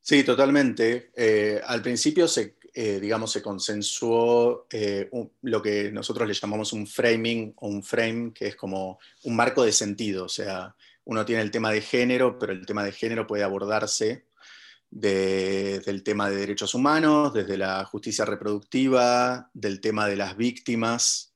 Sí, 0.00 0.24
totalmente. 0.24 1.10
Eh, 1.16 1.60
al 1.64 1.82
principio 1.82 2.28
se, 2.28 2.56
eh, 2.72 2.98
digamos, 3.00 3.32
se 3.32 3.42
consensuó 3.42 4.66
eh, 4.70 5.10
lo 5.42 5.62
que 5.62 5.90
nosotros 5.92 6.26
le 6.26 6.34
llamamos 6.34 6.72
un 6.72 6.86
framing 6.86 7.52
o 7.56 7.68
un 7.68 7.82
frame, 7.82 8.32
que 8.32 8.48
es 8.48 8.56
como 8.56 8.98
un 9.24 9.36
marco 9.36 9.64
de 9.64 9.72
sentido. 9.72 10.24
O 10.24 10.28
sea, 10.28 10.74
uno 11.04 11.24
tiene 11.24 11.42
el 11.42 11.50
tema 11.50 11.72
de 11.72 11.80
género, 11.80 12.38
pero 12.38 12.52
el 12.52 12.64
tema 12.64 12.84
de 12.84 12.92
género 12.92 13.26
puede 13.26 13.42
abordarse 13.42 14.26
del 14.90 16.02
tema 16.02 16.30
de 16.30 16.36
derechos 16.36 16.74
humanos, 16.74 17.34
desde 17.34 17.58
la 17.58 17.84
justicia 17.84 18.24
reproductiva, 18.24 19.50
del 19.52 19.82
tema 19.82 20.08
de 20.08 20.16
las 20.16 20.36
víctimas 20.36 21.27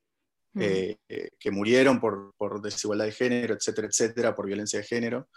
mm. 0.52 0.60
eh, 0.62 1.30
que 1.38 1.50
murieron 1.50 2.00
por, 2.00 2.34
por 2.36 2.60
desigualdad 2.60 3.06
de 3.06 3.12
género, 3.12 3.54
etcétera, 3.54 3.88
etcétera, 3.88 4.34
por 4.34 4.46
violencia 4.46 4.78
de 4.78 4.86
género. 4.86 5.28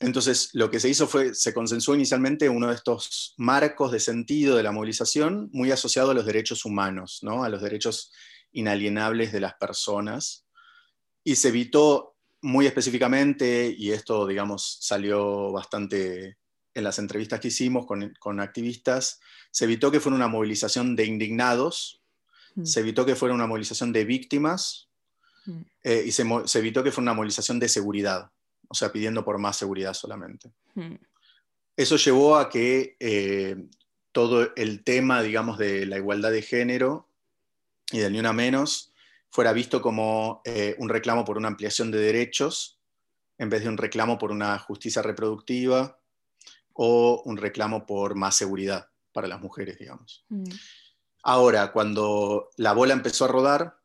Entonces, 0.00 0.50
lo 0.52 0.70
que 0.70 0.80
se 0.80 0.88
hizo 0.88 1.06
fue, 1.06 1.34
se 1.34 1.54
consensuó 1.54 1.94
inicialmente 1.94 2.48
uno 2.48 2.68
de 2.68 2.74
estos 2.74 3.34
marcos 3.36 3.92
de 3.92 4.00
sentido 4.00 4.56
de 4.56 4.64
la 4.64 4.72
movilización 4.72 5.48
muy 5.52 5.70
asociado 5.70 6.10
a 6.10 6.14
los 6.14 6.26
derechos 6.26 6.64
humanos, 6.64 7.20
¿no? 7.22 7.44
a 7.44 7.48
los 7.48 7.62
derechos 7.62 8.12
inalienables 8.50 9.32
de 9.32 9.40
las 9.40 9.54
personas, 9.54 10.44
y 11.24 11.36
se 11.36 11.48
evitó 11.48 12.16
muy 12.42 12.66
específicamente, 12.66 13.72
y 13.76 13.92
esto, 13.92 14.26
digamos, 14.26 14.78
salió 14.80 15.52
bastante 15.52 16.38
en 16.74 16.84
las 16.84 16.98
entrevistas 16.98 17.38
que 17.38 17.48
hicimos 17.48 17.86
con, 17.86 18.40
activistas, 18.40 19.20
se 19.50 19.64
evitó 19.64 19.90
que 19.90 20.00
fuera 20.00 20.16
una 20.16 20.28
movilización 20.28 20.96
de 20.96 21.04
indignados, 21.04 22.01
mm. 22.54 22.64
se 22.64 22.80
evitó 22.80 23.04
que 23.06 23.16
fuera 23.16 23.34
una 23.34 23.46
movilización 23.46 23.92
de 23.92 24.04
víctimas, 24.04 24.88
mm. 25.46 25.60
eh, 25.84 26.04
y 26.06 26.12
se, 26.12 26.24
se 26.46 26.58
evitó 26.58 26.82
que 26.82 26.90
fuera 26.90 27.10
una 27.10 27.14
movilización 27.14 27.58
de 27.58 27.68
seguridad 27.68 28.30
o 28.72 28.74
sea, 28.74 28.90
pidiendo 28.90 29.22
por 29.22 29.38
más 29.38 29.58
seguridad 29.58 29.92
solamente. 29.92 30.50
Hmm. 30.74 30.94
Eso 31.76 31.96
llevó 31.96 32.38
a 32.38 32.48
que 32.48 32.96
eh, 33.00 33.66
todo 34.12 34.50
el 34.56 34.82
tema, 34.82 35.22
digamos, 35.22 35.58
de 35.58 35.84
la 35.84 35.98
igualdad 35.98 36.30
de 36.30 36.40
género 36.40 37.06
y 37.90 37.98
del 37.98 38.14
ni 38.14 38.18
una 38.18 38.32
menos 38.32 38.94
fuera 39.28 39.52
visto 39.52 39.82
como 39.82 40.40
eh, 40.46 40.74
un 40.78 40.88
reclamo 40.88 41.22
por 41.22 41.36
una 41.36 41.48
ampliación 41.48 41.90
de 41.90 41.98
derechos 41.98 42.78
en 43.36 43.50
vez 43.50 43.62
de 43.62 43.68
un 43.68 43.76
reclamo 43.76 44.16
por 44.16 44.30
una 44.30 44.58
justicia 44.58 45.02
reproductiva 45.02 45.98
o 46.72 47.20
un 47.26 47.36
reclamo 47.36 47.84
por 47.84 48.14
más 48.14 48.36
seguridad 48.36 48.88
para 49.12 49.28
las 49.28 49.42
mujeres, 49.42 49.78
digamos. 49.78 50.24
Hmm. 50.30 50.44
Ahora, 51.22 51.72
cuando 51.72 52.50
la 52.56 52.72
bola 52.72 52.94
empezó 52.94 53.24
a 53.24 53.28
rodar, 53.28 53.78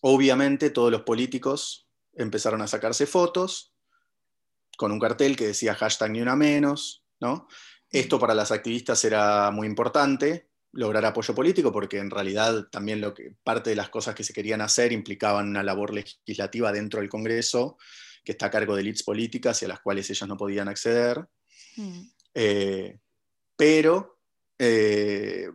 obviamente 0.00 0.70
todos 0.70 0.90
los 0.90 1.02
políticos 1.02 1.88
empezaron 2.14 2.62
a 2.62 2.68
sacarse 2.68 3.06
fotos 3.06 3.72
con 4.76 4.92
un 4.92 5.00
cartel 5.00 5.36
que 5.36 5.48
decía 5.48 5.74
hashtag 5.74 6.10
ni 6.10 6.20
una 6.20 6.36
menos, 6.36 7.04
¿no? 7.20 7.48
Esto 7.90 8.18
para 8.18 8.34
las 8.34 8.52
activistas 8.52 9.04
era 9.04 9.50
muy 9.50 9.66
importante, 9.66 10.48
lograr 10.72 11.04
apoyo 11.04 11.34
político, 11.34 11.70
porque 11.70 11.98
en 11.98 12.10
realidad 12.10 12.68
también 12.70 13.00
lo 13.00 13.12
que, 13.12 13.34
parte 13.44 13.70
de 13.70 13.76
las 13.76 13.90
cosas 13.90 14.14
que 14.14 14.24
se 14.24 14.32
querían 14.32 14.62
hacer 14.62 14.92
implicaban 14.92 15.48
una 15.48 15.62
labor 15.62 15.92
legislativa 15.92 16.72
dentro 16.72 17.00
del 17.00 17.10
Congreso, 17.10 17.76
que 18.24 18.32
está 18.32 18.46
a 18.46 18.50
cargo 18.50 18.74
de 18.74 18.80
elites 18.80 19.02
políticas 19.02 19.60
y 19.60 19.66
a 19.66 19.68
las 19.68 19.80
cuales 19.80 20.08
ellas 20.08 20.28
no 20.28 20.36
podían 20.36 20.68
acceder. 20.68 21.28
Mm. 21.76 22.00
Eh, 22.34 22.98
pero 23.56 24.20
eh, 24.58 25.50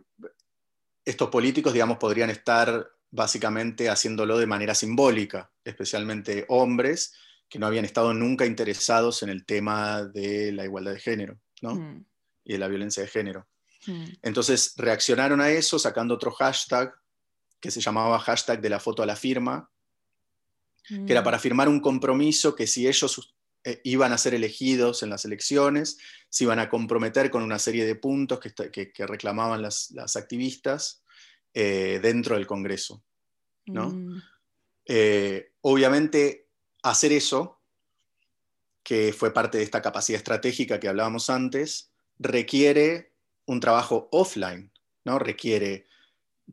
estos 1.08 1.30
políticos, 1.30 1.72
digamos, 1.72 1.96
podrían 1.96 2.28
estar 2.28 2.86
básicamente 3.10 3.88
haciéndolo 3.88 4.36
de 4.36 4.46
manera 4.46 4.74
simbólica, 4.74 5.50
especialmente 5.64 6.44
hombres 6.48 7.14
que 7.48 7.58
no 7.58 7.66
habían 7.66 7.86
estado 7.86 8.12
nunca 8.12 8.44
interesados 8.44 9.22
en 9.22 9.30
el 9.30 9.46
tema 9.46 10.04
de 10.04 10.52
la 10.52 10.64
igualdad 10.64 10.92
de 10.92 11.00
género 11.00 11.38
mm. 11.62 11.96
y 12.44 12.52
de 12.52 12.58
la 12.58 12.68
violencia 12.68 13.02
de 13.02 13.08
género. 13.08 13.46
Mm. 13.86 14.04
Entonces 14.20 14.74
reaccionaron 14.76 15.40
a 15.40 15.48
eso 15.48 15.78
sacando 15.78 16.14
otro 16.14 16.30
hashtag 16.32 16.94
que 17.58 17.70
se 17.70 17.80
llamaba 17.80 18.18
hashtag 18.18 18.60
de 18.60 18.68
la 18.68 18.78
foto 18.78 19.02
a 19.02 19.06
la 19.06 19.16
firma, 19.16 19.70
que 20.86 21.10
era 21.10 21.22
mm. 21.22 21.24
para 21.24 21.38
firmar 21.38 21.70
un 21.70 21.80
compromiso 21.80 22.54
que 22.54 22.66
si 22.66 22.86
ellos 22.86 23.34
eh, 23.68 23.82
iban 23.84 24.14
a 24.14 24.18
ser 24.18 24.32
elegidos 24.32 25.02
en 25.02 25.10
las 25.10 25.26
elecciones, 25.26 25.98
se 26.30 26.44
iban 26.44 26.58
a 26.58 26.70
comprometer 26.70 27.30
con 27.30 27.42
una 27.42 27.58
serie 27.58 27.84
de 27.84 27.96
puntos 27.96 28.40
que, 28.40 29.06
reclamaban 29.06 29.60
las, 29.60 29.90
las 29.90 30.16
activistas 30.16 31.02
eh, 31.52 32.00
dentro 32.02 32.36
del 32.36 32.46
Congreso. 32.46 33.04
¿no? 33.66 33.90
Mm. 33.90 34.22
Eh, 34.86 35.52
obviamente, 35.60 36.48
hacer 36.82 37.12
eso, 37.12 37.60
que 38.82 39.12
fue 39.12 39.34
parte 39.34 39.58
de 39.58 39.64
esta 39.64 39.82
capacidad 39.82 40.16
estratégica 40.16 40.80
que 40.80 40.88
hablábamos 40.88 41.28
antes, 41.28 41.90
requiere 42.18 43.12
un 43.44 43.60
trabajo 43.60 44.08
offline, 44.12 44.72
¿no? 45.04 45.18
Requiere, 45.18 45.84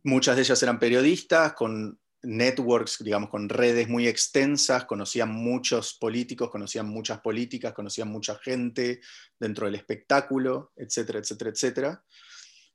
muchas 0.04 0.36
de 0.36 0.42
ellas 0.42 0.62
eran 0.62 0.80
periodistas 0.80 1.54
con 1.54 1.98
networks, 2.26 3.04
digamos, 3.04 3.30
con 3.30 3.50
redes 3.50 3.88
muy 3.88 4.08
extensas, 4.08 4.86
conocían 4.86 5.32
muchos 5.32 5.94
políticos, 5.94 6.50
conocían 6.50 6.88
muchas 6.88 7.22
políticas, 7.22 7.74
conocían 7.74 8.10
mucha 8.10 8.36
gente 8.36 9.02
dentro 9.40 9.66
del 9.66 9.76
espectáculo, 9.76 10.72
etcétera, 10.76 11.20
etcétera, 11.20 11.52
etcétera. 11.52 12.04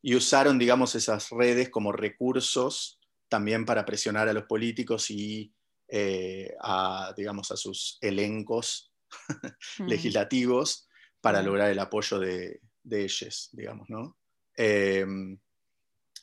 y 0.03 0.14
usaron, 0.14 0.59
digamos, 0.59 0.94
esas 0.94 1.28
redes 1.30 1.68
como 1.68 1.92
recursos 1.92 2.98
también 3.28 3.64
para 3.64 3.84
presionar 3.84 4.28
a 4.28 4.32
los 4.32 4.44
políticos 4.44 5.11
y 5.11 5.53
eh, 5.88 6.55
a, 6.62 7.12
digamos, 7.16 7.51
a 7.51 7.57
sus 7.57 7.98
elencos 8.01 8.92
mm. 9.78 9.86
legislativos 9.86 10.88
para 11.20 11.42
lograr 11.42 11.70
el 11.70 11.78
apoyo 11.78 12.18
de, 12.18 12.61
ellos, 12.90 13.51
digamos, 13.53 13.88
¿no? 13.90 14.16
Em, 14.57 15.38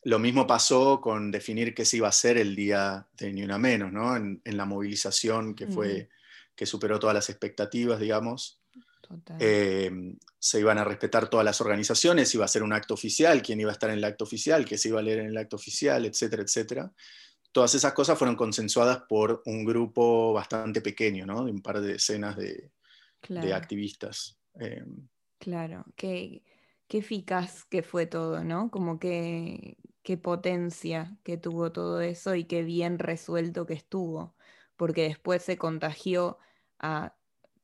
lo 0.07 0.19
mismo 0.19 0.47
pasó 0.47 1.01
con 1.01 1.31
definir 1.31 1.75
qué 1.75 1.83
se 1.83 1.97
iba 1.97 2.07
a 2.07 2.11
hacer 2.11 2.37
el 2.37 2.55
día 2.55 3.05
de 3.17 3.33
Ni 3.33 3.43
Una 3.43 3.57
Menos, 3.57 3.91
¿no? 3.91 4.15
En, 4.15 4.41
la 4.45 4.63
movilización 4.63 5.53
que 5.53 5.67
fue, 5.67 6.07
que 6.55 6.65
superó 6.65 6.97
todas 6.97 7.13
las 7.13 7.29
expectativas, 7.29 7.99
digamos. 7.99 8.61
Eh, 9.37 9.91
se 10.39 10.61
iban 10.61 10.77
a 10.77 10.85
respetar 10.85 11.29
todas 11.29 11.43
las 11.43 11.59
organizaciones, 11.59 12.33
iba 12.33 12.45
a 12.45 12.47
ser 12.47 12.63
un 12.63 12.71
acto 12.71 12.93
oficial, 12.93 13.41
quién 13.41 13.59
iba 13.59 13.69
a 13.69 13.73
estar 13.73 13.89
en 13.89 13.97
el 13.97 14.03
acto 14.05 14.23
oficial, 14.23 14.63
qué 14.63 14.77
se 14.77 14.87
iba 14.87 14.99
a 14.99 15.03
leer 15.03 15.19
en 15.19 15.25
el 15.25 15.37
acto 15.37 15.57
oficial, 15.57 16.05
etcétera, 16.05 16.43
etcétera. 16.43 16.93
Todas 17.51 17.75
esas 17.75 17.91
cosas 17.91 18.17
fueron 18.17 18.37
consensuadas 18.37 19.03
por 19.09 19.41
un 19.45 19.65
grupo 19.65 20.31
bastante 20.31 20.79
pequeño, 20.79 21.25
¿no? 21.25 21.43
De 21.43 21.51
un 21.51 21.61
par 21.61 21.81
de 21.81 21.93
decenas 21.93 22.37
de, 22.37 22.71
activistas. 23.53 24.39
Eh, 24.57 24.85
claro, 25.37 25.83
qué, 25.97 26.43
qué, 26.87 26.99
eficaz 26.99 27.65
que 27.65 27.83
fue 27.83 28.05
todo, 28.05 28.45
¿no? 28.45 28.71
Como 28.71 28.99
que 28.99 29.75
qué 30.07 30.15
potencia 30.17 31.17
que 31.25 31.35
tuvo 31.37 31.73
todo 31.73 31.99
eso 31.99 32.33
y 32.35 32.45
qué 32.45 32.63
bien 32.63 32.97
resuelto 32.97 33.65
que 33.65 33.73
estuvo, 33.73 34.35
porque 34.77 35.03
después 35.03 35.43
se 35.43 35.57
contagió 35.57 36.37
a 36.79 37.17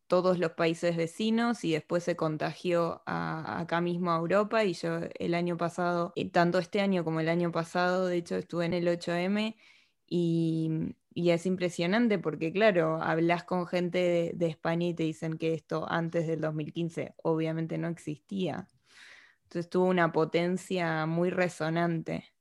todos 0.07 0.39
los 0.39 0.51
países 0.51 0.97
vecinos 0.97 1.63
y 1.63 1.71
después 1.71 2.03
se 2.03 2.17
contagió 2.17 3.01
a, 3.05 3.61
acá 3.61 3.79
mismo 3.79 4.11
a 4.11 4.17
Europa 4.17 4.65
y 4.65 4.73
yo 4.73 4.99
el 5.19 5.35
año 5.35 5.55
pasado, 5.55 6.11
eh, 6.17 6.29
tanto 6.29 6.59
este 6.59 6.81
año 6.81 7.05
como 7.05 7.21
el 7.21 7.29
año 7.29 7.53
pasado, 7.53 8.07
de 8.07 8.17
hecho 8.17 8.35
estuve 8.35 8.65
en 8.65 8.73
el 8.73 8.89
8M 8.89 9.55
y, 10.05 10.95
es 11.15 11.45
impresionante 11.45 12.19
porque 12.19 12.51
claro, 12.51 13.01
hablas 13.01 13.45
con 13.45 13.67
gente 13.67 14.33
de, 14.35 14.47
España 14.47 14.87
y 14.87 14.93
te 14.93 15.03
dicen 15.03 15.37
que 15.37 15.53
esto 15.53 15.85
antes 15.89 16.27
del 16.27 16.41
2015 16.41 17.15
obviamente 17.23 17.77
no 17.77 17.87
existía. 17.87 18.67
Entonces 19.43 19.69
tuvo 19.69 19.85
una 19.85 20.11
potencia 20.11 21.05
muy 21.05 21.29
resonante. 21.29 22.32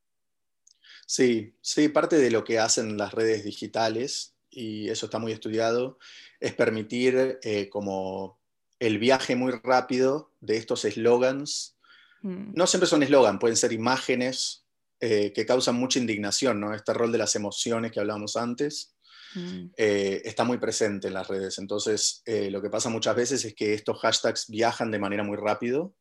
Sí, 1.12 1.52
sí, 1.60 1.90
parte 1.90 2.16
de 2.16 2.30
lo 2.30 2.42
que 2.42 2.58
hacen 2.58 2.96
las 2.96 3.12
redes 3.12 3.44
digitales, 3.44 4.32
y 4.50 4.88
eso 4.88 5.04
está 5.04 5.18
muy 5.18 5.32
estudiado, 5.32 5.98
es 6.40 6.54
permitir 6.54 7.38
eh, 7.42 7.68
como 7.68 8.40
el 8.78 8.98
viaje 8.98 9.36
muy 9.36 9.52
rápido 9.62 10.30
de 10.40 10.56
estos 10.56 10.86
eslogans. 10.86 11.76
Mm. 12.22 12.54
No 12.54 12.66
siempre 12.66 12.88
son 12.88 13.02
eslogans, 13.02 13.38
pueden 13.38 13.58
ser 13.58 13.74
imágenes 13.74 14.64
eh, 15.00 15.34
que 15.34 15.44
causan 15.44 15.74
mucha 15.74 15.98
indignación, 15.98 16.58
¿no? 16.60 16.72
Este 16.72 16.94
rol 16.94 17.12
de 17.12 17.18
las 17.18 17.36
emociones 17.36 17.92
que 17.92 18.00
hablábamos 18.00 18.36
antes 18.36 18.94
mm. 19.34 19.66
eh, 19.76 20.22
está 20.24 20.44
muy 20.44 20.56
presente 20.56 21.08
en 21.08 21.14
las 21.14 21.28
redes. 21.28 21.58
Entonces, 21.58 22.22
lo 22.24 22.62
que 22.62 22.70
pasa 22.70 22.88
muchas 22.88 23.14
veces 23.14 23.44
es 23.44 23.54
que 23.54 23.74
estos 23.74 24.00
hashtags 24.00 24.48
viajan 24.48 24.90
de 24.90 24.98
manera 24.98 25.24
muy 25.24 25.36
rápido 25.36 25.92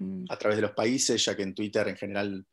mm. 0.00 0.24
a 0.28 0.36
través 0.36 0.56
de 0.56 0.62
los 0.62 0.72
países, 0.72 1.24
ya 1.24 1.36
que 1.36 1.44
en 1.44 1.54
Twitter 1.54 1.86
en 1.86 1.96
general 1.96 2.44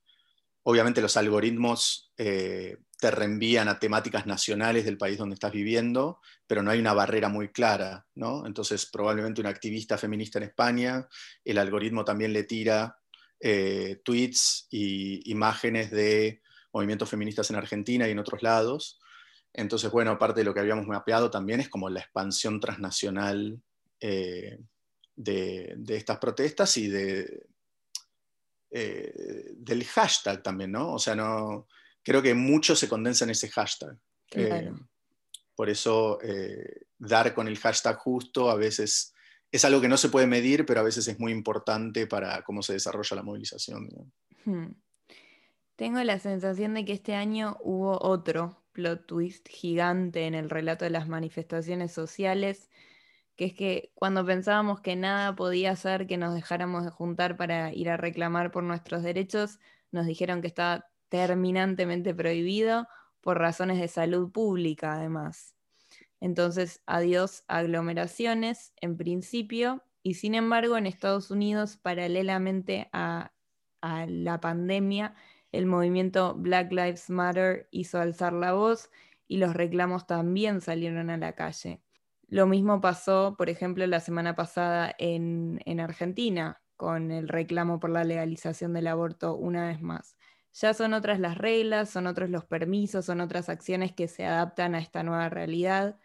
obviamente 0.63 1.01
los 1.01 1.17
algoritmos 1.17 2.11
eh, 2.17 2.77
te 2.99 3.11
reenvían 3.11 3.67
a 3.67 3.79
temáticas 3.79 4.25
nacionales 4.25 4.85
del 4.85 4.97
país 4.97 5.17
donde 5.17 5.33
estás 5.33 5.51
viviendo, 5.51 6.19
pero 6.47 6.63
no 6.63 6.71
hay 6.71 6.79
una 6.79 6.93
barrera 6.93 7.29
muy 7.29 7.49
clara, 7.49 8.05
¿no? 8.15 8.45
Entonces, 8.47 8.85
probablemente 8.85 9.41
una 9.41 9.49
activista 9.49 9.97
feminista 9.97 10.39
en 10.39 10.45
España, 10.45 11.07
el 11.43 11.57
algoritmo 11.57 12.05
también 12.05 12.31
le 12.31 12.43
tira 12.43 12.97
eh, 13.39 13.99
tweets 14.05 14.67
y 14.71 15.29
imágenes 15.29 15.91
de 15.91 16.41
movimientos 16.71 17.09
feministas 17.09 17.49
en 17.49 17.57
Argentina 17.57 18.07
y 18.07 18.11
en 18.11 18.19
otros 18.19 18.41
lados. 18.41 18.99
Entonces, 19.51 19.91
bueno, 19.91 20.17
parte 20.17 20.39
de 20.39 20.45
lo 20.45 20.53
que 20.53 20.61
habíamos 20.61 20.87
mapeado 20.87 21.29
también 21.29 21.59
es 21.59 21.69
como 21.69 21.89
la 21.89 21.99
expansión 21.99 22.59
transnacional 22.59 23.61
eh, 23.99 24.59
de, 25.15 25.77
estas 25.89 26.17
protestas 26.17 26.75
y 26.77 26.87
de, 26.87 27.45
eh, 28.75 29.51
del 29.55 29.83
hashtag 29.83 30.41
también, 30.41 30.71
¿no? 30.71 30.93
O 30.93 30.99
sea, 30.99 31.15
no, 31.15 31.67
creo 32.01 32.23
que 32.23 32.33
mucho 32.33 32.75
se 32.75 32.89
condensa 32.89 33.23
en 33.23 33.29
ese 33.29 33.47
hashtag. 33.49 33.95
Eh, 34.31 34.71
por 35.55 35.69
eso 35.69 36.19
eh, 36.23 36.87
dar 36.97 37.35
con 37.35 37.47
el 37.47 37.59
hashtag 37.59 37.95
justo 37.97 38.49
a 38.49 38.55
veces 38.55 39.13
es 39.51 39.63
algo 39.63 39.79
que 39.79 39.87
no 39.87 39.97
se 39.97 40.09
puede 40.09 40.25
medir, 40.25 40.65
pero 40.65 40.79
a 40.79 40.83
veces 40.83 41.07
es 41.07 41.19
muy 41.19 41.31
importante 41.31 42.07
para 42.07 42.41
cómo 42.41 42.63
se 42.63 42.73
desarrolla 42.73 43.15
la 43.15 43.21
movilización. 43.21 44.11
Hmm. 44.43 44.71
Tengo 45.75 46.01
la 46.01 46.17
sensación 46.17 46.73
de 46.73 46.83
que 46.83 46.93
este 46.93 47.13
año 47.13 47.57
hubo 47.61 48.03
otro 48.03 48.63
plot 48.71 49.05
twist 49.05 49.47
gigante 49.49 50.25
en 50.25 50.33
el 50.33 50.49
relato 50.49 50.83
de 50.83 50.89
las 50.89 51.07
manifestaciones 51.07 51.91
sociales 51.91 52.71
que 53.35 53.45
es 53.45 53.53
que 53.53 53.91
cuando 53.95 54.25
pensábamos 54.25 54.81
que 54.81 54.95
nada 54.95 55.35
podía 55.35 55.71
hacer 55.71 56.07
que 56.07 56.17
nos 56.17 56.33
dejáramos 56.33 56.83
de 56.83 56.91
juntar 56.91 57.37
para 57.37 57.73
ir 57.73 57.89
a 57.89 57.97
reclamar 57.97 58.51
por 58.51 58.63
nuestros 58.63 59.03
derechos, 59.03 59.59
nos 59.91 60.05
dijeron 60.05 60.41
que 60.41 60.47
estaba 60.47 60.87
terminantemente 61.09 62.13
prohibido 62.13 62.87
por 63.21 63.39
razones 63.39 63.79
de 63.79 63.87
salud 63.87 64.31
pública, 64.31 64.93
además. 64.93 65.55
Entonces, 66.19 66.81
adiós 66.85 67.43
aglomeraciones 67.47 68.73
en 68.81 68.97
principio, 68.97 69.83
y 70.03 70.15
sin 70.15 70.35
embargo, 70.35 70.77
en 70.77 70.85
Estados 70.85 71.31
Unidos, 71.31 71.77
paralelamente 71.77 72.89
a, 72.91 73.31
a 73.81 74.05
la 74.07 74.39
pandemia, 74.39 75.15
el 75.51 75.65
movimiento 75.67 76.33
Black 76.35 76.71
Lives 76.71 77.09
Matter 77.09 77.67
hizo 77.71 77.99
alzar 77.99 78.33
la 78.33 78.53
voz 78.53 78.89
y 79.27 79.37
los 79.37 79.53
reclamos 79.53 80.07
también 80.07 80.61
salieron 80.61 81.09
a 81.09 81.17
la 81.17 81.33
calle. 81.33 81.82
Lo 82.33 82.47
mismo 82.47 82.81
pasó, 82.81 83.35
por 83.37 83.47
ejemplo, 83.47 83.85
la 83.85 83.99
semana 83.99 84.35
pasada 84.35 84.95
en, 84.97 85.59
Argentina, 85.79 86.63
con 86.77 87.11
el 87.11 87.27
reclamo 87.27 87.79
por 87.79 87.91
la 87.91 88.03
legalización 88.03 88.73
del 88.73 88.87
aborto 88.87 89.35
una 89.35 89.67
vez 89.67 89.83
más. 89.83 90.17
Ya 90.51 90.73
son 90.73 90.95
otras 90.95 91.19
las 91.19 91.37
reglas, 91.37 91.91
son 91.91 92.07
otros 92.07 92.31
los 92.31 92.43
permisos, 92.45 93.05
son 93.05 93.21
otras 93.21 93.49
acciones 93.49 93.93
que 93.93 94.07
se 94.07 94.25
adaptan 94.25 94.73
a 94.73 94.79
esta 94.79 95.03
nueva 95.03 95.29
realidad. 95.29 95.99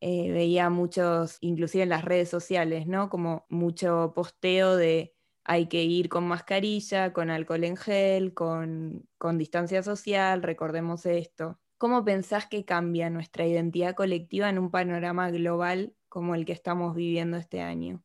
Eh, 0.00 0.30
veía 0.30 0.70
muchos, 0.70 1.38
inclusive 1.40 1.82
en 1.82 1.88
las 1.88 2.04
redes 2.04 2.30
sociales, 2.30 2.86
¿no? 2.86 3.10
Como 3.10 3.44
mucho 3.48 4.12
posteo 4.14 4.76
de 4.76 5.16
hay 5.42 5.66
que 5.68 5.82
ir 5.82 6.08
con 6.08 6.28
mascarilla, 6.28 7.12
con 7.12 7.28
alcohol 7.28 7.64
en 7.64 7.76
gel, 7.76 8.34
con, 8.34 9.08
con 9.18 9.36
distancia 9.36 9.82
social, 9.82 10.44
recordemos 10.44 11.06
esto. 11.06 11.58
¿Cómo 11.78 12.04
pensás 12.04 12.46
que 12.46 12.64
cambia 12.64 13.10
nuestra 13.10 13.46
identidad 13.46 13.94
colectiva 13.94 14.48
en 14.48 14.58
un 14.58 14.70
panorama 14.70 15.30
global 15.30 15.94
como 16.08 16.34
el 16.34 16.46
que 16.46 16.52
estamos 16.52 16.94
viviendo 16.94 17.36
este 17.36 17.60
año? 17.60 18.02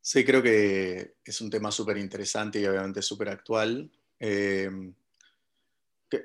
Sí, 0.00 0.24
creo 0.24 0.42
que 0.42 1.16
es 1.24 1.40
un 1.40 1.50
tema 1.50 1.72
súper 1.72 1.96
interesante 1.96 2.60
y 2.60 2.66
obviamente 2.66 3.02
súper 3.02 3.30
actual. 3.30 3.90
Em, 4.20 4.94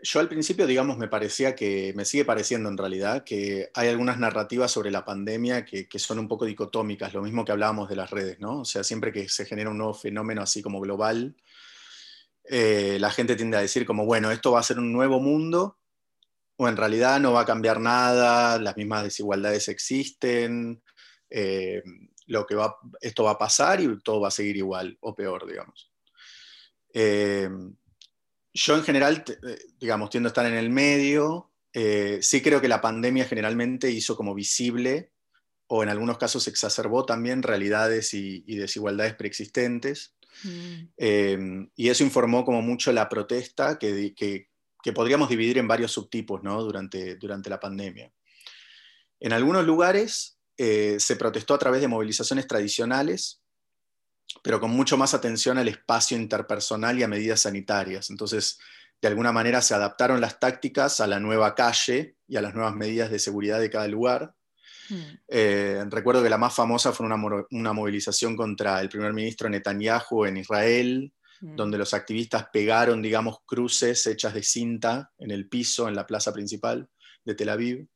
yo 0.04 0.20
al 0.20 0.30
principio, 0.30 0.68
digamos, 0.68 1.00
me 1.00 1.08
parecía 1.08 1.56
que, 1.56 1.94
me 1.96 2.06
sigue 2.06 2.26
pareciendo 2.26 2.70
en 2.70 2.78
realidad, 2.78 3.24
que 3.24 3.72
hay 3.74 3.88
algunas 3.88 4.20
narrativas 4.20 4.70
sobre 4.70 4.92
la 4.92 5.06
pandemia 5.06 5.66
que, 5.66 5.88
son 5.98 6.20
un 6.20 6.28
poco 6.28 6.46
dicotómicas, 6.46 7.14
lo 7.14 7.24
mismo 7.24 7.44
que 7.44 7.54
hablábamos 7.54 7.90
de 7.90 7.96
las 7.96 8.12
redes, 8.12 8.40
¿no? 8.40 8.60
O 8.60 8.66
sea, 8.66 8.84
siempre 8.84 9.12
que 9.12 9.28
se 9.30 9.46
genera 9.46 9.72
un 9.72 9.80
nuevo 9.80 9.96
fenómeno 9.96 10.44
así 10.44 10.62
como 10.62 10.80
global, 10.80 11.36
eh, 12.44 12.98
la 13.00 13.10
gente 13.10 13.36
tiende 13.36 13.58
a 13.58 13.62
decir 13.62 13.84
como, 13.86 14.06
bueno, 14.06 14.30
esto 14.30 14.52
va 14.52 14.60
a 14.60 14.64
ser 14.64 14.78
un 14.78 14.94
nuevo 14.94 15.20
mundo 15.20 15.79
o 16.62 16.68
en 16.68 16.76
realidad 16.76 17.22
no 17.22 17.32
va 17.32 17.42
a 17.42 17.46
cambiar 17.46 17.80
nada, 17.80 18.60
las 18.60 18.76
mismas 18.76 19.06
desigualdades 19.06 19.70
existen, 19.70 20.84
eh, 21.30 21.82
lo 22.28 22.46
que 22.46 22.56
va, 22.56 22.76
esto 23.00 23.24
va 23.24 23.32
a 23.32 23.38
pasar 23.38 23.80
y 23.80 23.98
todo 24.02 24.20
va 24.20 24.28
a 24.28 24.32
seguir 24.32 24.58
igual 24.58 24.98
o 25.00 25.16
peor, 25.16 25.48
digamos. 25.48 25.90
Eh, 26.94 27.50
yo 28.54 28.76
en 28.76 28.84
general, 28.84 29.24
eh, 29.26 29.58
digamos, 29.80 30.10
tiendo 30.10 30.28
a 30.28 30.32
estar 30.32 30.46
en 30.46 30.56
el 30.56 30.70
medio, 30.70 31.50
sí 31.72 32.42
creo 32.42 32.60
que 32.60 32.68
la 32.68 32.82
pandemia 32.82 33.24
generalmente 33.24 33.90
hizo 33.90 34.18
como 34.18 34.36
visible 34.36 35.14
o 35.68 35.82
en 35.82 35.88
algunos 35.88 36.18
casos 36.18 36.46
exacerbó 36.50 37.06
también 37.06 37.42
realidades 37.42 38.14
y, 38.14 38.42
desigualdades 38.58 39.16
preexistentes. 39.16 40.14
Mm. 40.44 41.66
y 41.76 41.90
eso 41.90 42.04
informó 42.04 42.46
como 42.46 42.62
mucho 42.62 42.94
la 42.94 43.10
protesta 43.10 43.78
que, 43.78 44.14
que, 44.16 44.49
que 44.82 44.94
podríamos 44.94 45.30
dividir 45.30 45.58
en 45.58 45.68
varios 45.68 45.92
subtipos 45.92 46.44
¿no? 46.44 46.64
durante, 46.64 47.16
durante 47.16 47.50
la 47.50 47.60
pandemia. 47.60 48.12
En 49.20 49.34
algunos 49.34 49.66
lugares 49.66 50.38
eh, 50.58 50.98
se 51.00 51.16
protestó 51.16 51.54
a 51.54 51.60
través 51.60 51.82
de 51.82 51.88
movilizaciones 51.88 52.48
tradicionales, 52.48 53.42
pero 54.44 54.60
con 54.60 54.72
mucho 54.72 54.98
más 54.98 55.14
atención 55.14 55.58
al 55.58 55.68
espacio 55.68 56.18
interpersonal 56.18 56.98
y 57.00 57.04
a 57.04 57.08
medidas 57.08 57.42
sanitarias. 57.42 58.10
Entonces, 58.10 58.60
de 59.02 59.08
alguna 59.08 59.32
manera 59.32 59.62
se 59.62 59.74
adaptaron 59.74 60.22
las 60.22 60.40
tácticas 60.40 61.00
a 61.00 61.08
la 61.08 61.20
nueva 61.20 61.56
calle 61.56 62.16
y 62.28 62.38
a 62.38 62.42
las 62.42 62.54
nuevas 62.54 62.76
medidas 62.76 63.10
de 63.10 63.20
seguridad 63.20 63.60
de 63.60 63.70
cada 63.70 63.88
lugar. 63.88 64.34
Hmm. 64.90 65.02
Eh, 65.28 65.84
recuerdo 65.90 66.24
que 66.24 66.30
la 66.30 66.38
más 66.38 66.54
famosa 66.54 66.92
fue 66.92 67.06
una, 67.06 67.46
una, 67.52 67.74
movilización 67.74 68.36
contra 68.36 68.82
el 68.82 68.90
primer 68.90 69.14
ministro 69.14 69.50
Netanyahu 69.50 70.26
en 70.26 70.38
Israel, 70.38 71.14
mm. 71.42 71.56
donde 71.56 71.78
los 71.78 71.94
activistas 71.94 72.48
pegaron, 72.52 73.02
digamos, 73.02 73.40
cruces 73.46 74.06
hechas 74.08 74.34
de 74.34 74.44
cinta 74.44 75.12
en 75.18 75.32
el 75.32 75.48
piso, 75.48 75.88
en 75.88 75.96
la 75.96 76.06
plaza 76.06 76.34
principal 76.34 76.90
de 77.24 77.36
Tel 77.36 77.50
Aviv, 77.50 77.88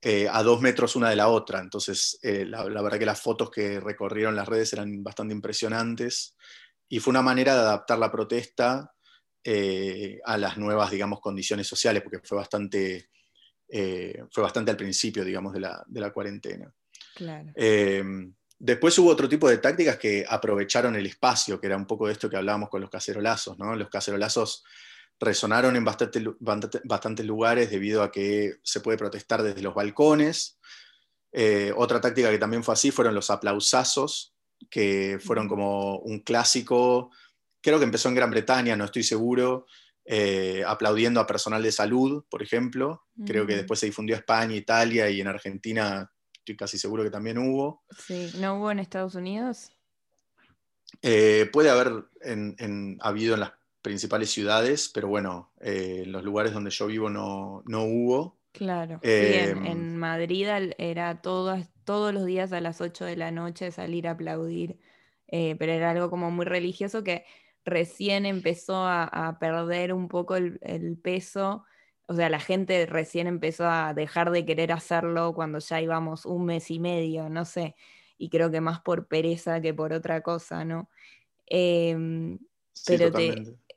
eh, 0.00 0.28
a 0.30 0.42
dos 0.44 0.60
metros 0.60 0.94
una 0.96 1.10
de 1.10 1.16
la 1.16 1.28
otra. 1.28 1.60
Entonces, 1.60 2.18
eh, 2.22 2.44
la, 2.44 2.64
verdad 2.64 2.98
que 2.98 3.06
las 3.06 3.20
fotos 3.20 3.50
que 3.50 3.80
recorrieron 3.80 4.36
las 4.36 4.46
redes 4.46 4.72
eran 4.72 5.02
bastante 5.02 5.34
impresionantes 5.34 6.36
y 6.88 7.00
fue 7.00 7.10
una 7.10 7.22
manera 7.22 7.54
de 7.54 7.60
adaptar 7.60 7.98
la 7.98 8.12
protesta 8.12 8.94
eh, 9.42 10.20
a 10.24 10.38
las 10.38 10.56
nuevas, 10.56 10.90
digamos, 10.90 11.20
condiciones 11.20 11.66
sociales, 11.66 12.02
porque 12.02 12.20
fue 12.22 12.38
bastante, 12.38 13.10
fue 13.68 14.42
bastante 14.42 14.70
al 14.70 14.76
principio, 14.76 15.24
digamos, 15.24 15.52
de 15.52 15.60
la, 15.60 15.84
de 15.86 16.00
la 16.00 16.12
cuarentena. 16.12 16.72
Claro. 17.14 17.52
Después 18.58 18.98
hubo 18.98 19.10
otro 19.10 19.28
tipo 19.28 19.48
de 19.48 19.58
tácticas 19.58 19.98
que 19.98 20.24
aprovecharon 20.28 20.96
el 20.96 21.06
espacio, 21.06 21.60
que 21.60 21.68
era 21.68 21.76
un 21.76 21.86
poco 21.86 22.06
de 22.06 22.12
esto 22.12 22.28
que 22.28 22.36
hablábamos 22.36 22.68
con 22.68 22.80
los 22.80 22.90
cacerolazos. 22.90 23.58
¿no? 23.58 23.76
Los 23.76 23.88
cacerolazos 23.88 24.64
resonaron 25.20 25.76
en 25.76 25.84
bastantes 25.84 27.26
lugares 27.26 27.70
debido 27.70 28.02
a 28.02 28.10
que 28.10 28.56
se 28.62 28.80
puede 28.80 28.98
protestar 28.98 29.42
desde 29.42 29.62
los 29.62 29.74
balcones. 29.74 30.58
Eh, 31.32 31.72
otra 31.76 32.00
táctica 32.00 32.30
que 32.30 32.38
también 32.38 32.64
fue 32.64 32.74
así 32.74 32.90
fueron 32.90 33.14
los 33.14 33.30
aplausazos, 33.30 34.34
que 34.70 35.18
fueron 35.22 35.48
como 35.48 35.98
un 35.98 36.20
clásico, 36.20 37.10
creo 37.60 37.78
que 37.78 37.84
empezó 37.84 38.08
en 38.08 38.14
Gran 38.14 38.30
Bretaña, 38.30 38.76
no 38.76 38.84
estoy 38.84 39.02
seguro, 39.02 39.66
eh, 40.04 40.64
aplaudiendo 40.66 41.20
a 41.20 41.26
personal 41.26 41.62
de 41.62 41.70
salud, 41.70 42.24
por 42.28 42.42
ejemplo. 42.42 43.04
Creo 43.26 43.46
que 43.46 43.56
después 43.56 43.78
se 43.78 43.86
difundió 43.86 44.16
a 44.16 44.20
España, 44.20 44.54
Italia 44.54 45.10
y 45.10 45.20
en 45.20 45.28
Argentina 45.28 46.10
estoy 46.48 46.56
casi 46.56 46.78
seguro 46.78 47.02
que 47.02 47.10
también 47.10 47.36
hubo. 47.36 47.82
Sí, 47.98 48.32
¿no 48.38 48.58
hubo 48.58 48.70
en 48.70 48.78
Estados 48.78 49.14
Unidos? 49.14 49.70
Eh, 51.02 51.48
puede 51.52 51.68
haber 51.68 52.04
habido 53.00 53.34
en 53.34 53.40
las 53.40 53.52
principales 53.82 54.30
ciudades, 54.30 54.90
pero 54.92 55.08
bueno, 55.08 55.52
eh, 55.60 56.02
en 56.04 56.12
los 56.12 56.24
lugares 56.24 56.54
donde 56.54 56.70
yo 56.70 56.86
vivo 56.86 57.10
no, 57.10 57.62
hubo. 57.66 58.38
Claro, 58.52 58.98
em, 59.02 59.66
en, 59.66 59.96
Madrid 59.98 60.48
era 60.78 61.20
todos 61.20 62.14
los 62.14 62.24
días 62.24 62.52
a 62.52 62.60
las 62.62 62.80
8 62.80 63.04
de 63.04 63.16
la 63.16 63.30
noche 63.30 63.70
salir 63.70 64.08
a 64.08 64.12
aplaudir, 64.12 64.78
eh, 65.26 65.54
pero 65.58 65.72
era 65.72 65.90
algo 65.90 66.08
como 66.08 66.30
muy 66.30 66.46
religioso 66.46 67.04
que 67.04 67.26
recién 67.66 68.24
empezó 68.24 68.86
a, 68.86 69.36
perder 69.38 69.92
un 69.92 70.08
poco 70.08 70.36
el, 70.36 70.58
el 70.62 70.96
peso 70.96 71.66
o 72.10 72.14
sea, 72.14 72.30
la 72.30 72.40
gente 72.40 72.86
recién 72.86 73.26
empezó 73.26 73.68
a 73.68 73.92
dejar 73.92 74.30
de 74.30 74.46
querer 74.46 74.72
hacerlo 74.72 75.34
cuando 75.34 75.58
ya 75.58 75.80
íbamos 75.80 76.24
un 76.24 76.46
mes 76.46 76.70
y 76.70 76.80
medio, 76.80 77.28
no 77.28 77.44
sé, 77.44 77.76
y 78.16 78.30
creo 78.30 78.50
que 78.50 78.62
más 78.62 78.80
por 78.80 79.06
pereza 79.06 79.60
que 79.60 79.74
por 79.74 79.92
otra 79.92 80.22
cosa, 80.22 80.64
¿no? 80.64 80.88
Em, 81.46 82.38
pero 82.86 83.12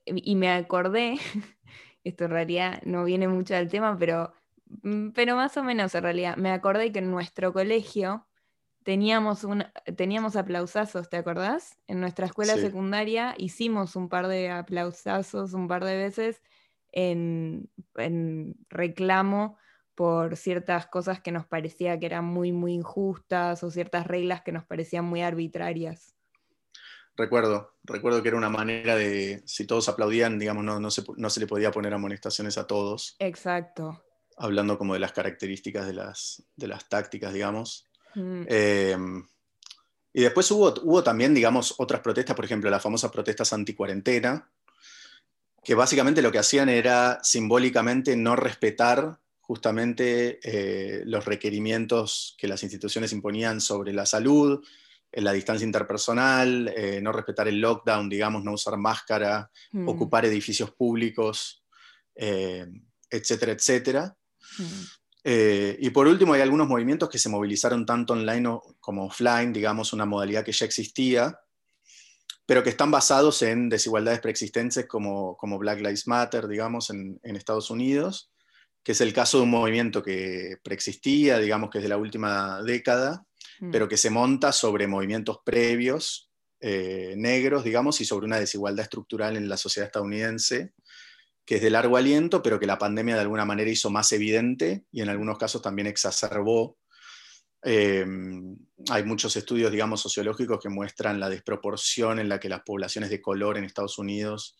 y 0.05 0.35
me 0.35 0.49
acordé, 0.49 1.17
esto 2.05 2.23
en 2.23 2.31
realidad 2.31 2.81
no 2.85 3.03
viene 3.03 3.27
mucho 3.27 3.53
del 3.53 3.69
tema, 3.69 3.97
pero, 3.99 4.31
mm, 4.81 5.09
pero 5.09 5.35
más 5.35 5.57
o 5.57 5.63
menos 5.63 5.93
en 5.93 6.03
realidad, 6.03 6.37
me 6.37 6.51
acordé 6.51 6.93
que 6.93 6.99
en 6.99 7.11
nuestro 7.11 7.51
colegio 7.51 8.25
teníamos, 8.83 9.43
un, 9.43 9.65
teníamos 9.97 10.37
aplausazos, 10.37 11.09
¿te 11.09 11.17
acordás? 11.17 11.77
En 11.87 11.99
nuestra 11.99 12.27
escuela 12.27 12.55
secundaria 12.55 13.35
hicimos 13.37 13.97
un 13.97 14.07
par 14.07 14.27
de 14.27 14.49
aplausazos 14.49 15.53
un 15.53 15.67
par 15.67 15.83
de 15.83 15.97
veces 15.97 16.41
en, 16.91 17.69
reclamo 18.69 19.57
por 19.95 20.35
ciertas 20.35 20.87
cosas 20.87 21.21
que 21.21 21.31
nos 21.31 21.45
parecía 21.45 21.99
que 21.99 22.05
eran 22.05 22.25
muy, 22.25 22.51
muy 22.51 22.73
injustas 22.73 23.63
o 23.63 23.71
ciertas 23.71 24.07
reglas 24.07 24.41
que 24.41 24.51
nos 24.51 24.65
parecían 24.65 25.05
muy 25.05 25.21
arbitrarias. 25.21 26.15
Recuerdo, 27.15 27.75
recuerdo 27.83 28.21
que 28.21 28.29
era 28.29 28.37
una 28.37 28.49
manera 28.49 28.95
de, 28.95 29.43
si 29.45 29.67
todos 29.67 29.89
aplaudían, 29.89 30.39
digamos, 30.39 30.63
no, 30.63 30.79
no, 30.79 30.89
se, 30.89 31.39
le 31.39 31.47
podía 31.47 31.71
poner 31.71 31.93
amonestaciones 31.93 32.57
a 32.57 32.65
todos. 32.65 33.15
Exacto. 33.19 34.03
Hablando 34.37 34.77
como 34.77 34.93
de 34.93 35.01
las 35.01 35.11
características 35.11 35.85
de 35.85 35.93
las, 35.93 36.43
de 36.55 36.67
las 36.67 36.87
tácticas, 36.87 37.33
digamos. 37.33 37.85
Mm. 38.15 38.43
Em, 38.47 39.27
y 40.13 40.21
después 40.21 40.49
hubo, 40.51 40.73
hubo 40.83 41.03
también, 41.03 41.33
digamos, 41.33 41.75
otras 41.77 42.01
protestas, 42.01 42.35
por 42.35 42.45
ejemplo, 42.45 42.69
las 42.69 42.81
famosas 42.81 43.11
protestas 43.11 43.53
anti-cuarentena, 43.53 44.49
que 45.63 45.75
básicamente 45.75 46.21
lo 46.21 46.31
que 46.31 46.39
hacían 46.39 46.69
era 46.69 47.19
simbólicamente 47.23 48.15
no 48.15 48.35
respetar 48.35 49.19
justamente 49.51 50.39
eh, 50.43 51.03
los 51.05 51.25
requerimientos 51.25 52.35
que 52.37 52.47
las 52.47 52.63
instituciones 52.63 53.11
imponían 53.11 53.59
sobre 53.59 53.91
la 53.91 54.05
salud, 54.05 54.63
eh, 55.11 55.21
la 55.21 55.33
distancia 55.33 55.65
interpersonal, 55.65 56.73
eh, 56.75 57.01
no 57.01 57.11
respetar 57.11 57.47
el 57.47 57.59
lockdown, 57.59 58.07
digamos, 58.07 58.43
no 58.43 58.53
usar 58.53 58.77
máscara, 58.77 59.51
mm. 59.73 59.87
ocupar 59.87 60.25
edificios 60.25 60.71
públicos, 60.71 61.63
etcétera, 62.15 63.51
etcétera. 63.51 64.17
Mm. 64.57 64.81
y 65.79 65.89
por 65.89 66.07
último, 66.07 66.33
hay 66.33 66.41
algunos 66.41 66.67
movimientos 66.67 67.09
que 67.09 67.17
se 67.17 67.29
movilizaron 67.29 67.85
tanto 67.85 68.13
online 68.13 68.59
como 68.79 69.05
offline, 69.05 69.51
digamos, 69.51 69.91
una 69.91 70.05
modalidad 70.05 70.45
que 70.45 70.51
ya 70.51 70.65
existía, 70.65 71.37
pero 72.51 72.63
que 72.63 72.69
están 72.69 72.91
basados 72.91 73.43
en 73.43 73.69
desigualdades 73.69 74.19
preexistentes 74.19 74.85
como, 74.85 75.37
como 75.37 75.57
Black 75.57 75.79
Lives 75.79 76.05
Matter, 76.05 76.49
digamos, 76.49 76.89
en, 76.89 77.17
Estados 77.23 77.69
Unidos, 77.69 78.29
que 78.83 78.91
es 78.91 78.99
el 78.99 79.13
caso 79.13 79.37
de 79.37 79.43
un 79.43 79.51
movimiento 79.51 80.03
que 80.03 80.57
preexistía, 80.61 81.39
digamos 81.39 81.69
que 81.69 81.77
es 81.77 81.83
de 81.83 81.87
la 81.87 81.95
última 81.95 82.61
década, 82.63 83.25
mm. 83.61 83.71
pero 83.71 83.87
que 83.87 83.95
se 83.95 84.09
monta 84.09 84.51
sobre 84.51 84.85
movimientos 84.85 85.37
previos 85.45 86.29
eh, 86.59 87.13
negros, 87.15 87.63
digamos, 87.63 88.01
y 88.01 88.05
sobre 88.05 88.25
una 88.25 88.37
desigualdad 88.37 88.83
estructural 88.83 89.37
en 89.37 89.47
la 89.47 89.55
sociedad 89.55 89.87
estadounidense, 89.87 90.73
que 91.45 91.55
es 91.55 91.61
de 91.61 91.69
largo 91.69 91.95
aliento, 91.95 92.41
pero 92.43 92.59
que 92.59 92.67
la 92.67 92.77
pandemia 92.77 93.15
de 93.15 93.21
alguna 93.21 93.45
manera 93.45 93.71
hizo 93.71 93.89
más 93.89 94.11
evidente 94.11 94.83
y 94.91 94.99
en 94.99 95.07
algunos 95.07 95.37
casos 95.37 95.61
también 95.61 95.87
exacerbó 95.87 96.77
Em, 97.63 98.57
hay 98.89 99.03
muchos 99.03 99.35
estudios, 99.35 99.71
digamos, 99.71 100.01
sociológicos 100.01 100.59
que 100.59 100.69
muestran 100.69 101.19
la 101.19 101.29
desproporción 101.29 102.19
en 102.19 102.29
la 102.29 102.39
que 102.39 102.49
las 102.49 102.61
poblaciones 102.61 103.09
de 103.09 103.21
color 103.21 103.57
en 103.57 103.65
Estados 103.65 103.99
Unidos 103.99 104.57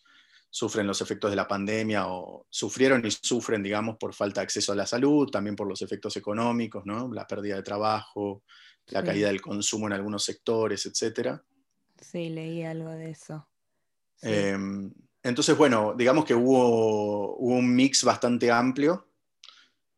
sufren 0.48 0.86
los 0.86 1.00
efectos 1.00 1.30
de 1.30 1.36
la 1.36 1.48
pandemia 1.48 2.08
o 2.08 2.46
sufrieron 2.50 3.04
y 3.06 3.10
sufren, 3.10 3.62
digamos, 3.62 3.96
por 3.96 4.14
falta 4.14 4.40
de 4.40 4.44
acceso 4.44 4.72
a 4.72 4.76
la 4.76 4.86
salud, 4.86 5.30
también 5.30 5.56
por 5.56 5.66
los 5.66 5.80
efectos 5.80 6.16
económicos, 6.16 6.84
¿no? 6.84 7.10
la 7.12 7.26
pérdida 7.26 7.56
de 7.56 7.62
trabajo, 7.62 8.42
la 8.88 9.02
caída 9.02 9.28
del 9.28 9.40
consumo 9.40 9.86
en 9.86 9.94
algunos 9.94 10.24
sectores, 10.24 10.84
etc. 10.86 11.40
Sí, 11.98 12.28
leí 12.28 12.62
algo 12.64 12.90
de 12.90 13.10
eso. 13.10 13.48
Em, 14.20 14.92
entonces, 15.22 15.56
bueno, 15.56 15.94
digamos 15.96 16.24
que 16.24 16.34
hubo, 16.34 17.36
un 17.36 17.74
mix 17.74 18.04
bastante 18.04 18.50
amplio. 18.50 19.08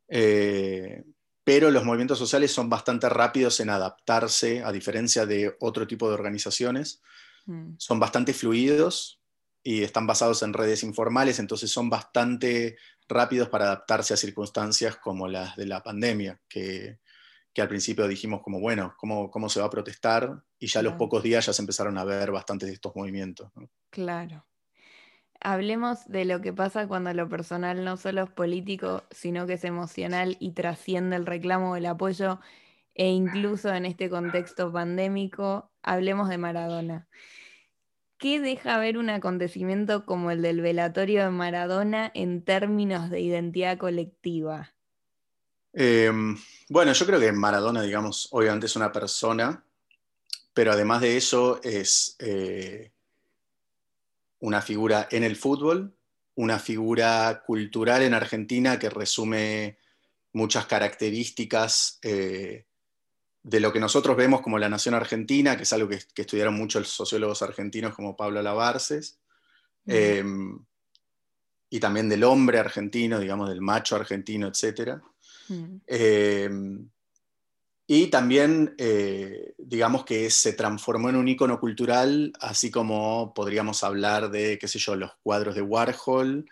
Eh, 0.07 1.03
pero 1.45 1.71
los 1.71 1.85
movimientos 1.85 2.19
sociales 2.19 2.53
son 2.53 2.71
bastante 2.71 3.09
rápidos 3.09 3.61
en 3.61 3.69
adaptarse, 3.69 4.65
a 4.65 4.73
diferencia 4.73 5.27
de 5.27 5.55
otro 5.61 5.87
tipo 5.87 6.09
de 6.09 6.15
organizaciones. 6.15 7.03
Mm. 7.45 7.75
Son 7.77 8.01
bastante 8.01 8.33
fluidos 8.33 9.21
y 9.63 9.83
están 9.83 10.07
basados 10.07 10.43
en 10.43 10.55
redes 10.55 10.83
informales, 10.83 11.39
entonces 11.39 11.71
son 11.71 11.91
bastante 11.91 12.77
rápidos 13.09 13.51
para 13.51 13.67
adaptarse 13.67 14.15
a 14.15 14.17
circunstancias 14.17 14.97
como 14.97 15.29
las 15.29 15.57
de 15.57 15.67
la 15.67 15.83
pandemia, 15.83 16.41
que, 16.49 16.99
al 17.57 17.69
principio 17.69 18.09
dijimos 18.09 18.43
como, 18.43 18.59
bueno, 18.59 18.95
¿cómo, 18.99 19.31
¿cómo, 19.31 19.49
se 19.49 19.61
va 19.61 19.67
a 19.67 19.71
protestar? 19.71 20.43
Y 20.59 20.67
ya 20.67 20.81
a 20.81 20.83
los 20.83 20.95
pocos 20.95 21.23
días 21.23 21.47
ya 21.47 21.53
se 21.53 21.63
empezaron 21.63 21.97
a 21.99 22.05
ver 22.05 22.33
bastantes 22.33 22.69
de 22.69 22.75
estos 22.75 22.97
movimientos. 22.97 23.51
Claro 23.91 24.45
hablemos 25.45 26.09
de 26.09 26.25
lo 26.25 26.41
que 26.41 26.53
pasa 26.53 26.89
cuando 26.89 27.13
lo 27.13 27.29
personal 27.29 27.85
no 27.85 27.97
solo 27.97 28.25
es 28.25 28.31
político, 28.31 29.05
sino 29.11 29.47
que 29.47 29.53
es 29.53 29.65
emocional 29.65 30.37
y 30.41 30.53
trasciende 30.53 31.17
el 31.17 31.27
reclamo 31.27 31.73
o 31.73 31.77
el 31.77 31.87
apoyo, 31.87 32.41
e 32.95 33.09
incluso 33.09 33.73
en 33.73 33.87
este 33.87 34.09
contexto 34.09 34.73
pandémico, 34.73 35.71
hablemos 35.83 36.29
de 36.29 36.39
Maradona. 36.39 37.09
¿Qué 38.17 38.41
deja 38.41 38.79
ver 38.79 38.97
un 38.97 39.11
acontecimiento 39.11 40.07
como 40.07 40.31
el 40.31 40.41
del 40.41 40.63
velatorio 40.63 41.25
de 41.25 41.31
Maradona 41.31 42.11
en 42.15 42.43
términos 42.43 43.11
de 43.11 43.21
identidad 43.21 43.77
colectiva? 43.77 44.73
Em, 45.75 46.39
bueno, 46.71 46.93
yo 46.93 47.05
creo 47.05 47.21
que 47.21 47.33
Maradona, 47.33 47.83
digamos, 47.83 48.29
obviamente 48.31 48.67
es 48.67 48.77
una 48.77 48.93
persona, 48.93 49.63
pero 50.55 50.73
además 50.73 51.03
de 51.03 51.17
eso 51.19 51.61
es... 51.63 52.17
Eh, 52.21 52.94
una 54.45 54.61
figura 54.61 55.09
en 55.11 55.25
el 55.25 55.37
fútbol, 55.37 55.97
una 56.35 56.59
figura 56.59 57.43
cultural 57.47 58.03
en 58.03 58.13
Argentina 58.13 58.79
que 58.79 58.91
resume 58.91 59.79
muchas 60.35 60.67
características 60.67 61.99
eh, 62.03 62.67
de 63.43 63.61
lo 63.61 63.73
que 63.73 63.81
nosotros 63.81 64.15
vemos 64.15 64.43
como 64.43 64.59
la 64.59 64.69
nación 64.69 64.95
argentina, 64.95 65.57
que 65.57 65.63
es 65.63 65.73
algo 65.73 65.89
que, 65.89 65.97
estudiaron 66.15 66.53
muchos 66.53 66.83
los 66.83 66.91
sociólogos 66.91 67.41
argentinos 67.41 67.95
como 67.95 68.19
Pablo 68.19 68.43
Lavarces, 68.43 69.19
em, 69.87 70.59
y 71.71 71.81
también 71.81 72.11
del 72.11 72.25
hombre 72.25 72.59
argentino, 72.59 73.19
digamos, 73.19 73.49
del 73.49 73.63
macho 73.63 73.97
argentino, 73.97 74.49
etc. 74.49 75.01
y 77.87 78.07
también, 78.07 78.75
eh, 78.79 79.55
digamos 79.59 80.05
que 80.05 80.31
se 80.31 80.55
transformó 80.55 81.11
en 81.11 81.17
un 81.17 81.29
icono 81.29 81.61
cultural, 81.61 82.33
así 82.41 82.71
como 82.71 83.35
podríamos 83.35 83.85
hablar 83.85 84.31
de, 84.31 84.59
qué 84.59 84.69
sé 84.69 84.79
yo, 84.79 84.97
los 84.97 85.13
cuadros 85.23 85.55
de 85.55 85.61
Warhol 85.61 86.51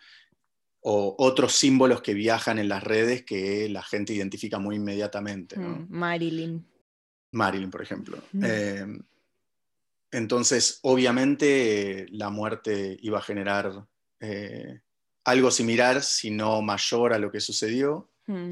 o 0.82 1.14
otros 1.18 1.52
símbolos 1.54 2.02
que 2.02 2.12
viajan 2.12 2.58
en 2.58 2.68
las 2.68 2.84
redes 2.84 3.24
que 3.24 3.68
la 3.70 3.82
gente 3.82 4.12
identifica 4.12 4.58
muy 4.58 4.76
inmediatamente. 4.76 5.58
Mm, 5.58 5.86
Marilyn. 5.88 6.66
Marilyn, 7.30 7.70
por 7.70 7.80
ejemplo. 7.80 8.18
Mm. 8.32 8.44
Eh, 8.44 8.86
entonces, 10.10 10.80
obviamente, 10.82 12.06
la 12.10 12.28
muerte 12.28 12.98
iba 13.00 13.18
a 13.18 13.22
generar 13.22 13.86
eh, 14.20 14.82
algo 15.24 15.50
similar, 15.50 16.02
si 16.02 16.30
no 16.30 16.60
mayor 16.60 17.14
a 17.14 17.18
lo 17.18 17.32
que 17.32 17.40
sucedió. 17.40 18.10
Mm. 18.26 18.50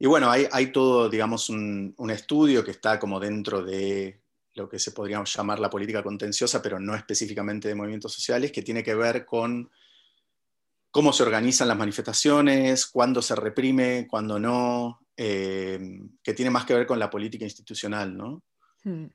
Y 0.00 0.06
bueno, 0.06 0.30
hay, 0.30 0.72
todo, 0.72 1.08
digamos, 1.08 1.50
un, 1.50 1.94
estudio 2.10 2.64
que 2.64 2.70
está 2.70 3.00
como 3.00 3.18
dentro 3.18 3.62
de 3.62 4.22
lo 4.54 4.68
que 4.68 4.78
se 4.78 4.92
podría 4.92 5.22
llamar 5.24 5.58
la 5.58 5.70
política 5.70 6.02
contenciosa, 6.04 6.62
pero 6.62 6.78
no 6.78 6.94
específicamente 6.94 7.68
de 7.68 7.74
movimientos 7.74 8.12
sociales, 8.12 8.52
que 8.52 8.62
tiene 8.62 8.84
que 8.84 8.94
ver 8.94 9.24
con 9.24 9.70
cómo 10.90 11.12
se 11.12 11.24
organizan 11.24 11.68
las 11.68 11.76
manifestaciones, 11.76 12.86
cuándo 12.86 13.22
se 13.22 13.34
reprime, 13.34 14.06
cuándo 14.08 14.38
no, 14.38 15.00
eh, 15.16 15.80
que 16.22 16.34
tiene 16.34 16.50
más 16.50 16.64
que 16.64 16.74
ver 16.74 16.86
con 16.86 17.00
la 17.00 17.10
política 17.10 17.44
institucional, 17.44 18.16
¿no? 18.16 18.42
Hmm. 18.84 19.06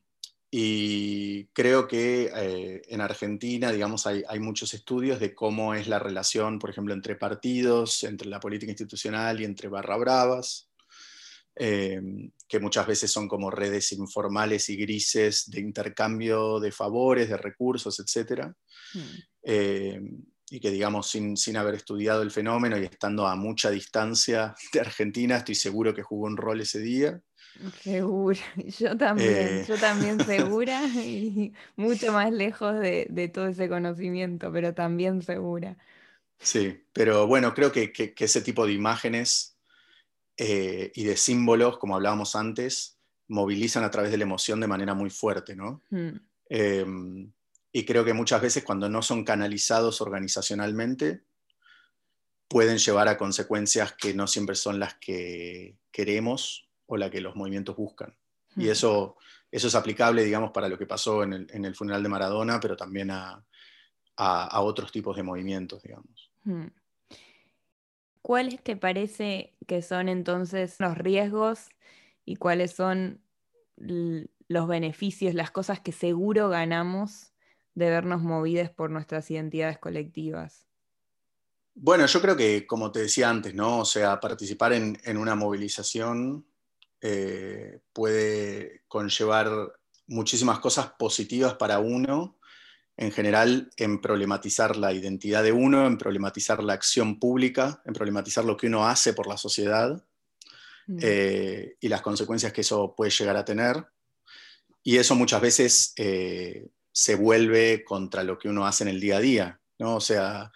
Y 0.52 1.46
creo 1.48 1.88
que 1.88 2.30
eh, 2.36 2.82
en 2.88 3.02
Argentina, 3.02 3.72
digamos, 3.72 4.06
hay, 4.06 4.24
hay, 4.28 4.40
muchos 4.40 4.74
estudios 4.74 5.20
de 5.20 5.34
cómo 5.34 5.74
es 5.74 5.88
la 5.88 5.98
relación, 5.98 6.60
por 6.60 6.70
ejemplo, 6.70 6.94
entre 6.94 7.16
partidos, 7.16 8.04
entre 8.04 8.28
la 8.28 8.40
política 8.40 8.72
institucional 8.72 9.42
y 9.42 9.46
entre 9.46 9.68
barra 9.68 9.98
bravas. 9.98 10.70
Em, 11.56 12.32
que 12.48 12.60
muchas 12.60 12.88
veces 12.88 13.12
son 13.12 13.28
como 13.28 13.52
redes 13.52 13.92
informales 13.92 14.70
y 14.70 14.76
grises 14.76 15.50
de 15.52 15.60
intercambio 15.60 16.60
de 16.60 16.72
favores, 16.72 17.30
de 17.30 17.38
recursos, 17.38 18.00
etc. 18.00 18.48
Hmm. 18.94 19.00
Em, 19.44 20.24
y 20.50 20.60
que 20.60 20.72
digamos, 20.72 21.10
sin, 21.10 21.38
sin, 21.38 21.58
haber 21.58 21.76
estudiado 21.76 22.22
el 22.22 22.32
fenómeno 22.32 22.78
y 22.78 22.86
estando 22.86 23.28
a 23.28 23.36
mucha 23.36 23.70
distancia 23.70 24.56
de 24.72 24.80
Argentina, 24.80 25.38
estoy 25.38 25.56
seguro 25.56 25.94
que 25.94 26.04
jugó 26.04 26.26
un 26.26 26.38
rol 26.38 26.62
ese 26.62 26.80
día. 26.80 27.22
Seguro, 27.82 28.40
yo 28.80 28.98
también, 28.98 29.32
eh. 29.32 29.66
yo 29.68 29.78
también 29.78 30.20
segura 30.26 30.86
y 30.96 31.54
mucho 31.76 32.12
más 32.12 32.32
lejos 32.32 32.80
de, 32.80 33.08
de, 33.10 33.28
todo 33.28 33.48
ese 33.48 33.70
conocimiento, 33.70 34.52
pero 34.52 34.74
también 34.74 35.22
segura. 35.22 35.78
Sí, 36.40 36.84
pero 36.94 37.28
bueno, 37.28 37.54
creo 37.54 37.72
que, 37.72 37.92
que, 37.92 38.14
que 38.14 38.26
ese 38.26 38.42
tipo 38.42 38.66
de 38.66 38.74
imágenes 38.74 39.53
eh, 40.38 40.92
y 40.96 41.04
de 41.04 41.18
símbolos, 41.18 41.78
como 41.78 41.96
hablábamos 41.96 42.36
antes, 42.36 42.98
movilizan 43.28 43.84
a 43.84 43.92
través 43.92 44.12
de 44.12 44.18
la 44.18 44.24
emoción 44.24 44.60
de 44.60 44.68
manera 44.68 44.94
muy 44.94 45.10
fuerte, 45.10 45.56
¿no? 45.56 45.82
Hmm. 45.90 46.18
Em, 46.50 47.32
y 47.72 47.86
creo 47.86 48.06
que 48.06 48.14
muchas 48.14 48.42
veces 48.42 48.64
cuando 48.64 48.90
no 48.90 49.02
son 49.02 49.24
canalizados 49.24 50.02
organizacionalmente, 50.02 51.24
pueden 52.48 52.78
llevar 52.78 53.08
a 53.08 53.18
consecuencias 53.18 53.94
que 53.94 54.14
no 54.14 54.28
siempre 54.28 54.56
son 54.56 54.80
las 54.80 54.96
que 54.96 55.76
queremos 55.92 56.70
o 56.86 56.98
las 56.98 57.10
que 57.10 57.22
los 57.22 57.36
movimientos 57.36 57.76
buscan. 57.76 58.16
Y 58.56 58.66
hmm. 58.66 58.72
eso, 58.72 59.18
eso 59.52 59.68
es 59.68 59.76
aplicable, 59.76 60.24
digamos, 60.24 60.52
para 60.52 60.70
lo 60.70 60.78
que 60.78 60.86
pasó 60.86 61.24
en 61.24 61.34
el, 61.34 61.76
funeral 61.76 62.04
de 62.04 62.10
Maradona, 62.10 62.60
pero 62.60 62.76
también 62.76 63.10
a, 63.12 63.44
otros 64.62 64.92
tipos 64.92 65.16
de 65.16 65.24
movimientos, 65.24 65.82
digamos. 65.82 66.32
Hmm. 66.44 66.68
¿Cuáles 68.24 68.64
te 68.64 68.78
parece 68.78 69.54
que 69.68 69.82
son 69.82 70.08
entonces 70.08 70.78
los 70.80 70.98
riesgos 70.98 71.68
y 72.24 72.38
cuáles 72.38 72.72
son 72.72 73.22
los 73.76 74.68
beneficios, 74.68 75.34
las 75.34 75.52
cosas 75.52 75.82
que 75.82 75.92
seguro 75.92 76.48
ganamos 76.48 77.34
de 77.76 77.90
vernos 77.90 78.22
movidas 78.22 78.70
por 78.70 78.90
nuestras 78.92 79.30
identidades 79.30 79.78
colectivas? 79.78 80.70
Bueno, 81.76 82.06
yo 82.06 82.22
creo 82.22 82.38
que, 82.38 82.66
como 82.66 82.94
te 82.94 83.02
decía 83.02 83.30
antes, 83.30 83.54
¿no? 83.54 83.80
O 83.80 83.86
sea, 83.86 84.22
participar 84.22 84.72
en, 84.72 85.18
una 85.18 85.36
movilización 85.36 86.46
eh, 87.02 87.82
puede 87.92 88.84
conllevar 88.88 89.50
muchísimas 90.08 90.60
cosas 90.60 90.94
positivas 90.98 91.56
para 91.56 91.80
uno 91.80 92.38
en 92.96 93.12
general 93.12 93.72
en 93.78 94.02
problematizar 94.02 94.78
la 94.78 94.94
identidad 94.94 95.44
de 95.44 95.52
uno, 95.52 95.88
en 95.88 95.98
problematizar 95.98 96.64
la 96.64 96.74
acción 96.74 97.20
pública, 97.20 97.82
en 97.86 97.94
problematizar 97.94 98.46
lo 98.46 98.56
que 98.56 98.68
uno 98.68 98.88
hace 98.88 99.14
por 99.14 99.28
la 99.28 99.38
sociedad 99.38 100.06
mm. 100.88 100.98
eh, 101.02 101.76
y 101.80 101.88
las 101.88 102.02
consecuencias 102.02 102.54
que 102.54 102.62
eso 102.62 102.94
puede 102.96 103.12
llegar 103.12 103.36
a 103.36 103.46
tener. 103.46 103.86
Y 104.84 104.98
eso 104.98 105.16
muchas 105.16 105.42
veces 105.42 105.94
eh, 105.96 106.68
se 106.92 107.16
vuelve 107.16 107.84
contra 107.84 108.24
lo 108.24 108.38
que 108.38 108.50
uno 108.50 108.66
hace 108.66 108.84
en 108.84 108.90
el 108.90 109.00
día 109.00 109.18
a 109.18 109.22
día, 109.22 109.62
¿no? 109.80 109.96
O 109.96 110.02
sea, 110.02 110.52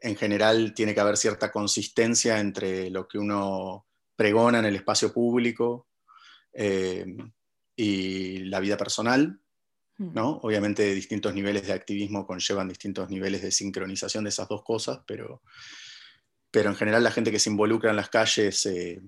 en 0.00 0.16
general 0.16 0.74
tiene 0.74 0.94
que 0.94 1.00
haber 1.00 1.16
cierta 1.16 1.50
consistencia 1.50 2.38
entre 2.38 2.90
lo 2.90 3.08
que 3.08 3.18
uno 3.18 3.86
pregona 4.14 4.58
en 4.58 4.66
el 4.66 4.76
espacio 4.76 5.12
público 5.12 5.88
eh, 6.52 7.06
y 7.76 8.38
la 8.40 8.60
vida 8.60 8.76
personal. 8.76 9.40
Mm. 9.98 10.16
Obviamente 10.16 10.94
distintos 10.94 11.34
niveles 11.34 11.66
de 11.66 11.72
activismo 11.72 12.24
conllevan 12.24 12.68
distintos 12.68 13.10
niveles 13.10 13.42
de 13.42 13.50
sincronización 13.50 14.24
de 14.24 14.30
esas 14.30 14.48
dos 14.48 14.62
cosas, 14.62 15.00
pero, 15.06 15.42
pero 16.52 16.70
en 16.70 16.76
general 16.76 17.02
la 17.02 17.10
gente 17.10 17.32
que 17.32 17.40
se 17.40 17.50
involucra 17.50 17.90
en 17.90 17.96
las 17.96 18.08
calles 18.08 18.64
eh, 18.66 19.02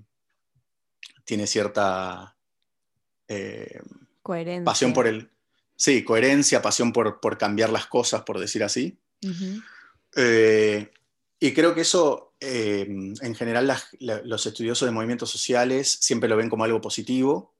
tiene 1.23 1.47
cierta 1.47 2.35
eh, 3.27 3.79
pasión 4.65 4.93
por 4.93 5.07
el... 5.07 5.29
Sí, 5.77 6.03
coherencia, 6.03 6.61
pasión 6.61 6.93
por, 6.93 7.19
cambiar 7.39 7.71
las 7.71 7.87
cosas, 7.87 8.21
por 8.21 8.39
decir 8.39 8.63
así. 8.63 8.99
Eh, 10.15 10.91
y 11.39 11.53
creo 11.53 11.73
que 11.73 11.81
eso, 11.81 12.35
en 12.39 13.35
general, 13.35 13.73
los 13.99 14.45
estudiosos 14.45 14.85
de 14.85 14.91
movimientos 14.91 15.31
sociales 15.31 15.89
siempre 15.89 16.29
lo 16.29 16.37
ven 16.37 16.51
como 16.51 16.65
algo 16.65 16.81
positivo, 16.81 17.55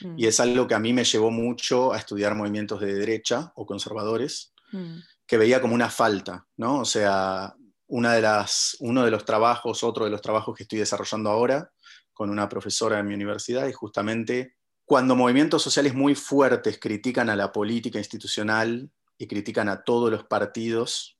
y 0.00 0.06
mm. 0.06 0.28
es 0.28 0.40
algo 0.40 0.66
que 0.66 0.74
a 0.74 0.78
mí 0.78 0.92
me 0.92 1.04
llevó 1.04 1.30
mucho 1.30 1.92
a 1.92 1.98
estudiar 1.98 2.34
movimientos 2.34 2.80
de 2.80 2.94
derecha 2.94 3.52
o 3.56 3.66
conservadores, 3.66 4.52
mm. 4.72 4.98
que 5.26 5.38
veía 5.38 5.60
como 5.60 5.74
una 5.74 5.90
falta, 5.90 6.46
¿no? 6.56 6.80
O 6.80 6.84
sea, 6.84 7.54
una 7.88 8.14
de 8.14 8.22
las, 8.22 8.76
uno 8.80 9.04
de 9.04 9.10
los 9.10 9.24
trabajos, 9.24 9.82
otro 9.82 10.04
de 10.04 10.10
los 10.10 10.22
trabajos 10.22 10.56
que 10.56 10.64
estoy 10.64 10.78
desarrollando 10.78 11.30
ahora 11.30 11.70
con 12.12 12.30
una 12.30 12.48
profesora 12.48 12.98
en 12.98 13.06
mi 13.06 13.14
universidad, 13.14 13.68
es 13.68 13.76
justamente 13.76 14.56
cuando 14.84 15.16
movimientos 15.16 15.62
sociales 15.62 15.94
muy 15.94 16.14
fuertes 16.14 16.78
critican 16.78 17.28
a 17.28 17.36
la 17.36 17.52
política 17.52 17.98
institucional 17.98 18.90
y 19.18 19.26
critican 19.26 19.68
a 19.68 19.82
todos 19.82 20.10
los 20.10 20.24
partidos, 20.24 21.18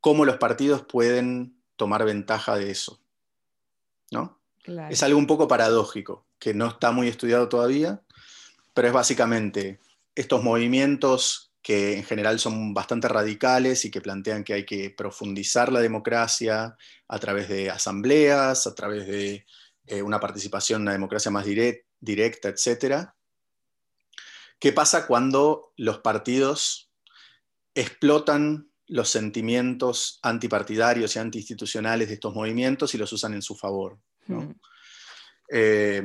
cómo 0.00 0.24
los 0.24 0.38
partidos 0.38 0.82
pueden 0.82 1.62
tomar 1.76 2.04
ventaja 2.04 2.56
de 2.56 2.70
eso, 2.70 3.00
¿no? 4.10 4.40
Es 4.90 5.02
algo 5.02 5.18
un 5.18 5.26
poco 5.26 5.46
paradójico, 5.46 6.25
que 6.38 6.54
no 6.54 6.68
está 6.68 6.92
muy 6.92 7.08
estudiado 7.08 7.48
todavía, 7.48 8.00
pero 8.74 8.88
es 8.88 8.94
básicamente 8.94 9.80
estos 10.14 10.42
movimientos 10.42 11.52
que 11.62 11.96
en 11.96 12.04
general 12.04 12.38
son 12.38 12.74
bastante 12.74 13.08
radicales 13.08 13.84
y 13.84 13.90
que 13.90 14.00
plantean 14.00 14.44
que 14.44 14.52
hay 14.52 14.64
que 14.64 14.90
profundizar 14.90 15.72
la 15.72 15.80
democracia 15.80 16.76
a 17.08 17.18
través 17.18 17.48
de 17.48 17.70
asambleas, 17.70 18.68
a 18.68 18.74
través 18.76 19.06
de 19.08 19.44
eh, 19.86 20.02
una 20.02 20.20
participación, 20.20 20.82
una 20.82 20.92
democracia 20.92 21.30
más 21.30 21.44
directa, 21.44 22.48
etc. 22.48 23.08
¿Qué 24.60 24.72
pasa 24.72 25.06
cuando 25.06 25.72
los 25.76 25.98
partidos 25.98 26.90
explotan 27.74 28.70
los 28.86 29.08
sentimientos 29.08 30.20
antipartidarios 30.22 31.16
y 31.16 31.18
antiinstitucionales 31.18 32.08
de 32.08 32.14
estos 32.14 32.32
movimientos 32.32 32.94
y 32.94 32.98
los 32.98 33.12
usan 33.12 33.34
en 33.34 33.42
su 33.42 33.56
favor? 33.56 33.98
Hmm. 34.26 34.52
Eh, 35.48 36.02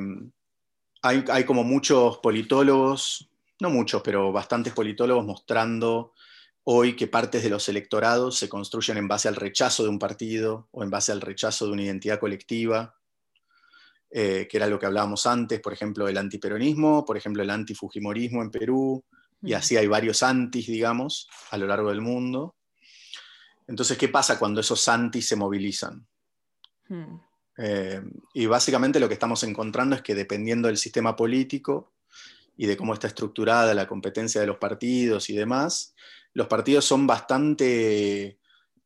hay, 1.04 1.44
como 1.46 1.64
muchos 1.64 2.20
politólogos, 2.20 3.28
no 3.60 3.70
muchos, 3.70 4.02
pero 4.04 4.32
bastantes 4.32 4.74
politólogos 4.74 5.26
mostrando 5.26 6.14
hoy 6.64 6.96
que 6.96 7.08
partes 7.08 7.42
de 7.42 7.50
los 7.50 7.68
electorados 7.70 8.38
se 8.38 8.48
construyen 8.48 8.98
en 8.98 9.08
base 9.08 9.28
al 9.28 9.36
rechazo 9.36 9.84
de 9.84 9.90
un 9.90 9.98
partido 9.98 10.68
o 10.72 10.84
en 10.84 10.92
base 10.92 11.12
al 11.12 11.22
rechazo 11.22 11.66
de 11.66 11.72
una 11.72 11.84
identidad 11.84 12.20
colectiva, 12.20 12.96
eh, 14.12 14.48
que 14.50 14.58
era 14.58 14.68
lo 14.68 14.78
que 14.78 14.86
hablábamos 14.86 15.26
antes, 15.26 15.60
por 15.60 15.74
ejemplo, 15.74 16.08
el 16.08 16.18
antiperonismo, 16.18 17.04
por 17.04 17.18
ejemplo, 17.18 17.42
el 17.42 17.50
antifujimorismo 17.50 18.44
en 18.44 18.52
Perú, 18.52 19.04
y 19.42 19.54
así 19.54 19.76
hay 19.76 19.88
varios 19.88 20.22
antis, 20.22 20.68
digamos, 20.68 21.28
a 21.50 21.58
lo 21.58 21.66
largo 21.66 21.90
del 21.90 22.02
mundo. 22.02 22.56
Entonces, 23.68 23.98
¿qué 23.98 24.10
pasa 24.10 24.38
cuando 24.38 24.62
esos 24.62 24.88
antis 24.88 25.28
se 25.28 25.36
movilizan? 25.36 26.06
Hmm. 26.90 27.31
Eh, 27.62 28.02
y 28.34 28.46
básicamente 28.48 29.00
lo 29.00 29.08
que 29.08 29.14
estamos 29.14 29.44
encontrando 29.44 29.96
es 29.96 30.02
que 30.02 30.16
dependiendo 30.16 30.68
del 30.68 30.78
sistema 30.78 31.16
político 31.16 31.92
y 32.58 32.66
de 32.66 32.76
cómo 32.78 32.94
está 32.94 33.08
estructurada 33.08 33.74
la 33.74 33.88
competencia 33.88 34.42
de 34.42 34.48
los 34.48 34.58
partidos 34.58 35.30
y 35.30 35.36
demás, 35.36 35.96
los 36.34 36.48
partidos 36.48 36.86
son 36.86 37.06
bastante 37.06 38.40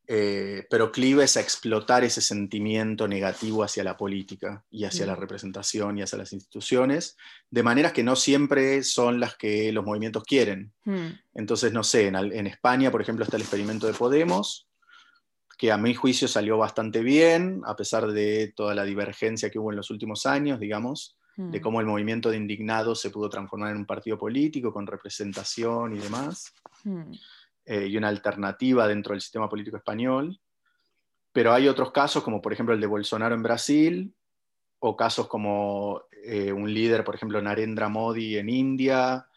eh, 0.07 0.67
pero 0.69 0.91
cliva 0.91 1.23
es 1.23 1.35
a 1.35 1.41
explotar 1.41 2.03
ese 2.03 2.21
sentimiento 2.21 3.07
negativo 3.07 3.63
hacia 3.63 3.83
la 3.83 3.97
política 3.97 4.63
y 4.69 4.85
hacia 4.85 5.07
la 5.07 5.15
representación 5.15 5.97
y 5.97 6.03
hacia 6.03 6.19
las 6.19 6.31
instituciones, 6.31 7.17
de 7.49 7.63
maneras 7.63 7.91
que 7.91 8.03
no 8.03 8.15
siempre 8.15 8.83
son 8.83 9.19
las 9.19 9.35
que 9.35 9.71
los 9.71 9.83
movimientos 9.83 10.23
quieren. 10.23 10.71
Hmm. 10.83 11.07
Entonces, 11.33 11.73
no 11.73 11.83
sé, 11.83 12.07
en, 12.07 12.47
España, 12.47 12.91
por 12.91 13.01
ejemplo, 13.01 13.25
está 13.25 13.37
el 13.37 13.43
experimento 13.43 13.87
de 13.87 13.93
Podemos, 13.93 14.67
que 15.57 15.71
a 15.71 15.77
mi 15.77 15.93
juicio 15.93 16.27
salió 16.27 16.57
bastante 16.57 17.01
bien, 17.01 17.61
a 17.65 17.75
pesar 17.75 18.07
de 18.07 18.53
toda 18.55 18.75
la 18.75 18.83
divergencia 18.83 19.49
que 19.49 19.59
hubo 19.59 19.71
en 19.71 19.77
los 19.77 19.89
últimos 19.89 20.25
años, 20.25 20.59
digamos, 20.59 21.17
de 21.37 21.59
Hmm. 21.59 21.61
cómo 21.61 21.81
el 21.81 21.85
movimiento 21.85 22.29
de 22.29 22.37
indignados 22.37 23.01
se 23.01 23.09
pudo 23.09 23.29
transformar 23.29 23.71
en 23.71 23.77
un 23.77 23.85
partido 23.85 24.17
político 24.17 24.71
con 24.71 24.87
representación 24.87 25.95
y 25.95 25.99
demás. 25.99 26.53
Hmm. 26.83 27.11
Eh, 27.65 27.87
y 27.87 27.97
una 27.97 28.09
alternativa 28.09 28.87
dentro 28.87 29.13
del 29.13 29.21
sistema 29.21 29.49
político 29.49 29.77
español. 29.77 30.39
Pero 31.31 31.51
hay 31.51 31.67
otros 31.67 31.91
casos, 31.91 32.23
como 32.23 32.41
por 32.41 32.53
ejemplo 32.53 32.75
el 32.75 32.81
de 32.81 32.87
Bolsonaro 32.87 33.33
en 33.33 33.43
Brasil, 33.43 34.13
o 34.79 34.95
casos 34.95 35.27
como 35.27 36.03
eh, 36.23 36.51
un 36.51 36.71
líder, 36.71 37.03
por 37.03 37.15
ejemplo, 37.15 37.41
Narendra 37.41 37.89
Modi 37.89 38.37
en 38.37 38.49
India, 38.49 39.27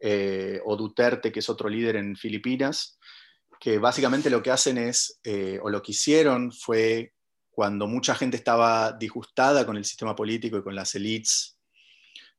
eh, 0.00 0.60
o 0.64 0.76
Duterte, 0.76 1.30
que 1.30 1.38
es 1.38 1.48
otro 1.48 1.68
líder 1.68 1.96
en 1.96 2.16
Filipinas, 2.16 2.95
que 3.60 3.78
básicamente 3.78 4.30
lo 4.30 4.42
que 4.42 4.50
hacen 4.50 4.78
es, 4.78 5.20
o 5.62 5.70
lo 5.70 5.82
que 5.82 5.92
hicieron 5.92 6.52
fue, 6.52 7.12
cuando 7.50 7.86
mucha 7.86 8.14
gente 8.14 8.36
estaba 8.36 8.92
disgustada 8.92 9.64
con 9.64 9.76
el 9.76 9.84
sistema 9.84 10.14
político 10.14 10.58
y 10.58 10.62
con 10.62 10.74
las 10.74 10.94
élites 10.94 11.58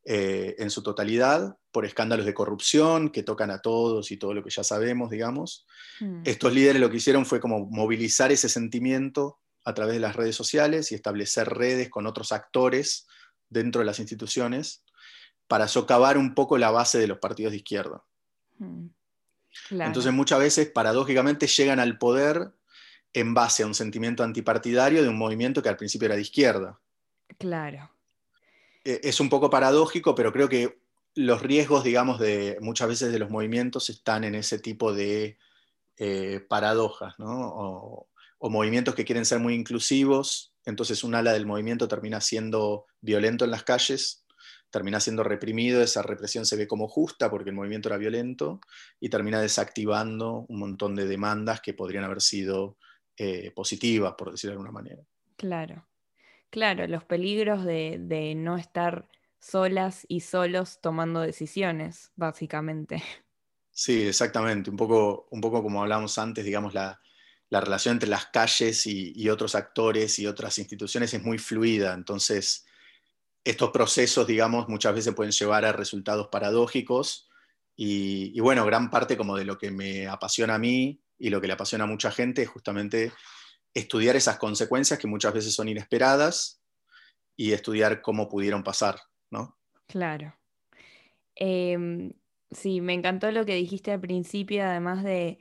en 0.04 0.70
su 0.70 0.82
totalidad, 0.84 1.58
por 1.78 1.86
escándalos 1.86 2.26
de 2.26 2.34
corrupción 2.34 3.10
que 3.10 3.22
tocan 3.22 3.52
a 3.52 3.62
todos 3.62 4.10
y 4.10 4.18
todo 4.18 4.34
lo 4.34 4.44
que 4.44 4.50
ya 4.50 4.64
sabemos, 4.64 5.12
digamos. 5.12 5.68
Hmm. 6.00 6.24
Estos 6.26 6.52
líderes 6.52 6.82
lo 6.82 6.90
que 6.90 6.98
hicieron 6.98 7.24
fue 7.24 7.40
como 7.40 7.68
movilizar 7.68 8.32
ese 8.32 8.50
sentimiento 8.50 9.38
a 9.64 9.76
través 9.76 9.94
de 9.94 10.00
las 10.00 10.16
redes 10.16 10.36
sociales 10.36 10.92
y 10.92 10.96
establecer 10.96 11.50
redes 11.50 11.92
con 11.92 12.08
otros 12.08 12.32
actores 12.32 13.06
dentro 13.48 13.78
de 13.78 13.86
las 13.86 14.00
instituciones 14.00 14.84
para 15.48 15.68
socavar 15.68 16.18
un 16.18 16.34
poco 16.34 16.58
la 16.58 16.72
base 16.72 16.98
de 16.98 17.06
los 17.06 17.20
partidos 17.20 17.52
de 17.52 17.58
izquierda. 17.58 18.04
Hmm. 18.58 18.88
Claro. 19.70 19.90
Entonces 19.90 20.14
muchas 20.14 20.40
veces, 20.40 20.70
paradójicamente, 20.70 21.48
llegan 21.48 21.80
al 21.80 21.98
poder 21.98 22.52
en 23.14 23.34
base 23.34 23.64
a 23.64 23.68
un 23.68 23.74
sentimiento 23.74 24.24
antipartidario 24.24 25.02
de 25.02 25.10
un 25.10 25.18
movimiento 25.18 25.62
que 25.62 25.70
al 25.70 25.78
principio 25.78 26.06
era 26.06 26.16
de 26.16 26.22
izquierda. 26.22 26.80
Claro. 27.38 27.90
Eh, 28.84 29.02
Es 29.04 29.20
un 29.20 29.30
poco 29.30 29.50
paradójico, 29.50 30.16
pero 30.16 30.32
creo 30.32 30.50
que 30.50 30.80
los 31.16 31.42
riesgos, 31.42 31.84
digamos, 31.84 32.20
de 32.20 32.58
muchas 32.62 32.88
veces 32.88 33.12
de 33.12 33.20
los 33.20 33.30
movimientos 33.30 33.90
están 33.90 34.24
en 34.24 34.36
ese 34.36 34.60
tipo 34.60 34.94
de 34.94 35.38
eh, 35.98 36.46
paradojas, 36.48 37.18
¿no? 37.18 37.50
O, 37.50 38.08
o, 38.38 38.50
movimientos 38.52 38.94
que 38.94 39.04
quieren 39.04 39.26
ser 39.26 39.40
muy 39.40 39.56
inclusivos, 39.56 40.54
entonces 40.64 41.04
un 41.04 41.16
ala 41.16 41.34
del 41.34 41.48
movimiento 41.48 41.88
termina 41.88 42.22
siendo 42.22 42.86
violento 43.02 43.46
en 43.46 43.52
las 43.52 43.64
calles, 43.64 44.24
termina 44.70 45.00
siendo 45.00 45.24
reprimido, 45.24 45.82
esa 45.82 46.02
represión 46.02 46.46
se 46.46 46.56
ve 46.56 46.68
como 46.68 46.88
justa 46.88 47.30
porque 47.30 47.50
el 47.50 47.56
movimiento 47.56 47.90
era 47.90 47.98
violento 47.98 48.60
y 49.00 49.10
termina 49.10 49.42
desactivando 49.42 50.46
un 50.48 50.60
montón 50.60 50.96
de 50.96 51.08
demandas 51.08 51.62
que 51.62 51.74
podrían 51.74 52.04
haber 52.04 52.22
sido 52.22 52.78
eh, 53.18 53.52
positivas, 53.52 54.14
por 54.18 54.32
decirlo 54.32 54.52
de 54.52 54.56
alguna 54.58 54.72
manera. 54.72 55.04
Claro, 55.38 55.88
claro, 56.50 56.86
los 56.88 57.04
peligros 57.04 57.66
de, 57.66 57.98
de 58.00 58.36
no 58.36 58.58
estar 58.58 59.10
solas 59.40 60.06
y 60.08 60.20
solos 60.22 60.80
tomando 60.82 61.22
decisiones, 61.22 62.12
básicamente. 62.16 63.02
Sí, 63.72 64.08
exactamente. 64.08 64.70
Un 64.70 64.78
poco, 64.78 65.28
un 65.32 65.42
poco 65.42 65.64
como 65.64 65.82
hablábamos 65.82 66.18
antes, 66.18 66.44
digamos, 66.44 66.74
la, 66.74 67.00
la 67.50 67.62
relación 67.62 67.94
entre 67.94 68.10
las 68.10 68.28
calles 68.28 68.86
y, 68.86 69.14
y, 69.16 69.30
otros 69.30 69.56
actores 69.56 70.20
y 70.20 70.28
otras 70.28 70.58
instituciones 70.58 71.14
es 71.14 71.24
muy 71.24 71.38
fluida. 71.38 71.94
Entonces, 71.94 72.67
estos 73.44 73.72
procesos, 73.72 74.28
digamos, 74.28 74.68
muchas 74.68 74.94
veces 74.94 75.14
pueden 75.14 75.32
llevar 75.32 75.66
a 75.66 75.72
resultados 75.72 76.28
paradójicos. 76.28 77.30
Y, 77.76 78.40
bueno, 78.40 78.66
gran 78.66 78.90
parte 78.90 79.16
como 79.16 79.38
de 79.38 79.46
lo 79.46 79.58
que 79.58 79.72
me 79.72 80.08
apasiona 80.08 80.56
a 80.56 80.60
mí 80.60 81.00
y 81.20 81.30
lo 81.30 81.40
que 81.40 81.48
le 81.48 81.54
apasiona 81.54 81.84
a 81.84 81.88
mucha 81.88 82.12
gente 82.12 82.42
es 82.42 82.50
justamente 82.50 83.12
estudiar 83.74 84.16
esas 84.16 84.38
consecuencias 84.38 84.98
que 84.98 85.08
muchas 85.08 85.34
veces 85.34 85.54
son 85.54 85.70
inesperadas 85.70 86.62
y 87.36 87.52
estudiar 87.52 88.02
cómo 88.02 88.28
pudieron 88.28 88.64
pasar, 88.64 89.00
¿no? 89.30 89.58
Claro. 89.86 90.36
Eh, 91.36 92.12
sí, 92.50 92.82
me 92.82 92.94
encantó 92.94 93.32
lo 93.32 93.46
que 93.46 93.54
dijiste 93.54 93.92
al 93.92 94.00
principio, 94.00 94.64
además 94.64 95.04
de 95.04 95.40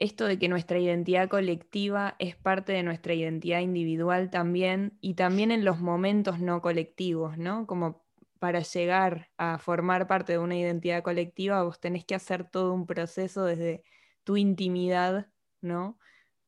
esto 0.00 0.26
de 0.26 0.38
que 0.38 0.48
nuestra 0.48 0.78
identidad 0.80 1.28
colectiva 1.28 2.16
es 2.18 2.36
parte 2.36 2.72
de 2.72 2.82
nuestra 2.82 3.14
identidad 3.14 3.60
individual 3.60 4.30
también, 4.30 4.98
y 5.00 5.14
también 5.14 5.52
en 5.52 5.64
los 5.64 5.80
momentos 5.80 6.40
no 6.40 6.62
colectivos, 6.62 7.38
¿no? 7.38 7.66
Como 7.66 8.06
para 8.40 8.60
llegar 8.60 9.30
a 9.38 9.58
formar 9.58 10.08
parte 10.08 10.32
de 10.34 10.38
una 10.38 10.56
identidad 10.58 11.02
colectiva, 11.02 11.62
vos 11.62 11.80
tenés 11.80 12.04
que 12.06 12.14
hacer 12.16 12.50
todo 12.50 12.72
un 12.74 12.86
proceso 12.86 13.44
desde 13.44 13.84
tu 14.24 14.36
intimidad, 14.38 15.30
¿no? 15.60 15.98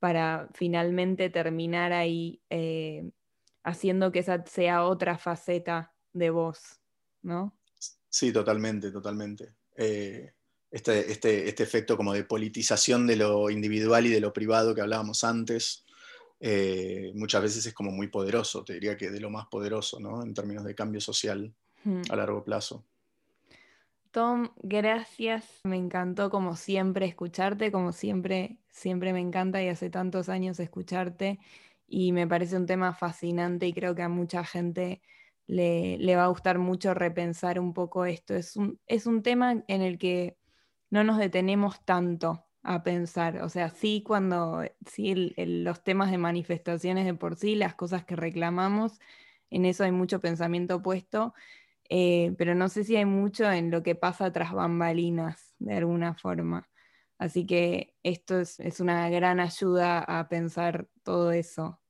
Para 0.00 0.48
finalmente 0.55 1.30
terminar 1.30 1.92
ahí 1.92 2.42
eh, 2.50 3.12
haciendo 3.64 4.12
que 4.12 4.20
esa 4.20 4.44
sea 4.46 4.84
otra 4.84 5.18
faceta 5.18 5.94
de 6.12 6.30
vos, 6.30 6.80
¿no? 7.22 7.59
Sí, 8.09 8.32
totalmente, 8.32 8.90
totalmente. 8.92 9.57
Eh, 9.76 10.34
este, 10.73 11.12
este, 11.12 11.49
este, 11.49 11.62
efecto 11.62 11.97
como 11.97 12.12
de 12.12 12.25
politización 12.25 13.07
de 13.07 13.16
lo 13.16 13.51
individual 13.51 14.07
y 14.07 14.11
de 14.11 14.20
lo 14.20 14.33
privado 14.33 14.75
que 14.75 14.81
hablábamos 14.81 15.23
antes, 15.23 15.85
eh, 16.41 17.12
muchas 17.14 17.43
veces 17.43 17.64
es 17.66 17.75
como 17.75 17.93
muy 17.93 18.09
poderoso, 18.09 18.64
te 18.64 18.75
diría 18.75 18.97
que 18.97 19.11
de 19.11 19.20
lo 19.20 19.31
más 19.31 19.47
poderoso, 19.47 20.01
¿no? 20.01 20.25
En 20.25 20.35
términos 20.35 20.64
de 20.64 20.75
cambio 20.75 21.01
social 21.01 21.55
Hmm. 21.85 22.03
a 22.11 22.16
largo 22.16 22.45
plazo. 22.45 22.85
Tom, 24.11 24.51
gracias. 24.62 25.61
Me 25.64 25.77
encantó 25.77 26.31
como 26.31 26.55
siempre 26.55 27.07
escucharte, 27.07 27.73
como 27.73 27.93
siempre, 27.93 28.59
siempre 28.70 29.12
me 29.12 29.20
encanta 29.20 29.62
y 29.62 29.68
hace 29.68 29.91
tantos 29.91 30.29
años 30.29 30.61
escucharte 30.61 31.41
y 31.89 32.12
me 32.12 32.27
parece 32.27 32.57
un 32.57 32.66
tema 32.66 32.95
fascinante 32.95 33.66
y 33.66 33.73
creo 33.73 33.95
que 33.95 34.03
a 34.03 34.09
mucha 34.09 34.45
gente 34.45 35.01
le, 35.47 35.99
le 35.99 36.16
va 36.16 36.25
a 36.25 36.29
gustar 36.29 36.59
mucho 36.59 36.95
repensar 36.95 37.59
un 37.59 37.73
poco 37.73 38.05
esto. 38.05 38.35
Es 38.35 38.57
un, 38.57 38.79
es 38.87 39.07
un 39.07 39.23
tema 39.23 39.64
en 39.66 39.83
el 39.83 39.99
que 39.99 40.37
no 40.93 41.05
nos 41.05 41.18
detenemos 41.18 41.84
tanto 41.86 42.45
a 42.62 42.82
pensar. 42.84 43.43
O 43.43 43.49
sea, 43.49 43.70
sí 43.70 44.05
cuando, 44.07 44.62
sí 44.86 45.11
el, 45.11 45.34
el, 45.38 45.64
los 45.64 45.82
temas 45.82 46.11
de 46.11 46.18
manifestaciones 46.18 47.07
de 47.07 47.14
por 47.14 47.36
sí, 47.36 47.57
las 47.57 47.74
cosas 47.74 48.05
que 48.05 48.14
reclamamos, 48.14 49.01
en 49.51 49.64
eso 49.64 49.84
hay 49.84 49.93
mucho 49.93 50.20
pensamiento 50.20 50.76
opuesto. 50.76 51.34
Eh, 51.90 52.34
pero 52.38 52.55
no 52.55 52.68
sé 52.68 52.84
si 52.84 52.97
hay 52.97 53.07
mucho 53.07 53.51
en 53.53 53.70
lo 53.70 53.82
que 53.82 53.95
pasa 53.95 54.32
tras 54.32 54.53
bambalinas, 54.53 55.55
de 55.59 55.76
alguna 55.76 56.14
forma. 56.14 56.68
Así 57.18 57.47
que 57.47 57.97
esto 58.03 58.40
es, 58.40 58.61
es, 58.61 58.80
una 58.80 59.09
gran 59.11 59.40
ayuda 59.40 60.01
a 60.01 60.28
pensar 60.28 60.88
todo 61.05 61.32
eso. 61.32 61.82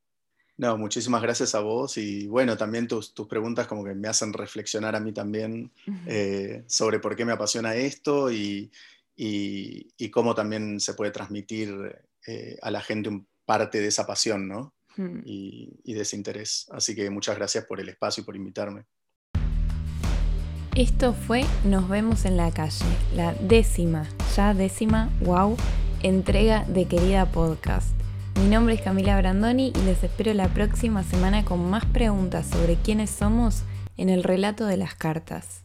No, 0.62 0.78
muchísimas 0.78 1.20
gracias 1.22 1.56
a 1.56 1.58
vos 1.60 1.98
y 1.98 2.28
bueno, 2.28 2.56
también 2.56 2.86
tus, 2.86 3.14
tus 3.14 3.26
preguntas 3.26 3.66
como 3.66 3.82
que 3.82 3.96
me 3.96 4.06
hacen 4.06 4.32
reflexionar 4.32 4.94
a 4.94 5.00
mí 5.00 5.10
también 5.10 5.72
eh, 6.06 6.62
sobre 6.68 7.00
por 7.00 7.16
qué 7.16 7.24
me 7.24 7.32
apasiona 7.32 7.74
esto 7.74 8.30
y, 8.30 8.70
y, 9.16 9.88
y 9.98 10.10
cómo 10.12 10.36
también 10.36 10.78
se 10.78 10.94
puede 10.94 11.10
transmitir 11.10 11.98
eh, 12.28 12.56
a 12.62 12.70
la 12.70 12.80
gente 12.80 13.08
un 13.08 13.26
parte 13.44 13.80
de 13.80 13.88
esa 13.88 14.06
pasión, 14.06 14.46
¿no? 14.46 14.72
Hmm. 14.94 15.22
Y, 15.24 15.80
y 15.82 15.94
de 15.94 16.02
ese 16.02 16.14
interés. 16.14 16.68
Así 16.70 16.94
que 16.94 17.10
muchas 17.10 17.36
gracias 17.36 17.64
por 17.64 17.80
el 17.80 17.88
espacio 17.88 18.20
y 18.20 18.24
por 18.24 18.36
invitarme. 18.36 18.84
Esto 20.76 21.12
fue 21.12 21.44
Nos 21.64 21.88
vemos 21.88 22.24
en 22.24 22.36
la 22.36 22.52
calle, 22.52 22.84
la 23.16 23.34
décima, 23.34 24.08
ya 24.36 24.54
décima, 24.54 25.10
wow, 25.22 25.56
entrega 26.04 26.64
de 26.66 26.86
Querida 26.86 27.26
Podcast. 27.32 27.96
Mi 28.40 28.48
nombre 28.48 28.74
es 28.74 28.80
Camila 28.80 29.16
Brandoni 29.16 29.72
y 29.74 29.82
les 29.84 30.02
espero 30.02 30.34
la 30.34 30.48
próxima 30.48 31.02
semana 31.02 31.44
con 31.44 31.68
más 31.70 31.84
preguntas 31.84 32.46
sobre 32.46 32.76
quiénes 32.76 33.10
somos 33.10 33.62
en 33.96 34.08
el 34.08 34.24
relato 34.24 34.66
de 34.66 34.76
las 34.76 34.94
cartas. 34.94 35.62